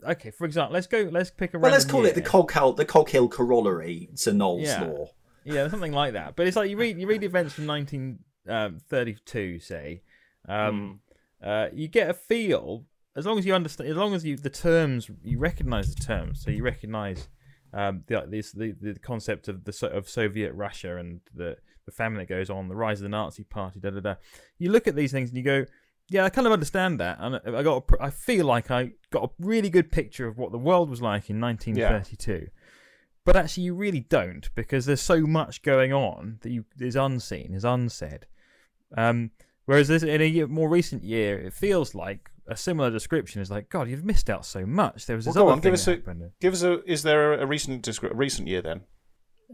okay, 0.03 0.31
for 0.31 0.45
example, 0.45 0.73
let's 0.73 0.87
go, 0.87 1.09
let's 1.11 1.31
pick 1.31 1.53
a. 1.53 1.59
Well, 1.59 1.71
let's 1.71 1.85
call 1.85 2.05
it 2.05 2.15
the 2.15 2.21
year. 2.21 2.29
Coghill, 2.29 2.73
the 2.73 2.85
Coghill 2.85 3.27
corollary 3.29 4.09
to 4.17 4.33
Knoll's 4.33 4.63
Yeah. 4.63 4.83
law. 4.85 5.11
yeah, 5.43 5.67
something 5.69 5.93
like 5.93 6.13
that. 6.13 6.35
But 6.35 6.47
it's 6.47 6.55
like 6.55 6.69
you 6.69 6.77
read 6.77 6.99
you 6.99 7.07
read 7.07 7.23
events 7.23 7.53
from 7.53 7.67
1932, 7.67 9.59
say, 9.59 10.01
um, 10.47 10.99
uh, 11.43 11.67
you 11.73 11.87
get 11.87 12.09
a 12.09 12.13
feel 12.13 12.85
as 13.15 13.25
long 13.25 13.37
as 13.37 13.45
you 13.45 13.53
understand, 13.53 13.89
as 13.89 13.95
long 13.95 14.13
as 14.13 14.25
you 14.25 14.35
the 14.37 14.49
terms 14.49 15.09
you 15.23 15.37
recognize 15.39 15.93
the 15.93 16.03
terms, 16.03 16.41
so 16.43 16.51
you 16.51 16.63
recognize 16.63 17.29
um, 17.73 18.03
the, 18.07 18.25
this, 18.27 18.51
the 18.51 18.71
the 18.79 18.97
concept 18.99 19.47
of 19.47 19.63
the 19.63 19.89
of 19.91 20.09
Soviet 20.09 20.53
Russia 20.53 20.97
and 20.97 21.21
the 21.33 21.57
the 21.85 21.91
famine 21.91 22.17
that 22.17 22.27
goes 22.27 22.49
on, 22.49 22.67
the 22.67 22.75
rise 22.75 22.99
of 22.99 23.03
the 23.03 23.09
Nazi 23.09 23.43
Party, 23.43 23.79
da 23.79 23.91
da 23.91 23.99
da. 23.99 24.15
You 24.57 24.71
look 24.71 24.87
at 24.87 24.95
these 24.95 25.11
things 25.11 25.29
and 25.29 25.37
you 25.37 25.43
go, 25.43 25.65
yeah, 26.09 26.23
I 26.25 26.29
kind 26.29 26.45
of 26.47 26.53
understand 26.53 26.99
that, 26.99 27.17
and 27.19 27.35
I 27.55 27.63
got 27.63 27.83
a 27.91 28.03
I 28.03 28.09
feel 28.09 28.45
like 28.45 28.69
I 28.71 28.91
got 29.11 29.23
a 29.23 29.29
really 29.39 29.69
good 29.69 29.91
picture 29.91 30.27
of 30.27 30.37
what 30.37 30.51
the 30.51 30.57
world 30.57 30.89
was 30.89 31.01
like 31.01 31.29
in 31.29 31.39
1932. 31.41 32.47
But 33.25 33.35
actually, 33.35 33.63
you 33.63 33.73
really 33.73 34.01
don't 34.01 34.47
because 34.53 34.85
there's 34.85 35.01
so 35.01 35.21
much 35.21 35.63
going 35.63 35.91
on 35.91 36.37
that 36.41 36.51
you 36.51 36.65
is 36.79 36.95
unseen, 36.95 37.53
is 37.55 37.65
unsaid. 37.65 38.27
Um, 38.95 39.31
whereas 39.65 39.87
this, 39.87 40.03
in 40.03 40.21
a 40.21 40.25
year, 40.25 40.45
more 40.47 40.69
recent 40.69 41.03
year, 41.03 41.39
it 41.39 41.53
feels 41.53 41.95
like 41.95 42.29
a 42.47 42.55
similar 42.55 42.91
description 42.91 43.41
is 43.41 43.49
like, 43.49 43.69
God, 43.69 43.89
you've 43.89 44.05
missed 44.05 44.29
out 44.29 44.45
so 44.45 44.63
much. 44.67 45.07
There 45.07 45.15
was 45.15 45.25
Well, 45.25 45.33
this 45.33 45.37
go 45.39 45.43
other 45.47 45.51
on, 45.53 45.57
give 45.57 45.63
thing 45.63 45.73
us 45.73 45.87
a- 45.87 45.91
happened. 45.95 46.31
Give 46.39 46.53
us 46.53 46.61
a. 46.61 46.83
Is 46.83 47.01
there 47.01 47.33
a 47.33 47.45
recent 47.47 47.83
descri- 47.83 48.11
a 48.11 48.15
recent 48.15 48.47
year 48.47 48.61
then? 48.61 48.81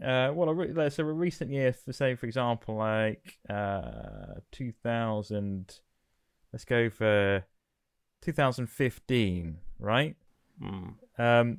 Uh, 0.02 0.32
well, 0.34 0.50
a 0.50 0.54
re- 0.54 0.72
let's 0.74 0.98
a 0.98 1.04
recent 1.04 1.50
year, 1.50 1.72
for 1.72 1.94
say, 1.94 2.14
for 2.14 2.26
example, 2.26 2.76
like 2.76 3.38
uh, 3.48 4.34
2000. 4.50 5.80
Let's 6.52 6.64
go 6.64 6.90
for 6.90 7.44
2015, 8.22 9.56
right? 9.78 10.16
Hmm. 10.62 10.88
um, 11.18 11.58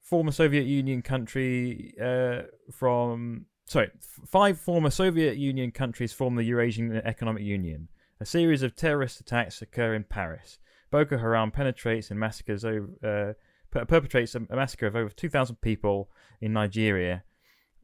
former 0.00 0.32
Soviet 0.32 0.64
Union 0.64 1.02
country 1.02 1.94
uh, 2.02 2.42
from 2.72 3.46
sorry, 3.66 3.90
f- 3.94 4.28
five 4.28 4.58
former 4.58 4.90
Soviet 4.90 5.36
Union 5.36 5.70
countries 5.70 6.12
form 6.12 6.34
the 6.36 6.44
Eurasian 6.44 6.96
Economic 7.04 7.42
Union. 7.42 7.88
A 8.20 8.24
series 8.24 8.62
of 8.62 8.74
terrorist 8.76 9.20
attacks 9.20 9.62
occur 9.62 9.94
in 9.94 10.04
Paris. 10.04 10.58
Boko 10.90 11.18
Haram 11.18 11.50
penetrates 11.50 12.10
and 12.10 12.20
massacres 12.20 12.64
over, 12.64 12.88
uh, 13.02 13.32
per- 13.70 13.84
perpetrates 13.84 14.34
a, 14.34 14.42
a 14.50 14.56
massacre 14.56 14.86
of 14.86 14.96
over 14.96 15.10
2,000 15.10 15.56
people 15.60 16.10
in 16.40 16.52
Nigeria. 16.52 17.24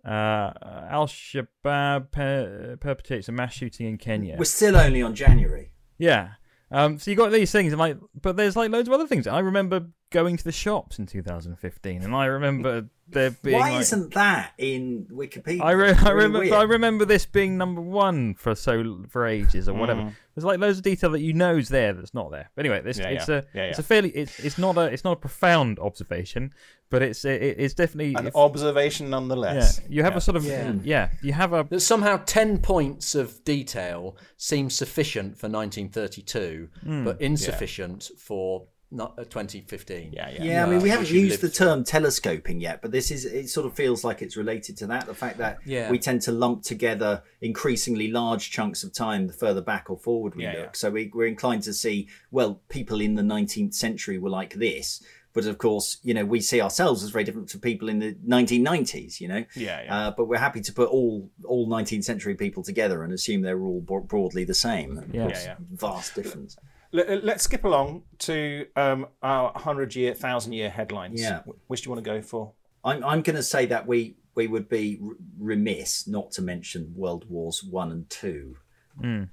Uh, 0.05 0.53
Al 0.91 1.07
Shabaab 1.07 2.11
per- 2.11 2.77
perpetrates 2.81 3.29
a 3.29 3.33
mass 3.33 3.55
shooting 3.55 3.87
in 3.87 3.99
Kenya. 3.99 4.37
We're 4.39 4.45
still 4.45 4.77
only 4.77 5.03
on 5.03 5.15
January. 5.15 5.73
Yeah. 5.99 6.31
Um, 6.71 6.99
so 6.99 7.11
you 7.11 7.17
got 7.17 7.33
these 7.33 7.51
things, 7.51 7.73
and 7.73 7.81
like, 7.81 7.97
but 8.21 8.37
there's 8.37 8.57
like 8.57 8.71
loads 8.71 8.89
of 8.89 8.95
other 8.95 9.07
things. 9.07 9.27
I 9.27 9.39
remember 9.41 9.87
going 10.11 10.37
to 10.37 10.45
the 10.45 10.53
shops 10.53 10.99
in 10.99 11.07
2015, 11.07 12.03
and 12.03 12.15
I 12.15 12.27
remember 12.27 12.87
there 13.09 13.31
being. 13.43 13.59
Why 13.59 13.71
like, 13.73 13.81
isn't 13.83 14.15
that 14.15 14.53
in 14.59 15.07
Wikipedia? 15.13 15.61
I, 15.63 15.73
re- 15.73 15.91
It's 15.91 16.03
I 16.03 16.11
really 16.11 16.15
remember 16.27 16.39
weird. 16.41 16.53
I 16.55 16.63
remember 16.63 17.05
this 17.05 17.27
being 17.27 17.57
number 17.59 17.81
one 17.81 18.35
for 18.35 18.55
so 18.55 19.05
for 19.09 19.27
ages 19.27 19.69
or 19.69 19.75
whatever. 19.75 20.03
Mm. 20.03 20.13
There's 20.35 20.45
like 20.45 20.61
loads 20.61 20.79
of 20.79 20.85
detail 20.85 21.11
that 21.11 21.21
you 21.21 21.33
know 21.33 21.57
is 21.57 21.69
there 21.69 21.93
that's 21.93 22.15
not 22.15 22.31
there. 22.31 22.49
But 22.55 22.65
anyway, 22.65 22.81
this 22.83 22.99
Yeah, 22.99 23.09
it's 23.09 23.29
yeah. 23.29 23.35
a 23.37 23.43
Yeah, 23.55 23.63
it's 23.65 23.79
a 23.79 23.83
fairly 23.83 24.11
it's 24.11 24.39
it's 24.41 24.57
not 24.59 24.77
a 24.79 24.83
it's 24.83 25.05
not 25.05 25.13
a 25.13 25.17
profound 25.17 25.79
observation, 25.79 26.53
but 26.91 27.03
it's 27.03 27.25
it, 27.25 27.43
it's 27.43 27.75
definitely 27.75 28.15
An 28.15 28.29
if- 28.29 28.37
observation 28.37 29.07
yeah. 29.07 29.11
nonetheless. 29.11 29.81
You 29.89 30.05
have 30.05 30.13
Yeah. 30.13 30.19
a 30.19 30.21
sort 30.21 30.37
of 30.37 30.45
Yeah. 30.45 30.73
yeah. 30.85 31.11
you 31.23 31.33
have 31.33 31.53
a 31.53 31.67
That 31.69 31.81
somehow 31.81 32.19
10 32.25 32.59
points 32.59 33.15
of 33.15 33.43
detail 33.45 34.17
seems 34.37 34.75
sufficient 34.75 35.37
for 35.39 35.49
1932, 35.49 36.69
Hmm. 36.83 37.05
but 37.05 37.21
insufficient 37.21 38.11
for 38.19 38.67
not, 38.91 39.19
uh, 39.19 39.25
2015. 39.25 40.11
Yeah, 40.13 40.31
yeah. 40.31 40.43
Yeah, 40.45 40.65
I 40.67 40.71
mean, 40.71 40.81
we 40.83 40.89
Uh, 40.91 40.93
haven't 40.97 41.11
used 41.11 41.41
the 41.41 41.47
lived 41.47 41.57
through. 41.57 41.67
term 41.67 41.85
telescoping 41.85 42.61
yet, 42.61 42.81
but 42.81 42.91
this 42.91 43.11
is 43.11 43.25
it. 43.27 43.49
Sort 43.49 43.67
of 43.67 43.75
feels 43.75 44.03
like 44.05 44.23
it's 44.23 44.37
related 44.37 44.77
to 44.79 44.87
that. 44.87 45.07
The 45.07 45.15
fact 45.15 45.39
that 45.39 45.59
Yeah. 45.67 45.91
we 45.91 45.99
tend 45.99 46.23
to 46.23 46.33
lump 46.33 46.63
together 46.63 47.23
increasingly 47.41 48.09
large 48.09 48.51
chunks 48.51 48.83
of 48.85 48.93
time 48.93 49.27
the 49.27 49.33
further 49.33 49.61
back 49.61 49.91
or 49.91 49.99
forward 49.99 50.35
we 50.35 50.45
Yeah, 50.45 50.53
look. 50.53 50.59
yeah. 50.61 50.71
So 50.75 50.91
we, 50.91 51.11
we're 51.13 51.27
inclined 51.27 51.63
to 51.65 51.75
see, 51.75 52.09
well, 52.31 52.61
people 52.69 53.01
in 53.01 53.15
the 53.15 53.23
19th 53.23 53.75
century 53.75 54.19
were 54.19 54.31
like 54.31 54.55
this, 54.55 55.03
but 55.35 55.45
of 55.45 55.59
course, 55.59 55.99
you 56.03 56.15
know, 56.15 56.25
we 56.25 56.41
see 56.41 56.61
ourselves 56.61 57.05
as 57.05 57.11
very 57.11 57.25
different 57.25 57.49
to 57.51 57.59
people 57.59 57.89
in 57.91 57.99
the 57.99 58.17
1990s. 58.27 59.21
You 59.21 59.29
know, 59.29 59.45
Yeah, 59.55 59.83
yeah. 59.83 59.97
Uh, 60.09 60.11
but 60.17 60.25
we're 60.27 60.39
happy 60.39 60.61
to 60.63 60.73
put 60.73 60.89
all 60.89 61.31
all 61.45 61.69
19th 61.69 62.05
century 62.05 62.35
people 62.35 62.63
together 62.63 63.03
and 63.05 63.13
assume 63.13 63.43
they're 63.43 63.61
all 63.61 63.81
bro- 63.81 64.01
broadly 64.01 64.45
the 64.45 64.55
same. 64.55 64.97
And 64.99 65.09
of 65.11 65.15
Yeah. 65.15 65.29
Yeah, 65.29 65.57
vast 65.73 66.15
difference. 66.15 66.57
Let, 66.93 67.25
let's 67.25 67.45
skip 67.45 67.65
along 67.65 68.05
to 68.21 68.67
um, 68.77 69.07
our 69.23 69.53
hundred 69.55 69.95
year, 69.95 70.15
thousand 70.15 70.53
year 70.55 70.71
headlines. 70.71 71.21
Yeah. 71.21 71.43
Which 71.67 71.83
do 71.83 71.87
you 71.89 71.93
want 71.95 72.05
to 72.05 72.11
go 72.11 72.23
for? 72.23 72.53
I'm 72.85 73.05
I'm 73.05 73.23
going 73.23 73.37
to 73.37 73.43
say 73.43 73.67
that 73.67 73.87
we 73.87 74.17
we 74.35 74.47
would 74.47 74.69
be 74.69 74.99
r- 75.05 75.11
remiss 75.39 76.07
not 76.07 76.31
to 76.33 76.43
mention 76.43 76.93
World 76.97 77.27
Wars 77.29 77.63
One 77.63 77.91
and 77.93 78.09
Two, 78.09 78.57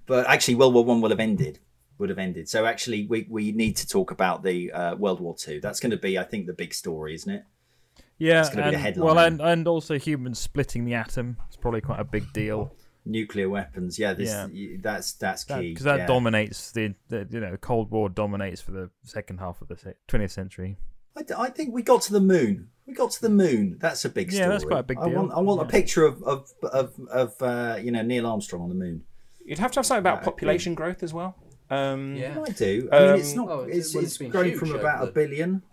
but 0.05 0.27
actually 0.27 0.55
World 0.55 0.73
War 0.73 0.83
One 0.83 1.01
will 1.01 1.11
have 1.11 1.19
ended. 1.19 1.59
Would 1.97 2.09
have 2.09 2.19
ended. 2.19 2.49
So 2.49 2.65
actually, 2.65 3.05
we, 3.05 3.25
we 3.29 3.53
need 3.53 3.77
to 3.77 3.87
talk 3.87 4.11
about 4.11 4.43
the 4.43 4.69
uh, 4.73 4.95
World 4.95 5.21
War 5.21 5.33
Two. 5.33 5.61
That's 5.61 5.79
going 5.79 5.91
to 5.91 5.97
be, 5.97 6.19
I 6.19 6.23
think, 6.23 6.45
the 6.45 6.53
big 6.53 6.73
story, 6.73 7.13
isn't 7.15 7.31
it? 7.33 7.45
yeah, 8.17 8.41
It's 8.41 8.49
gonna 8.49 8.65
be 8.65 8.71
the 8.71 8.77
headline. 8.77 9.05
well, 9.15 9.19
and 9.25 9.39
and 9.41 9.65
also 9.67 9.97
humans 9.97 10.39
splitting 10.39 10.83
the 10.83 10.93
atom. 10.93 11.37
It's 11.47 11.55
probably 11.55 11.79
quite 11.81 12.01
a 12.01 12.03
big 12.03 12.33
deal 12.33 12.75
Nuclear 13.05 13.49
weapons. 13.49 13.99
Yeah, 13.99 14.13
this 14.13 14.29
Yeah. 14.29 14.77
that's 14.81 15.13
that's 15.13 15.43
key 15.43 15.69
because 15.69 15.83
that 15.85 15.99
yeah. 15.99 16.07
dominates 16.07 16.71
the, 16.71 16.95
the 17.09 17.27
you 17.29 17.39
know 17.39 17.55
Cold 17.57 17.91
War 17.91 18.09
dominates 18.09 18.61
for 18.61 18.71
the 18.71 18.89
second 19.03 19.39
half 19.39 19.61
of 19.61 19.67
the 19.67 19.75
20th 20.07 20.31
century. 20.31 20.77
I, 21.17 21.21
d- 21.23 21.33
I 21.37 21.49
think 21.49 21.73
we 21.73 21.81
got 21.81 22.01
to 22.03 22.13
the 22.13 22.19
moon. 22.19 22.69
We 22.87 22.93
got 22.93 23.11
to 23.11 23.21
the 23.21 23.29
moon. 23.29 23.77
That's 23.79 24.03
a 24.05 24.09
big 24.09 24.31
story. 24.31 24.43
Yeah, 24.43 24.49
that's 24.49 24.65
quite 24.65 24.79
a 24.79 24.83
big 24.83 24.97
I 24.97 25.05
deal. 25.09 25.15
want 25.15 25.31
I 25.33 25.39
want 25.39 25.61
a 25.61 25.65
picture 25.65 26.03
of 26.05 26.21
of 26.23 26.51
of, 26.63 26.93
of 27.09 27.41
uh, 27.41 27.77
you 27.81 27.91
know 27.91 28.01
Neil 28.01 28.25
Armstrong 28.27 28.63
on 28.63 28.69
the 28.69 28.75
moon. 28.75 29.03
You'd 29.45 29.59
have 29.59 29.71
to 29.73 29.79
have 29.79 29.85
something 29.85 29.99
about 30.01 30.19
Yeah, 30.21 30.25
population 30.25 30.73
growth 30.75 31.03
as 31.03 31.13
well. 31.13 31.35
Um, 31.69 32.15
Yeah. 32.15 32.43
I 32.45 32.49
do. 32.51 32.89
I 32.91 32.99
mean, 32.99 33.15
it's 33.19 33.31
Um, 33.31 33.37
not. 33.37 33.49
Oh, 33.49 33.61
it's- 33.63 33.77
it's 33.77 33.95
well, 33.95 34.03
it's, 34.03 34.19
it's 34.21 34.31
grown 34.31 34.45
huge 34.45 34.57
from 34.57 34.69
over 34.69 34.79
about 34.79 35.03
a 35.03 35.05
the- 35.05 35.11
billion 35.11 35.59
to 35.59 35.65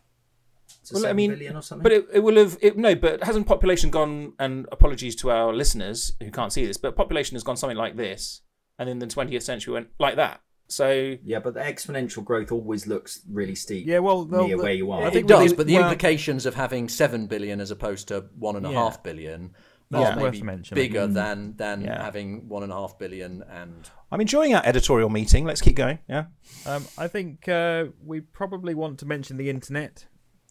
Well, 0.92 1.06
I 1.06 1.12
mean, 1.12 1.30
billion 1.30 1.56
or 1.56 1.62
something. 1.62 1.82
But 1.82 1.92
it, 1.92 2.06
it 2.14 2.20
will 2.20 2.36
have 2.36 2.58
it, 2.60 2.76
no. 2.76 2.94
But 2.94 3.22
hasn't 3.22 3.46
population 3.46 3.90
gone? 3.90 4.32
And 4.38 4.66
apologies 4.72 5.14
to 5.16 5.30
our 5.30 5.52
listeners 5.54 6.12
who 6.22 6.30
can't 6.30 6.52
see 6.52 6.66
this, 6.66 6.76
but 6.76 6.96
population 6.96 7.34
has 7.36 7.42
gone 7.42 7.56
something 7.56 7.76
like 7.78 7.96
this, 7.96 8.42
and 8.78 8.88
in 8.88 8.98
the 8.98 9.06
twentieth 9.06 9.42
century 9.44 9.74
went 9.74 9.88
like 9.98 10.16
that. 10.16 10.40
So 10.68 11.16
yeah, 11.24 11.38
but 11.38 11.54
the 11.54 11.60
exponential 11.60 12.24
growth 12.24 12.50
always 12.50 12.86
looks 12.86 13.20
really 13.30 13.54
steep. 13.54 13.86
Yeah, 13.86 13.98
well, 14.00 14.24
near 14.24 14.56
the- 14.56 14.62
where 14.62 14.72
you 14.72 14.90
are. 14.90 15.02
I 15.04 15.08
It 15.10 15.26
does, 15.26 15.50
with 15.50 15.56
but 15.58 15.66
the 15.66 15.74
well- 15.74 15.82
implications 15.84 16.46
of 16.46 16.54
having 16.54 16.88
7 16.88 17.26
billion 17.26 17.60
as 17.60 17.70
opposed 17.70 18.08
to 18.08 18.22
1.5 18.40 18.72
Yeah. 18.72 18.96
billion 19.02 19.54
That's 19.90 20.16
are 20.16 20.20
worth 20.22 20.32
maybe 20.32 20.44
mentioning. 20.44 20.82
bigger 20.82 21.06
than, 21.06 21.56
than 21.58 21.82
Yeah. 21.82 22.02
having 22.02 22.48
1.5 22.48 22.98
billion 22.98 23.42
and. 23.50 23.90
I'm 24.10 24.20
enjoying 24.22 24.54
our 24.54 24.62
editorial 24.64 25.10
meeting. 25.10 25.44
Let's 25.44 25.60
keep 25.60 25.76
going. 25.76 25.98
Yeah. 26.08 26.26
Um, 26.64 26.86
I 26.96 27.06
think 27.06 27.46
uh, 27.48 27.86
we 28.02 28.20
probably 28.20 28.74
want 28.74 28.98
to 29.00 29.06
mention 29.06 29.36
the 29.36 29.50
internet 29.50 30.06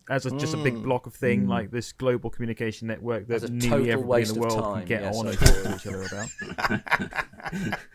as 0.10 0.26
a, 0.26 0.32
just 0.32 0.54
a 0.54 0.58
big 0.58 0.76
mm. 0.76 0.84
block 0.84 1.06
of 1.06 1.14
thing, 1.14 1.46
mm. 1.46 1.50
like 1.50 1.72
this 1.72 1.92
global 1.94 2.30
communication 2.30 2.88
network 2.88 3.28
that 3.28 3.44
a 3.44 3.52
nearly 3.52 3.70
total 3.70 3.92
everybody 3.92 4.24
in 4.24 4.28
the 4.34 4.40
world 4.40 4.64
time, 4.64 4.78
can 4.80 4.88
get 4.88 5.02
yes, 5.04 5.18
on 5.18 5.28
I 5.28 5.30
and 5.32 5.40
talk 5.40 5.64
to 5.64 5.76
each 5.76 5.88
other 5.88 6.04
about. 6.04 7.80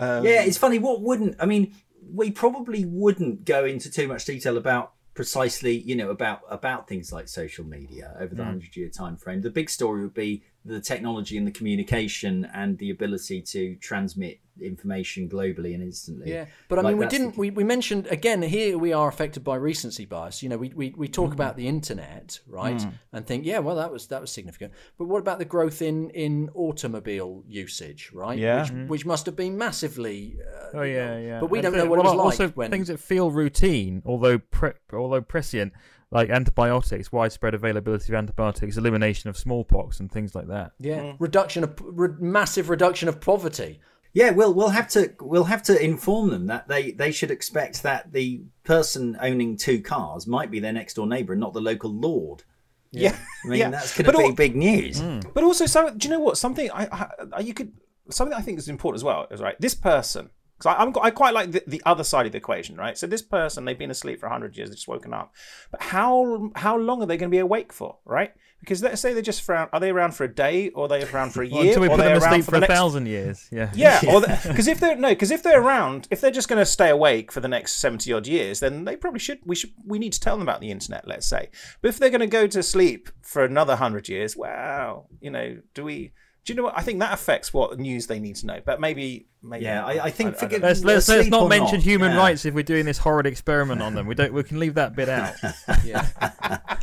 Um, 0.00 0.24
yeah, 0.24 0.42
it's 0.42 0.56
funny. 0.56 0.78
What 0.78 1.02
wouldn't? 1.02 1.36
I 1.38 1.44
mean, 1.44 1.74
we 2.10 2.30
probably 2.30 2.86
wouldn't 2.86 3.44
go 3.44 3.66
into 3.66 3.90
too 3.90 4.08
much 4.08 4.24
detail 4.24 4.56
about 4.56 4.94
precisely, 5.14 5.76
you 5.76 5.94
know, 5.94 6.08
about 6.08 6.40
about 6.48 6.88
things 6.88 7.12
like 7.12 7.28
social 7.28 7.66
media 7.66 8.16
over 8.18 8.34
the 8.34 8.42
mm. 8.42 8.46
hundred 8.46 8.74
year 8.74 8.88
time 8.88 9.18
frame. 9.18 9.42
The 9.42 9.50
big 9.50 9.68
story 9.68 10.00
would 10.00 10.14
be 10.14 10.42
the 10.64 10.80
technology 10.80 11.38
and 11.38 11.46
the 11.46 11.50
communication 11.50 12.46
and 12.54 12.76
the 12.78 12.90
ability 12.90 13.40
to 13.40 13.76
transmit 13.76 14.40
information 14.60 15.26
globally 15.26 15.72
and 15.72 15.82
instantly. 15.82 16.30
Yeah, 16.30 16.44
but 16.68 16.78
I 16.78 16.82
Like, 16.82 16.92
mean, 16.92 16.98
we 16.98 17.06
didn't. 17.06 17.38
We, 17.38 17.48
we 17.50 17.64
mentioned 17.64 18.06
again 18.08 18.42
here 18.42 18.76
we 18.76 18.92
are 18.92 19.08
affected 19.08 19.42
by 19.42 19.56
recency 19.56 20.04
bias. 20.04 20.42
You 20.42 20.50
know, 20.50 20.58
we 20.58 20.68
we, 20.74 20.90
we 20.96 21.08
Mm. 21.08 21.12
talk 21.14 21.32
about 21.32 21.56
the 21.56 21.66
internet, 21.66 22.40
right, 22.46 22.86
and 23.12 23.26
think, 23.26 23.46
yeah, 23.46 23.58
well, 23.60 23.76
that 23.76 23.90
was 23.90 24.08
that 24.08 24.20
was 24.20 24.30
significant. 24.30 24.72
But 24.98 25.06
what 25.06 25.20
about 25.20 25.38
the 25.38 25.46
growth 25.46 25.80
in 25.80 26.10
in 26.10 26.50
automobile 26.54 27.42
usage, 27.48 28.10
right? 28.12 28.38
Yeah. 28.38 28.62
which, 28.70 28.88
which 28.90 29.06
must 29.06 29.24
have 29.26 29.36
been 29.36 29.56
massively. 29.56 30.36
Uh, 30.40 30.66
Oh 30.78 30.82
yeah, 30.82 31.18
yeah. 31.18 31.40
But 31.40 31.50
we 31.50 31.58
And 31.58 31.64
don't 31.64 31.72
th- 31.72 31.84
know 31.84 31.90
what 31.90 31.98
it 31.98 32.04
well, 32.04 32.16
was 32.16 32.18
like 32.18 32.40
also 32.40 32.48
when- 32.50 32.70
things 32.70 32.88
that 32.88 33.00
feel 33.00 33.30
routine, 33.30 34.02
although 34.04 34.38
pre- 34.38 34.72
although 34.92 35.22
prescient, 35.22 35.72
like 36.10 36.30
antibiotics, 36.30 37.12
widespread 37.12 37.54
availability 37.54 38.12
of 38.12 38.18
antibiotics, 38.18 38.76
elimination 38.76 39.30
of 39.30 39.36
smallpox, 39.36 40.00
and 40.00 40.10
things 40.10 40.34
like 40.34 40.48
that. 40.48 40.72
yeah, 40.78 41.00
mm. 41.00 41.16
reduction 41.18 41.64
of 41.64 41.80
re- 41.80 42.08
massive 42.18 42.68
reduction 42.68 43.08
of 43.08 43.20
poverty. 43.20 43.80
Yeah, 44.12 44.30
we'll 44.30 44.52
we'll 44.52 44.70
have 44.70 44.88
to 44.88 45.14
we'll 45.20 45.44
have 45.44 45.62
to 45.64 45.82
inform 45.82 46.30
them 46.30 46.46
that 46.48 46.66
they 46.66 46.90
they 46.90 47.12
should 47.12 47.30
expect 47.30 47.84
that 47.84 48.12
the 48.12 48.42
person 48.64 49.16
owning 49.20 49.56
two 49.56 49.80
cars 49.80 50.26
might 50.26 50.50
be 50.50 50.58
their 50.58 50.72
next 50.72 50.94
door 50.94 51.06
neighbour 51.06 51.32
and 51.32 51.40
not 51.40 51.52
the 51.52 51.60
local 51.60 51.92
lord. 51.92 52.42
yeah. 52.90 53.16
I 53.44 53.48
mean, 53.48 53.60
yeah. 53.60 53.70
that's 53.70 53.96
going 53.96 54.10
to 54.10 54.18
be 54.18 54.24
al- 54.24 54.32
big 54.32 54.56
news. 54.56 55.00
Mm. 55.00 55.32
But 55.32 55.44
also, 55.44 55.66
so 55.66 55.90
do 55.90 56.08
you 56.08 56.12
know 56.12 56.20
what? 56.20 56.36
Something 56.36 56.70
I, 56.72 57.08
I 57.32 57.40
you 57.40 57.54
could 57.54 57.72
something 58.10 58.36
I 58.36 58.40
think 58.40 58.58
is 58.58 58.68
important 58.68 58.98
as 58.98 59.04
well 59.04 59.28
is 59.30 59.40
right. 59.40 59.54
This 59.60 59.74
person, 59.74 60.30
because 60.60 60.76
I'm 60.78 60.92
I 61.02 61.10
quite 61.10 61.32
like 61.34 61.52
the, 61.52 61.62
the 61.66 61.82
other 61.86 62.04
side 62.04 62.26
of 62.26 62.32
the 62.32 62.38
equation, 62.38 62.76
right? 62.76 62.96
So 62.98 63.06
this 63.06 63.22
person, 63.22 63.64
they've 63.64 63.78
been 63.78 63.90
asleep 63.90 64.20
for 64.20 64.28
hundred 64.28 64.56
years, 64.56 64.68
they've 64.68 64.76
just 64.76 64.88
woken 64.88 65.14
up. 65.14 65.32
But 65.70 65.82
how 65.82 66.50
how 66.54 66.76
long 66.76 67.02
are 67.02 67.06
they 67.06 67.16
going 67.16 67.30
to 67.30 67.34
be 67.34 67.38
awake 67.38 67.72
for, 67.72 67.98
right? 68.04 68.32
Because 68.60 68.82
let's 68.82 69.00
say 69.00 69.14
they're 69.14 69.22
just 69.22 69.48
around. 69.48 69.70
Are 69.72 69.80
they 69.80 69.88
around 69.88 70.14
for 70.14 70.24
a 70.24 70.34
day, 70.34 70.68
or 70.70 70.84
are 70.84 70.88
they 70.88 71.02
around 71.02 71.30
for 71.30 71.42
a 71.42 71.48
Well, 71.50 71.64
year, 71.64 71.68
until 71.72 71.80
we 71.80 71.88
or 71.88 71.96
put 71.96 72.00
are 72.00 72.08
they 72.08 72.14
them 72.18 72.22
around 72.22 72.40
for 72.40 72.44
for 72.44 72.50
the 72.50 72.56
a 72.58 72.60
next? 72.60 72.72
thousand 72.74 73.06
years. 73.06 73.48
Yeah. 73.50 73.70
Yeah, 73.74 74.00
or 74.06 74.20
because 74.20 74.66
if 74.74 74.80
they're 74.80 74.96
no, 74.96 75.08
because 75.08 75.30
if 75.30 75.42
they're 75.42 75.62
around, 75.62 76.06
if 76.10 76.20
they're 76.20 76.30
just 76.30 76.48
going 76.48 76.58
to 76.58 76.66
stay 76.66 76.90
awake 76.90 77.32
for 77.32 77.40
the 77.40 77.48
next 77.48 77.76
seventy 77.78 78.12
odd 78.12 78.26
years, 78.26 78.60
then 78.60 78.84
they 78.84 78.96
probably 78.96 79.20
should. 79.20 79.38
We 79.46 79.56
should. 79.56 79.70
We 79.86 79.98
need 79.98 80.12
to 80.12 80.20
tell 80.20 80.36
them 80.36 80.42
about 80.42 80.60
the 80.60 80.70
internet. 80.70 81.08
Let's 81.08 81.26
say, 81.26 81.48
but 81.80 81.88
if 81.88 81.98
they're 81.98 82.10
going 82.10 82.20
to 82.20 82.26
go 82.26 82.46
to 82.48 82.62
sleep 82.62 83.08
for 83.22 83.44
another 83.44 83.76
hundred 83.76 84.10
years, 84.10 84.36
wow, 84.36 85.06
you 85.22 85.30
know, 85.30 85.56
do 85.72 85.84
we? 85.84 86.12
Do 86.50 86.54
you 86.54 86.56
know 86.56 86.64
what? 86.64 86.76
I 86.76 86.82
think 86.82 86.98
that 86.98 87.12
affects 87.12 87.54
what 87.54 87.78
news 87.78 88.08
they 88.08 88.18
need 88.18 88.34
to 88.36 88.46
know. 88.46 88.60
But 88.64 88.80
maybe, 88.80 89.28
maybe. 89.40 89.66
Yeah, 89.66 89.86
I, 89.86 90.06
I 90.06 90.10
think 90.10 90.36
forget, 90.36 90.60
Let's 90.60 90.82
let's, 90.82 91.08
let's 91.08 91.28
not 91.28 91.42
or 91.42 91.48
mention 91.48 91.80
human 91.80 92.10
yeah. 92.10 92.18
rights 92.18 92.44
if 92.44 92.54
we're 92.54 92.64
doing 92.64 92.86
this 92.86 92.98
horrid 92.98 93.24
experiment 93.26 93.80
on 93.80 93.94
them. 93.94 94.08
We 94.08 94.16
don't. 94.16 94.32
We 94.32 94.42
can 94.42 94.58
leave 94.58 94.74
that 94.74 94.96
bit 94.96 95.08
out. 95.08 95.34
Yeah, 95.84 96.08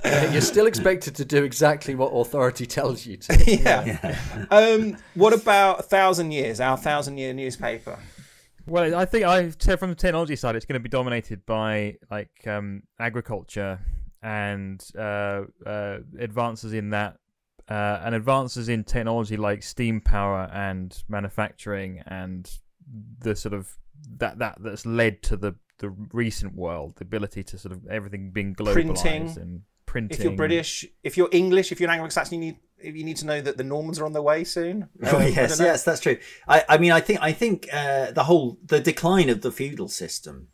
Yeah, 0.06 0.32
you're 0.32 0.40
still 0.40 0.68
expected 0.68 1.16
to 1.18 1.26
do 1.26 1.44
exactly 1.44 1.96
what 1.96 2.08
authority 2.08 2.66
tells 2.66 3.06
you 3.06 3.18
to. 3.18 3.44
yeah. 3.62 4.48
um, 4.50 4.96
what 5.16 5.34
about 5.34 5.82
a 5.82 5.84
thousand 5.84 6.32
years? 6.32 6.62
Our 6.62 6.78
thousand 6.78 7.18
year 7.18 7.34
newspaper. 7.34 8.00
Well, 8.66 8.96
I 8.96 9.04
think 9.04 9.26
I 9.26 9.52
so 9.60 9.76
from 9.76 9.90
the 9.90 9.96
technology 9.96 10.38
side, 10.38 10.56
it's 10.56 10.66
going 10.66 10.80
to 10.80 10.80
be 10.80 10.88
dominated 10.88 11.46
by 11.46 11.98
like 12.10 12.32
um, 12.48 12.84
agriculture 13.00 13.80
and 14.22 14.82
uh, 14.98 15.42
uh, 15.66 15.98
advances 16.18 16.72
in 16.72 16.92
that, 16.92 17.18
uh, 17.70 18.02
and 18.04 18.16
advances 18.16 18.70
in 18.70 18.84
technology 18.84 19.38
like 19.38 19.64
steam 19.64 20.00
power 20.02 20.50
and 20.54 21.04
manufacturing 21.10 22.02
and 22.08 22.60
the 23.20 23.36
sort 23.36 23.54
of 23.54 23.78
that 24.18 24.38
that 24.40 24.58
that's 24.60 24.86
led 24.86 25.22
to 25.24 25.36
the 25.36 25.56
the 25.80 25.90
recent 26.12 26.56
world, 26.56 26.96
the 26.96 27.04
ability 27.04 27.44
to 27.44 27.58
sort 27.58 27.72
of 27.72 27.88
everything 27.88 28.32
being 28.32 28.56
globalized 28.56 28.74
Printing. 28.74 29.38
and 29.38 29.62
printing. 29.86 30.18
If 30.18 30.24
you're 30.24 30.34
British, 30.34 30.86
if 31.04 31.18
you're 31.18 31.30
English, 31.32 31.72
if 31.72 31.80
you're 31.80 31.90
an 31.90 31.96
Anglo-Saxon, 31.96 32.42
you 32.42 32.46
need 32.48 32.58
you 32.80 33.04
need 33.04 33.18
to 33.18 33.26
know 33.26 33.42
that 33.42 33.58
the 33.58 33.64
Normans 33.64 34.00
are 34.00 34.06
on 34.06 34.14
their 34.14 34.22
way 34.22 34.44
soon. 34.44 34.88
Oh 35.04 35.18
Um, 35.18 35.24
yes, 35.24 35.60
yes, 35.60 35.84
that's 35.84 36.00
true. 36.00 36.18
I, 36.48 36.64
I 36.70 36.78
mean, 36.78 36.92
I 36.92 37.00
think 37.00 37.20
I 37.22 37.32
think 37.32 37.68
uh, 37.74 38.12
the 38.12 38.24
whole 38.24 38.58
the 38.66 38.80
decline 38.80 39.30
of 39.30 39.42
the 39.42 39.52
feudal 39.52 39.88
system, 39.88 40.48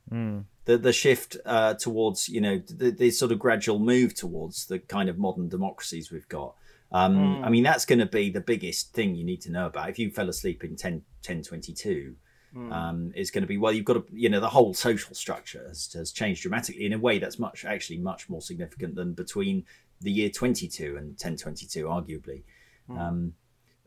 the 0.66 0.78
the 0.78 0.93
shift 0.93 1.38
uh, 1.45 1.74
towards 1.76 2.30
you 2.30 2.41
know 2.41 2.57
the, 2.59 2.91
the 2.91 3.11
sort 3.11 3.32
of 3.32 3.39
gradual 3.39 3.80
move 3.80 4.14
towards 4.14 4.68
the 4.68 4.80
kind 4.80 5.09
of 5.09 5.18
modern 5.18 5.49
democracies 5.49 6.11
we've 6.11 6.30
got. 6.30 6.55
Um, 6.94 7.44
I 7.44 7.50
mean, 7.50 7.64
that's 7.64 7.86
going 7.86 8.00
to 8.00 8.06
be 8.06 8.30
the 8.30 8.39
biggest 8.39 8.94
thing 8.94 9.16
you 9.16 9.26
need 9.26 9.41
to 9.41 9.52
know 9.52 9.66
about. 9.66 9.89
If 9.89 9.98
you 9.98 10.12
fell 10.12 10.30
asleep 10.30 10.64
in 10.64 10.76
10, 10.76 10.94
1022, 10.94 12.16
um, 12.72 13.12
is 13.16 13.32
going 13.32 13.41
to 13.41 13.48
be 13.48 13.58
well, 13.58 13.72
you've 13.72 13.86
got 13.86 13.94
to, 13.94 14.06
you 14.12 14.30
know, 14.30 14.39
the 14.39 14.50
whole 14.50 14.76
social 14.76 15.16
structure 15.16 15.66
has, 15.68 15.91
has 15.94 16.12
changed 16.12 16.44
dramatically 16.44 16.86
in 16.86 16.94
a 16.94 17.00
way 17.00 17.18
that's 17.18 17.39
much, 17.39 17.66
actually, 17.66 17.98
much 17.98 18.30
more 18.30 18.41
significant 18.41 18.94
than 18.94 19.14
between 19.14 19.66
the 20.02 20.12
year 20.12 20.30
22 20.30 20.96
and 20.98 21.08
1022, 21.08 21.86
arguably. 21.86 22.44
Um, 22.89 23.34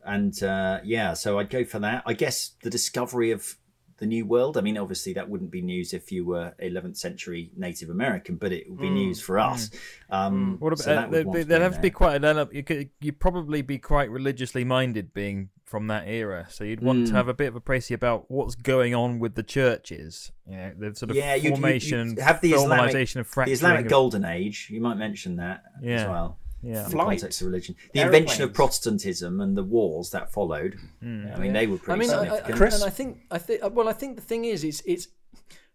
and 0.03 0.41
uh, 0.43 0.79
yeah, 0.83 1.13
so 1.13 1.39
I'd 1.39 1.49
go 1.49 1.63
for 1.63 1.79
that. 1.79 2.03
I 2.05 2.13
guess 2.13 2.51
the 2.61 2.69
discovery 2.69 3.31
of 3.31 3.55
the 3.97 4.05
new 4.05 4.25
world. 4.25 4.57
I 4.57 4.61
mean, 4.61 4.77
obviously 4.77 5.13
that 5.13 5.29
wouldn't 5.29 5.51
be 5.51 5.61
news 5.61 5.93
if 5.93 6.11
you 6.11 6.25
were 6.25 6.53
11th 6.61 6.97
century 6.97 7.51
Native 7.57 7.89
American, 7.89 8.35
but 8.35 8.51
it 8.51 8.69
would 8.69 8.79
be 8.79 8.89
news 8.89 9.19
for 9.21 9.39
us. 9.39 9.69
Um, 10.09 10.57
What 10.59 10.73
about 10.73 10.79
so 10.79 10.95
that 10.95 11.05
uh, 11.05 11.07
would 11.07 11.13
there'd, 11.13 11.25
want 11.27 11.39
to 11.39 11.45
be 11.47 11.53
have 11.61 11.75
to 11.75 11.81
there. 11.81 11.91
quite. 11.91 12.53
You 12.53 12.63
could 12.63 12.89
you'd 13.01 13.19
probably 13.19 13.61
be 13.61 13.77
quite 13.79 14.09
religiously 14.11 14.63
minded, 14.63 15.13
being 15.13 15.49
from 15.65 15.87
that 15.87 16.07
era. 16.07 16.45
So 16.49 16.63
you'd 16.63 16.81
want 16.81 17.07
to 17.07 17.11
Mm. 17.13 17.15
have 17.15 17.27
a 17.27 17.33
bit 17.33 17.47
of 17.49 17.55
a 17.57 17.59
précis 17.61 17.93
about 17.93 18.31
what's 18.31 18.55
going 18.55 18.95
on 18.95 19.19
with 19.19 19.35
the 19.35 19.43
churches. 19.43 20.31
You 20.49 20.55
know, 20.55 20.71
the 20.77 20.95
sort 20.95 21.09
of 21.11 21.17
Yeah, 21.17 21.35
you'd- 21.35 21.47
you'd- 21.49 21.59
formation, 21.59 22.09
you'd 22.11 22.19
have 22.19 22.39
the 22.39 22.53
Islamic- 22.53 22.95
of 23.19 23.25
the. 23.33 23.51
Islamic 23.51 23.89
Golden 23.89 24.23
Age. 24.23 24.69
You 24.71 24.79
might 24.79 24.95
mention 24.97 25.35
that 25.37 25.63
as 25.83 26.07
well. 26.07 26.37
Yeah. 26.61 26.85
In 26.85 26.91
the 26.91 26.97
context 26.97 27.41
of 27.41 27.47
religion, 27.47 27.75
the 27.93 28.01
invention 28.01 28.43
of 28.43 28.53
Protestantism 28.53 29.41
and 29.41 29.55
the 29.55 29.63
wars 29.63 30.09
that 30.11 30.31
followed. 30.31 30.77
Hmm. 31.01 31.27
I 31.33 31.37
mean, 31.37 31.53
they 31.53 31.67
were 31.67 31.77
pretty 31.77 32.09
I 32.11 32.19
mean, 32.19 32.29
I, 32.29 32.37
I. 32.37 32.51
Chris? 32.51 32.75
and 32.75 32.83
I 32.83 32.89
think 32.89 33.21
I 33.29 33.37
think 33.37 33.61
well, 33.73 33.87
I 33.87 33.93
think 33.93 34.15
the 34.15 34.23
thing 34.23 34.45
is, 34.45 34.63
it's 34.63 34.81
it's 34.85 35.07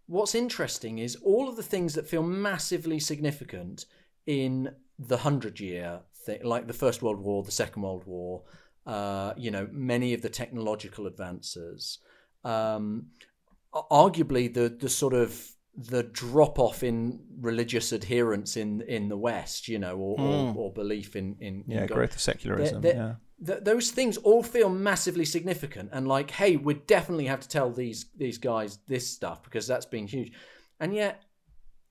what's 0.07 0.35
interesting 0.35 0.99
is 0.99 1.17
all 1.17 1.49
of 1.49 1.57
the 1.57 1.63
things 1.63 1.95
that 1.95 2.09
feel 2.09 2.23
massively 2.23 2.99
significant 2.99 3.87
in 4.27 4.75
the 4.99 5.19
hundred 5.19 5.61
year 5.61 6.01
thing, 6.27 6.41
like 6.45 6.67
the 6.67 6.73
First 6.73 7.01
World 7.01 7.21
War, 7.21 7.43
the 7.43 7.53
Second 7.53 7.83
World 7.83 8.05
War. 8.07 8.43
Uh, 8.85 9.33
you 9.37 9.53
know, 9.53 9.69
many 9.71 10.13
of 10.13 10.23
the 10.23 10.29
technological 10.29 11.07
advances. 11.07 12.01
Um, 12.45 13.07
arguably, 13.73 14.53
the 14.53 14.69
the 14.69 14.89
sort 14.89 15.15
of 15.15 15.41
the 15.77 16.03
drop 16.03 16.59
off 16.59 16.83
in 16.83 17.21
religious 17.41 17.93
adherence 17.93 18.57
in 18.57 18.83
in 18.83 19.09
the 19.09 19.17
West, 19.17 19.69
you 19.69 19.79
know, 19.79 19.97
or, 19.97 20.21
or, 20.21 20.55
or 20.57 20.73
belief 20.73 21.17
in 21.17 21.37
in, 21.41 21.65
in 21.67 21.71
Yeah, 21.79 21.87
God 21.87 21.95
growth 21.95 22.15
of 22.15 22.21
secularism. 22.21 22.83
they're- 22.83 22.95
yeah. 22.95 23.15
th- 23.47 23.65
those 23.65 23.91
things 23.91 24.17
all 24.19 24.43
feel 24.43 24.69
massively 24.69 25.25
significant 25.25 25.89
and 25.93 26.07
like 26.07 26.31
hey 26.31 26.57
we 26.57 26.75
definitely 26.75 27.27
have 27.27 27.41
to 27.41 27.49
tell 27.49 27.71
these 27.71 28.07
these 28.17 28.39
guys 28.39 28.79
this 28.87 29.07
stuff 29.09 29.43
because 29.43 29.67
that's 29.67 29.87
been 29.87 30.07
huge 30.07 30.33
and 30.79 30.95
yet 30.95 31.23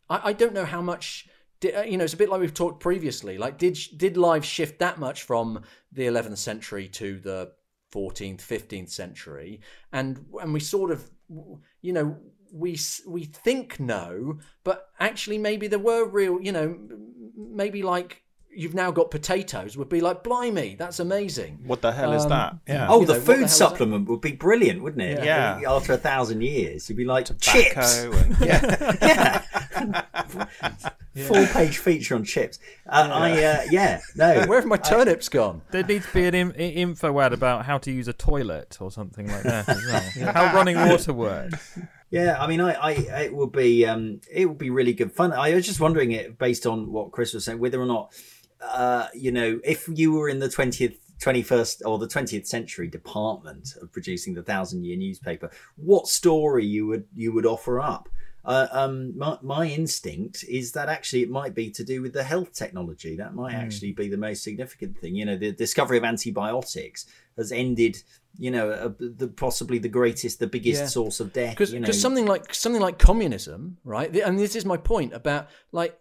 i, 0.10 0.30
I 0.30 0.34
don't 0.34 0.54
know 0.54 0.64
how 0.66 0.82
much 0.82 1.28
di- 1.60 1.74
uh, 1.74 1.84
you 1.84 1.98
know 1.98 2.04
it's 2.06 2.14
a 2.14 2.18
bit 2.18 2.30
like 2.30 2.40
we've 2.40 2.54
talked 2.54 2.80
previously 2.82 3.38
like 3.38 3.58
did 3.58 3.78
did 3.98 4.16
life 4.16 4.46
shift 4.46 4.80
that 4.80 4.98
much 5.00 5.24
from 5.24 5.64
the 5.92 6.04
11th 6.06 6.38
century 6.38 6.88
to 6.90 7.20
the 7.20 7.52
14th 7.94 8.40
15th 8.42 8.90
century 8.92 9.60
and 9.92 10.24
and 10.42 10.54
we 10.54 10.60
sort 10.62 10.92
of 10.92 11.10
you 11.82 11.92
know 11.94 12.16
we 12.54 12.78
we 13.08 13.24
think 13.24 13.80
no 13.80 14.38
but 14.64 14.90
actually 15.00 15.38
maybe 15.38 15.68
there 15.68 15.80
were 15.80 16.06
real 16.06 16.42
you 16.42 16.52
know 16.52 16.78
maybe 17.36 17.82
like 17.82 18.22
you've 18.54 18.74
now 18.74 18.92
got 18.92 19.10
potatoes 19.10 19.78
would 19.78 19.88
be 19.88 20.02
like 20.02 20.22
blimey 20.24 20.76
that's 20.78 21.00
amazing 21.00 21.58
What 21.66 21.82
the 21.82 21.94
hell 21.94 22.12
is 22.12 22.24
Um, 22.24 22.30
that? 22.30 22.58
Yeah. 22.68 22.88
Oh, 22.90 23.00
you 23.00 23.06
the 23.06 23.14
know, 23.14 23.20
what 23.20 23.26
the 23.26 23.34
food 23.36 23.50
supplement 23.50 24.10
would 24.10 24.20
be 24.20 24.34
brilliant, 24.34 24.84
wouldn't 24.84 25.02
it? 25.02 25.24
Yeah. 25.24 25.62
After 25.66 25.94
a 25.94 25.98
thousand 25.98 26.42
years, 26.42 26.90
you'd 26.90 26.98
be 26.98 27.06
like 27.06 27.28
chips. 27.40 28.04
And 28.04 28.38
yeah. 28.42 29.42
Full 31.28 31.46
page 31.48 31.78
feature 31.78 32.16
on 32.16 32.24
chips. 32.26 32.60
Uh, 32.88 33.10
I 33.12 33.32
uh, 33.44 33.62
yeah 33.70 34.00
no. 34.18 34.46
where 34.48 34.60
have 34.60 34.68
my 34.68 34.78
turnips 34.78 35.30
gone 35.30 35.62
There 35.72 35.84
needs 35.84 36.06
to 36.08 36.14
be 36.14 36.26
an 36.26 36.36
im- 36.36 36.54
info 36.58 37.18
ad 37.22 37.32
about 37.34 37.66
how 37.66 37.78
to 37.80 37.92
use 37.92 38.08
a 38.10 38.14
toilet 38.14 38.78
or 38.82 38.92
something 38.92 39.28
like 39.28 39.44
that 39.44 39.70
as 39.70 39.86
well. 39.86 40.34
How 40.34 40.54
running 40.54 40.78
water 40.78 41.14
works. 41.14 41.78
Yeah, 42.12 42.36
I 42.38 42.46
mean, 42.46 42.60
I, 42.60 42.74
I, 42.74 42.92
it 42.92 43.34
would 43.34 43.54
be, 43.54 43.86
um, 43.86 44.20
it 44.30 44.46
would 44.46 44.58
be 44.58 44.70
really 44.70 44.92
good 44.92 45.14
fun. 45.14 45.32
I 45.32 45.56
was 45.56 45.66
just 45.66 45.80
wondering 45.80 46.12
it 46.12 46.38
based 46.38 46.68
on 46.68 46.92
what 46.92 47.12
Chris 47.12 47.34
was 47.34 47.46
saying, 47.46 47.60
whether 47.60 47.82
or 47.82 47.86
not, 47.86 48.14
uh, 48.62 49.08
you 49.16 49.32
know, 49.32 49.62
if 49.64 49.88
you 49.88 50.12
were 50.12 50.28
in 50.28 50.40
the 50.40 50.50
twentieth, 50.50 50.98
twenty-first, 51.20 51.84
or 51.86 51.98
the 51.98 52.10
twentieth 52.10 52.46
century 52.48 52.88
department 52.90 53.76
of 53.82 53.94
producing 53.94 54.34
the 54.34 54.44
Thousand 54.44 54.84
Year 54.84 54.98
newspaper, 54.98 55.50
what 55.78 56.08
story 56.08 56.66
you 56.66 56.86
would 56.88 57.06
you 57.16 57.32
would 57.32 57.46
offer 57.46 57.80
up? 57.80 58.10
Uh, 58.44 58.68
um, 58.72 59.16
my, 59.18 59.38
my 59.42 59.66
instinct 59.68 60.44
is 60.50 60.72
that 60.72 60.90
actually 60.90 61.22
it 61.22 61.30
might 61.30 61.54
be 61.54 61.70
to 61.70 61.84
do 61.84 62.02
with 62.02 62.14
the 62.14 62.24
health 62.24 62.54
technology. 62.54 63.16
That 63.16 63.36
might 63.36 63.54
actually 63.54 63.92
be 63.92 64.08
the 64.10 64.18
most 64.18 64.44
significant 64.44 64.98
thing. 64.98 65.16
You 65.16 65.26
know, 65.26 65.38
the 65.38 65.52
discovery 65.52 65.98
of 66.00 66.04
antibiotics 66.04 67.06
has 67.38 67.52
ended, 67.52 68.02
you 68.40 68.50
know, 68.50 68.72
a, 68.72 68.90
the, 68.90 69.28
possibly 69.28 69.78
the 69.78 69.90
greatest, 69.90 70.40
the 70.40 70.48
biggest 70.48 70.82
Yeah. 70.82 70.88
source 70.88 71.20
of 71.20 71.34
death. 71.34 71.52
because 71.54 71.72
you 71.74 71.80
know. 71.80 71.92
something 71.92 72.26
like 72.26 72.54
something 72.54 72.82
like 72.82 72.98
communism 72.98 73.78
right 73.84 74.16
and 74.16 74.40
this 74.40 74.56
is 74.56 74.66
my 74.66 74.78
point 74.78 75.14
about 75.14 75.48
like 75.72 75.98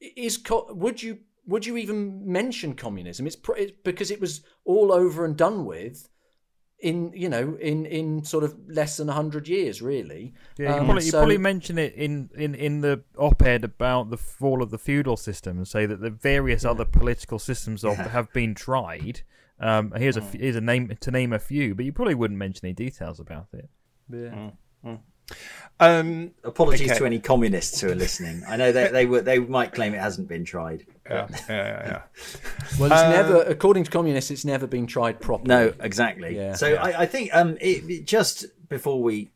is 0.00 0.36
co- 0.36 0.68
would 0.74 1.02
you 1.02 1.18
would 1.46 1.64
you 1.66 1.76
even 1.76 2.30
mention 2.30 2.74
communism 2.74 3.26
it's, 3.26 3.36
pr- 3.36 3.56
it's 3.56 3.72
because 3.84 4.10
it 4.10 4.20
was 4.20 4.42
all 4.64 4.92
over 4.92 5.24
and 5.24 5.36
done 5.36 5.64
with 5.64 6.08
in 6.82 7.12
you 7.14 7.28
know 7.28 7.56
in 7.60 7.86
in 7.86 8.24
sort 8.24 8.42
of 8.44 8.54
less 8.68 8.96
than 8.96 9.06
100 9.06 9.48
years 9.48 9.80
really. 9.80 10.34
Yeah, 10.58 10.74
you 10.74 10.80
Um, 10.80 10.84
probably, 10.86 11.04
you 11.04 11.12
probably 11.12 11.38
mention 11.38 11.78
it 11.78 11.94
in, 11.94 12.28
in, 12.34 12.54
in 12.56 12.80
the 12.80 13.02
op-ed 13.16 13.64
about 13.64 14.10
the 14.10 14.16
fall 14.16 14.62
of 14.62 14.70
the 14.70 14.78
feudal 14.78 15.16
system 15.16 15.56
and 15.58 15.66
say 15.66 15.86
that 15.86 16.00
the 16.00 16.10
various 16.10 16.64
other 16.64 16.84
political 16.84 17.38
systems 17.38 17.84
of, 17.84 17.96
have 17.96 18.32
been 18.32 18.54
tried. 18.54 19.22
Um, 19.60 19.92
here's 19.96 20.16
a 20.16 20.22
f- 20.22 20.32
here's 20.32 20.56
a 20.56 20.60
name 20.60 20.96
to 21.00 21.10
name 21.12 21.32
a 21.32 21.38
few, 21.38 21.74
but 21.76 21.84
you 21.84 21.92
probably 21.92 22.16
wouldn't 22.16 22.38
mention 22.38 22.66
any 22.66 22.74
details 22.74 23.20
about 23.20 23.46
it. 23.52 23.70
Um, 25.80 26.30
Apologies 26.44 26.90
Okay. 26.90 26.98
to 26.98 27.06
any 27.06 27.18
communists 27.18 27.80
who 27.80 27.90
are 27.90 27.94
listening. 27.94 28.42
I 28.46 28.56
know 28.56 28.70
they 28.70 28.88
they 28.88 29.06
would 29.06 29.24
they 29.24 29.38
might 29.40 29.72
claim 29.72 29.94
it 29.94 30.00
hasn't 30.00 30.28
been 30.28 30.44
tried. 30.44 30.86
yeah, 31.10 31.26
yeah, 31.30 31.38
yeah, 31.48 31.86
yeah. 31.86 32.02
well 32.78 32.92
it's 32.92 33.02
never 33.02 33.42
according 33.42 33.84
to 33.84 33.90
communists 33.90 34.30
it's 34.30 34.44
never 34.44 34.66
been 34.68 34.86
tried 34.86 35.20
properly 35.20 35.48
No, 35.48 35.72
exactly. 35.80 36.36
Yeah. 36.36 36.54
so 36.54 36.74
I, 36.74 37.00
I 37.02 37.06
think 37.06 37.30
um, 37.34 37.56
it, 37.60 37.90
it- 37.90 38.06
just 38.06 38.46
before 38.68 39.02
we 39.02 39.30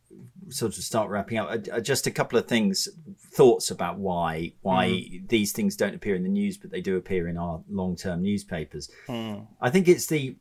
sort 0.48 0.78
of 0.78 0.84
start 0.84 1.10
wrapping 1.10 1.38
up, 1.38 1.50
uh, 1.50 1.58
uh, 1.72 1.80
just 1.80 2.06
a 2.06 2.10
couple 2.12 2.38
of 2.38 2.46
things, 2.46 2.88
thoughts 3.34 3.72
about 3.72 3.98
why 3.98 4.52
why 4.62 5.02
these 5.26 5.50
things 5.50 5.74
don't 5.74 5.96
appear 5.96 6.14
in 6.14 6.22
the 6.22 6.28
news, 6.28 6.56
but 6.56 6.70
they 6.70 6.80
do 6.80 6.96
appear 6.96 7.26
in 7.26 7.36
our 7.36 7.60
long 7.68 7.96
term 7.96 8.22
newspapers. 8.22 8.88
I 9.08 9.70
think 9.70 9.88
it's 9.88 10.06
the 10.06 10.36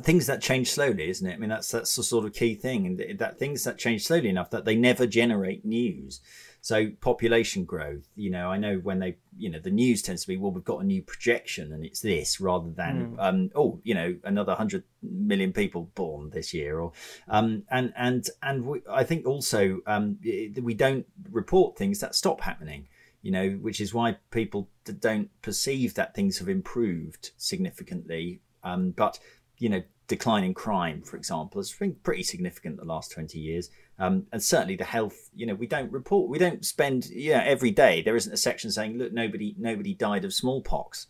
things 0.00 0.26
that 0.26 0.40
change 0.40 0.70
slowly, 0.70 1.08
isn't 1.08 1.26
it? 1.26 1.34
I 1.34 1.36
mean, 1.36 1.50
that's 1.50 1.70
that's 1.70 1.96
the 1.96 2.02
sort 2.02 2.24
of 2.24 2.32
key 2.32 2.54
thing, 2.54 2.86
and 2.86 3.18
that 3.18 3.38
things 3.38 3.64
that 3.64 3.78
change 3.78 4.04
slowly 4.04 4.28
enough 4.28 4.50
that 4.50 4.64
they 4.64 4.76
never 4.76 5.06
generate 5.06 5.64
news. 5.64 6.20
So 6.64 6.90
population 7.00 7.64
growth, 7.64 8.08
you 8.14 8.30
know, 8.30 8.48
I 8.48 8.56
know 8.56 8.76
when 8.76 9.00
they, 9.00 9.16
you 9.36 9.50
know, 9.50 9.58
the 9.58 9.70
news 9.70 10.00
tends 10.00 10.22
to 10.22 10.28
be, 10.28 10.36
well, 10.36 10.52
we've 10.52 10.62
got 10.62 10.80
a 10.80 10.86
new 10.86 11.02
projection 11.02 11.72
and 11.72 11.84
it's 11.84 11.98
this, 12.00 12.40
rather 12.40 12.70
than, 12.70 13.16
um, 13.18 13.50
oh, 13.56 13.80
you 13.82 13.94
know, 13.94 14.14
another 14.22 14.54
hundred 14.54 14.84
million 15.02 15.52
people 15.52 15.90
born 15.96 16.30
this 16.30 16.54
year, 16.54 16.78
or, 16.78 16.92
um, 17.28 17.64
and 17.68 17.92
and 17.96 18.28
and 18.42 18.64
we, 18.64 18.80
I 18.88 19.02
think 19.02 19.26
also 19.26 19.80
um, 19.88 20.18
we 20.22 20.74
don't 20.74 21.06
report 21.32 21.76
things 21.76 21.98
that 21.98 22.14
stop 22.14 22.40
happening 22.40 22.86
you 23.22 23.30
know, 23.30 23.50
which 23.50 23.80
is 23.80 23.94
why 23.94 24.16
people 24.32 24.68
don't 24.98 25.30
perceive 25.42 25.94
that 25.94 26.12
things 26.12 26.38
have 26.38 26.48
improved 26.48 27.30
significantly. 27.36 28.40
Um, 28.64 28.90
but 28.90 29.18
you 29.62 29.68
know, 29.68 29.82
decline 30.08 30.44
in 30.44 30.54
crime, 30.54 31.02
for 31.02 31.16
example, 31.16 31.60
has 31.60 31.72
been 31.72 31.94
pretty 32.02 32.24
significant 32.24 32.78
the 32.78 32.84
last 32.84 33.12
twenty 33.12 33.38
years. 33.38 33.70
Um, 33.98 34.26
and 34.32 34.42
certainly 34.42 34.76
the 34.76 34.84
health, 34.84 35.30
you 35.34 35.46
know, 35.46 35.54
we 35.54 35.68
don't 35.68 35.92
report, 35.92 36.28
we 36.28 36.38
don't 36.38 36.64
spend, 36.64 37.06
yeah, 37.06 37.42
every 37.44 37.70
day 37.70 38.02
there 38.02 38.16
isn't 38.16 38.32
a 38.32 38.36
section 38.36 38.72
saying, 38.72 38.98
look, 38.98 39.12
nobody, 39.12 39.54
nobody 39.56 39.94
died 39.94 40.24
of 40.24 40.34
smallpox, 40.34 41.06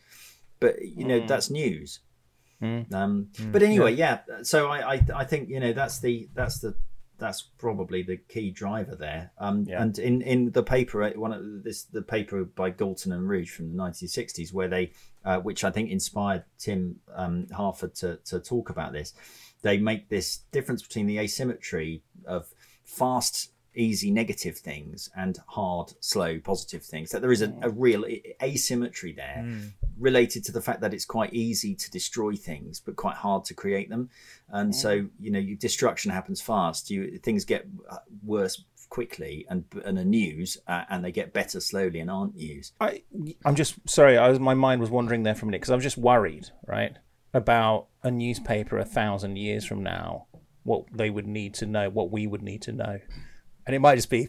but 0.61 0.74
you 0.82 1.07
know, 1.07 1.20
that's 1.26 1.48
news. 1.48 2.00
Um, 2.92 3.28
but 3.50 3.62
anyway, 3.62 3.94
yeah. 3.94 4.18
So 4.42 4.68
I, 4.68 4.94
I, 4.94 5.07
I 5.16 5.24
think 5.24 5.48
you 5.48 5.59
know 5.59 5.72
that's 5.72 6.00
the 6.00 6.28
that's 6.34 6.61
the 6.61 6.74
that's 7.22 7.42
probably 7.58 8.02
the 8.02 8.16
key 8.16 8.50
driver 8.50 8.96
there. 8.96 9.30
Um, 9.38 9.64
And 9.80 9.98
in, 9.98 10.22
in 10.22 10.50
the 10.50 10.62
paper, 10.62 11.02
uh, 11.02 11.12
one 11.12 11.32
of 11.32 11.62
this 11.62 11.84
the 11.84 12.02
paper 12.02 12.44
by 12.44 12.72
Galtung 12.72 13.12
and 13.12 13.28
Ruge 13.28 13.50
from 13.50 13.70
the 13.70 13.82
1960s, 13.82 14.52
where 14.52 14.68
they, 14.68 14.92
uh, 15.24 15.38
which 15.38 15.62
I 15.62 15.70
think 15.70 15.90
inspired 15.90 16.44
Tim 16.58 16.96
um, 17.14 17.46
Harford 17.52 17.94
to 17.96 18.18
to 18.24 18.40
talk 18.40 18.70
about 18.70 18.92
this, 18.92 19.14
they 19.62 19.78
make 19.78 20.08
this 20.08 20.38
difference 20.50 20.82
between 20.82 21.06
the 21.06 21.18
asymmetry 21.18 22.02
of 22.26 22.52
fast 22.84 23.51
easy 23.74 24.10
negative 24.10 24.58
things 24.58 25.10
and 25.16 25.38
hard 25.46 25.92
slow 26.00 26.38
positive 26.38 26.82
things. 26.82 27.10
That 27.10 27.22
there 27.22 27.32
is 27.32 27.42
a, 27.42 27.54
a 27.62 27.70
real 27.70 28.04
asymmetry 28.42 29.12
there 29.12 29.46
related 29.98 30.44
to 30.44 30.52
the 30.52 30.60
fact 30.60 30.80
that 30.80 30.94
it's 30.94 31.04
quite 31.04 31.32
easy 31.32 31.74
to 31.74 31.90
destroy 31.90 32.34
things 32.34 32.80
but 32.80 32.96
quite 32.96 33.16
hard 33.16 33.44
to 33.46 33.54
create 33.54 33.88
them. 33.88 34.10
And 34.48 34.74
so 34.74 35.06
you 35.18 35.30
know 35.30 35.38
you, 35.38 35.56
destruction 35.56 36.10
happens 36.10 36.40
fast. 36.40 36.90
You 36.90 37.18
things 37.18 37.44
get 37.44 37.66
uh, 37.88 37.98
worse 38.24 38.62
quickly 38.92 39.46
and 39.48 39.64
and 39.86 39.98
are 39.98 40.04
news, 40.04 40.58
uh, 40.68 40.84
and 40.90 41.02
they 41.02 41.12
get 41.12 41.32
better 41.32 41.60
slowly 41.60 42.00
and 42.00 42.10
aren't 42.10 42.36
news. 42.36 42.72
I, 42.78 43.02
I'm 43.44 43.54
just 43.54 43.74
sorry. 43.88 44.18
I 44.18 44.28
was 44.28 44.38
my 44.38 44.54
mind 44.54 44.80
was 44.80 44.90
wandering 44.90 45.22
there 45.22 45.34
for 45.34 45.44
a 45.44 45.46
minute 45.46 45.62
because 45.62 45.70
I 45.70 45.74
was 45.74 45.84
just 45.84 45.96
worried, 45.96 46.50
right, 46.66 46.96
about 47.32 47.86
a 48.02 48.10
newspaper 48.10 48.78
a 48.78 48.84
thousand 48.84 49.36
years 49.36 49.64
from 49.64 49.82
now, 49.82 50.26
what 50.64 50.84
they 50.92 51.08
would 51.08 51.26
need 51.26 51.54
to 51.54 51.66
know, 51.66 51.88
what 51.88 52.10
we 52.10 52.26
would 52.26 52.42
need 52.42 52.60
to 52.62 52.72
know, 52.72 53.00
and 53.66 53.74
it 53.76 53.78
might 53.80 53.96
just 53.96 54.10
be, 54.10 54.28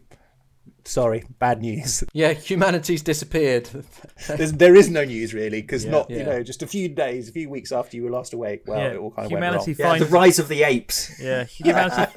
sorry, 0.86 1.24
bad 1.40 1.62
news. 1.62 2.04
Yeah, 2.14 2.34
humanity's 2.34 3.02
disappeared. 3.02 3.70
There's, 4.28 4.54
there 4.54 4.76
is 4.76 4.90
no 4.90 5.04
news 5.04 5.34
really 5.34 5.62
because 5.62 5.86
not 5.86 6.10
you 6.10 6.24
know 6.24 6.44
just 6.44 6.62
a 6.64 6.68
few 6.68 6.90
days, 6.90 7.30
a 7.30 7.32
few 7.32 7.50
weeks 7.50 7.72
after 7.72 7.98
you 7.98 8.04
were 8.04 8.12
last 8.12 8.34
awake. 8.34 8.64
Well, 8.68 8.80
Yeah, 8.80 8.88
it 8.94 8.98
all 8.98 9.12
kind 9.12 9.26
of 9.26 9.32
humanity 9.32 9.72
went 9.72 9.80
wrong. 9.80 9.94
Yeah, 10.00 10.04
the 10.06 10.12
rise 10.12 10.40
of 10.40 10.48
the 10.48 10.64
apes. 10.64 11.12
yeah, 11.22 11.44
humanity, 11.60 12.12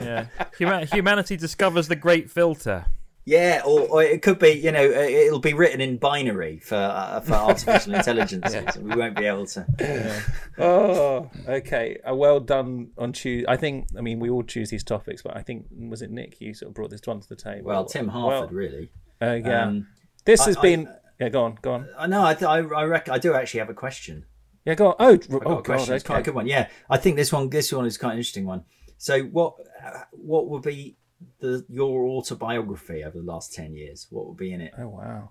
yeah. 0.00 0.26
Huma- 0.58 0.92
humanity 0.92 1.36
discovers 1.36 1.88
the 1.88 1.96
great 1.96 2.30
filter. 2.30 2.86
Yeah, 3.24 3.62
or, 3.64 3.82
or 3.82 4.02
it 4.02 4.20
could 4.20 4.40
be, 4.40 4.50
you 4.50 4.72
know, 4.72 4.84
uh, 4.84 5.00
it'll 5.00 5.38
be 5.38 5.54
written 5.54 5.80
in 5.80 5.96
binary 5.96 6.58
for 6.58 6.74
uh, 6.74 7.20
for 7.20 7.34
artificial 7.34 7.94
intelligence. 8.00 8.52
so 8.52 8.80
we 8.80 8.96
won't 8.96 9.16
be 9.16 9.26
able 9.26 9.46
to. 9.46 9.66
Oh, 10.58 11.30
okay. 11.48 11.98
Uh, 12.08 12.14
well 12.14 12.40
done 12.40 12.90
on 12.98 13.12
choose. 13.12 13.44
I 13.48 13.56
think. 13.56 13.86
I 13.96 14.00
mean, 14.00 14.18
we 14.18 14.28
all 14.28 14.42
choose 14.42 14.70
these 14.70 14.84
topics, 14.84 15.22
but 15.22 15.36
I 15.36 15.42
think 15.42 15.66
was 15.70 16.02
it 16.02 16.10
Nick 16.10 16.40
you 16.40 16.52
sort 16.52 16.70
of 16.70 16.74
brought 16.74 16.90
this 16.90 17.00
one 17.04 17.20
to 17.20 17.28
the 17.28 17.36
table. 17.36 17.66
Well, 17.68 17.84
Tim 17.84 18.08
Harford, 18.08 18.52
really. 18.52 18.90
Uh, 19.20 19.38
yeah. 19.44 19.66
Um, 19.66 19.86
this 20.24 20.44
has 20.44 20.56
I- 20.56 20.62
been. 20.62 20.88
yeah, 21.20 21.28
go 21.28 21.44
on, 21.44 21.58
go 21.62 21.72
on. 21.74 21.88
I 21.98 22.06
know. 22.06 22.24
I, 22.24 22.34
th- 22.34 22.48
I, 22.48 22.58
I 22.58 22.84
reckon 22.84 23.14
I 23.14 23.18
do 23.18 23.34
actually 23.34 23.60
have 23.60 23.70
a 23.70 23.74
question. 23.74 24.26
Yeah, 24.64 24.74
go 24.74 24.88
on. 24.88 24.96
Oh, 24.98 25.18
oh 25.32 25.36
a 25.36 25.40
God, 25.40 25.64
question. 25.64 25.94
It's 25.94 26.04
quite 26.04 26.20
a 26.20 26.22
good 26.22 26.34
one. 26.34 26.46
Yeah, 26.46 26.68
I 26.90 26.96
think 26.98 27.16
this 27.16 27.32
one, 27.32 27.48
this 27.50 27.72
one 27.72 27.86
is 27.86 27.98
quite 27.98 28.12
an 28.12 28.18
interesting 28.18 28.46
one. 28.46 28.64
So, 28.98 29.22
what, 29.22 29.54
uh, 29.84 30.02
what 30.12 30.48
would 30.48 30.62
be 30.62 30.96
the 31.40 31.64
your 31.68 32.04
autobiography 32.06 33.04
over 33.04 33.18
the 33.18 33.24
last 33.24 33.52
ten 33.52 33.74
years? 33.74 34.06
What 34.10 34.26
would 34.28 34.36
be 34.36 34.52
in 34.52 34.60
it? 34.60 34.72
Oh 34.78 34.88
wow. 34.88 35.30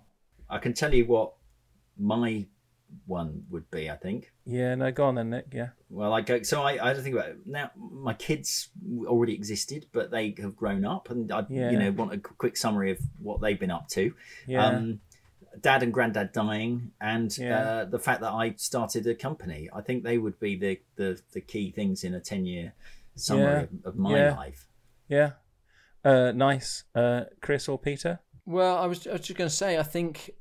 I 0.49 0.57
can 0.59 0.73
tell 0.73 0.93
you 0.93 1.05
what 1.05 1.33
my 1.97 2.45
one 3.05 3.43
would 3.49 3.69
be. 3.71 3.89
I 3.89 3.95
think. 3.95 4.31
Yeah, 4.45 4.75
no, 4.75 4.91
go 4.91 5.05
on 5.05 5.15
then, 5.15 5.29
Nick. 5.29 5.47
Yeah. 5.53 5.69
Well, 5.89 6.13
I 6.13 6.21
go. 6.21 6.41
So 6.43 6.61
I, 6.63 6.71
I 6.89 6.93
don't 6.93 7.03
think 7.03 7.15
about 7.15 7.29
it. 7.29 7.37
now. 7.45 7.71
My 7.77 8.13
kids 8.13 8.69
already 9.05 9.33
existed, 9.33 9.85
but 9.93 10.11
they 10.11 10.35
have 10.39 10.55
grown 10.55 10.83
up, 10.85 11.09
and 11.09 11.31
I, 11.31 11.45
Yeah. 11.49 11.71
you 11.71 11.77
know, 11.79 11.91
want 11.91 12.13
a 12.13 12.17
quick 12.17 12.57
summary 12.57 12.91
of 12.91 12.99
what 13.21 13.39
they've 13.41 13.59
been 13.59 13.71
up 13.71 13.87
to. 13.89 14.13
Yeah. 14.47 14.65
Um, 14.65 14.99
Dad 15.61 15.83
and 15.83 15.93
Granddad 15.93 16.31
dying, 16.31 16.91
and 17.01 17.35
Yeah. 17.37 17.59
uh, 17.59 17.85
the 17.85 17.99
fact 17.99 18.21
that 18.21 18.31
I 18.31 18.53
started 18.57 19.05
a 19.07 19.15
company. 19.15 19.69
I 19.73 19.81
think 19.81 20.03
they 20.03 20.17
would 20.17 20.39
be 20.39 20.55
the 20.57 20.79
the, 20.95 21.21
the 21.33 21.41
key 21.41 21.71
things 21.71 22.03
in 22.03 22.13
a 22.13 22.19
ten 22.19 22.45
year 22.45 22.73
summary 23.15 23.45
Yeah. 23.45 23.61
of, 23.63 23.69
of 23.85 23.95
my 23.97 24.17
Yeah. 24.17 24.35
life. 24.35 24.67
yeah. 25.07 25.31
Uh, 26.03 26.31
nice. 26.31 26.83
Uh, 26.95 27.25
Chris 27.41 27.67
or 27.67 27.77
Peter? 27.77 28.19
Well, 28.45 28.77
I 28.77 28.85
was, 28.87 29.05
I 29.07 29.13
was 29.13 29.21
just 29.21 29.37
going 29.37 29.49
to 29.49 29.55
say, 29.55 29.77
I 29.77 29.83
think 29.83 30.31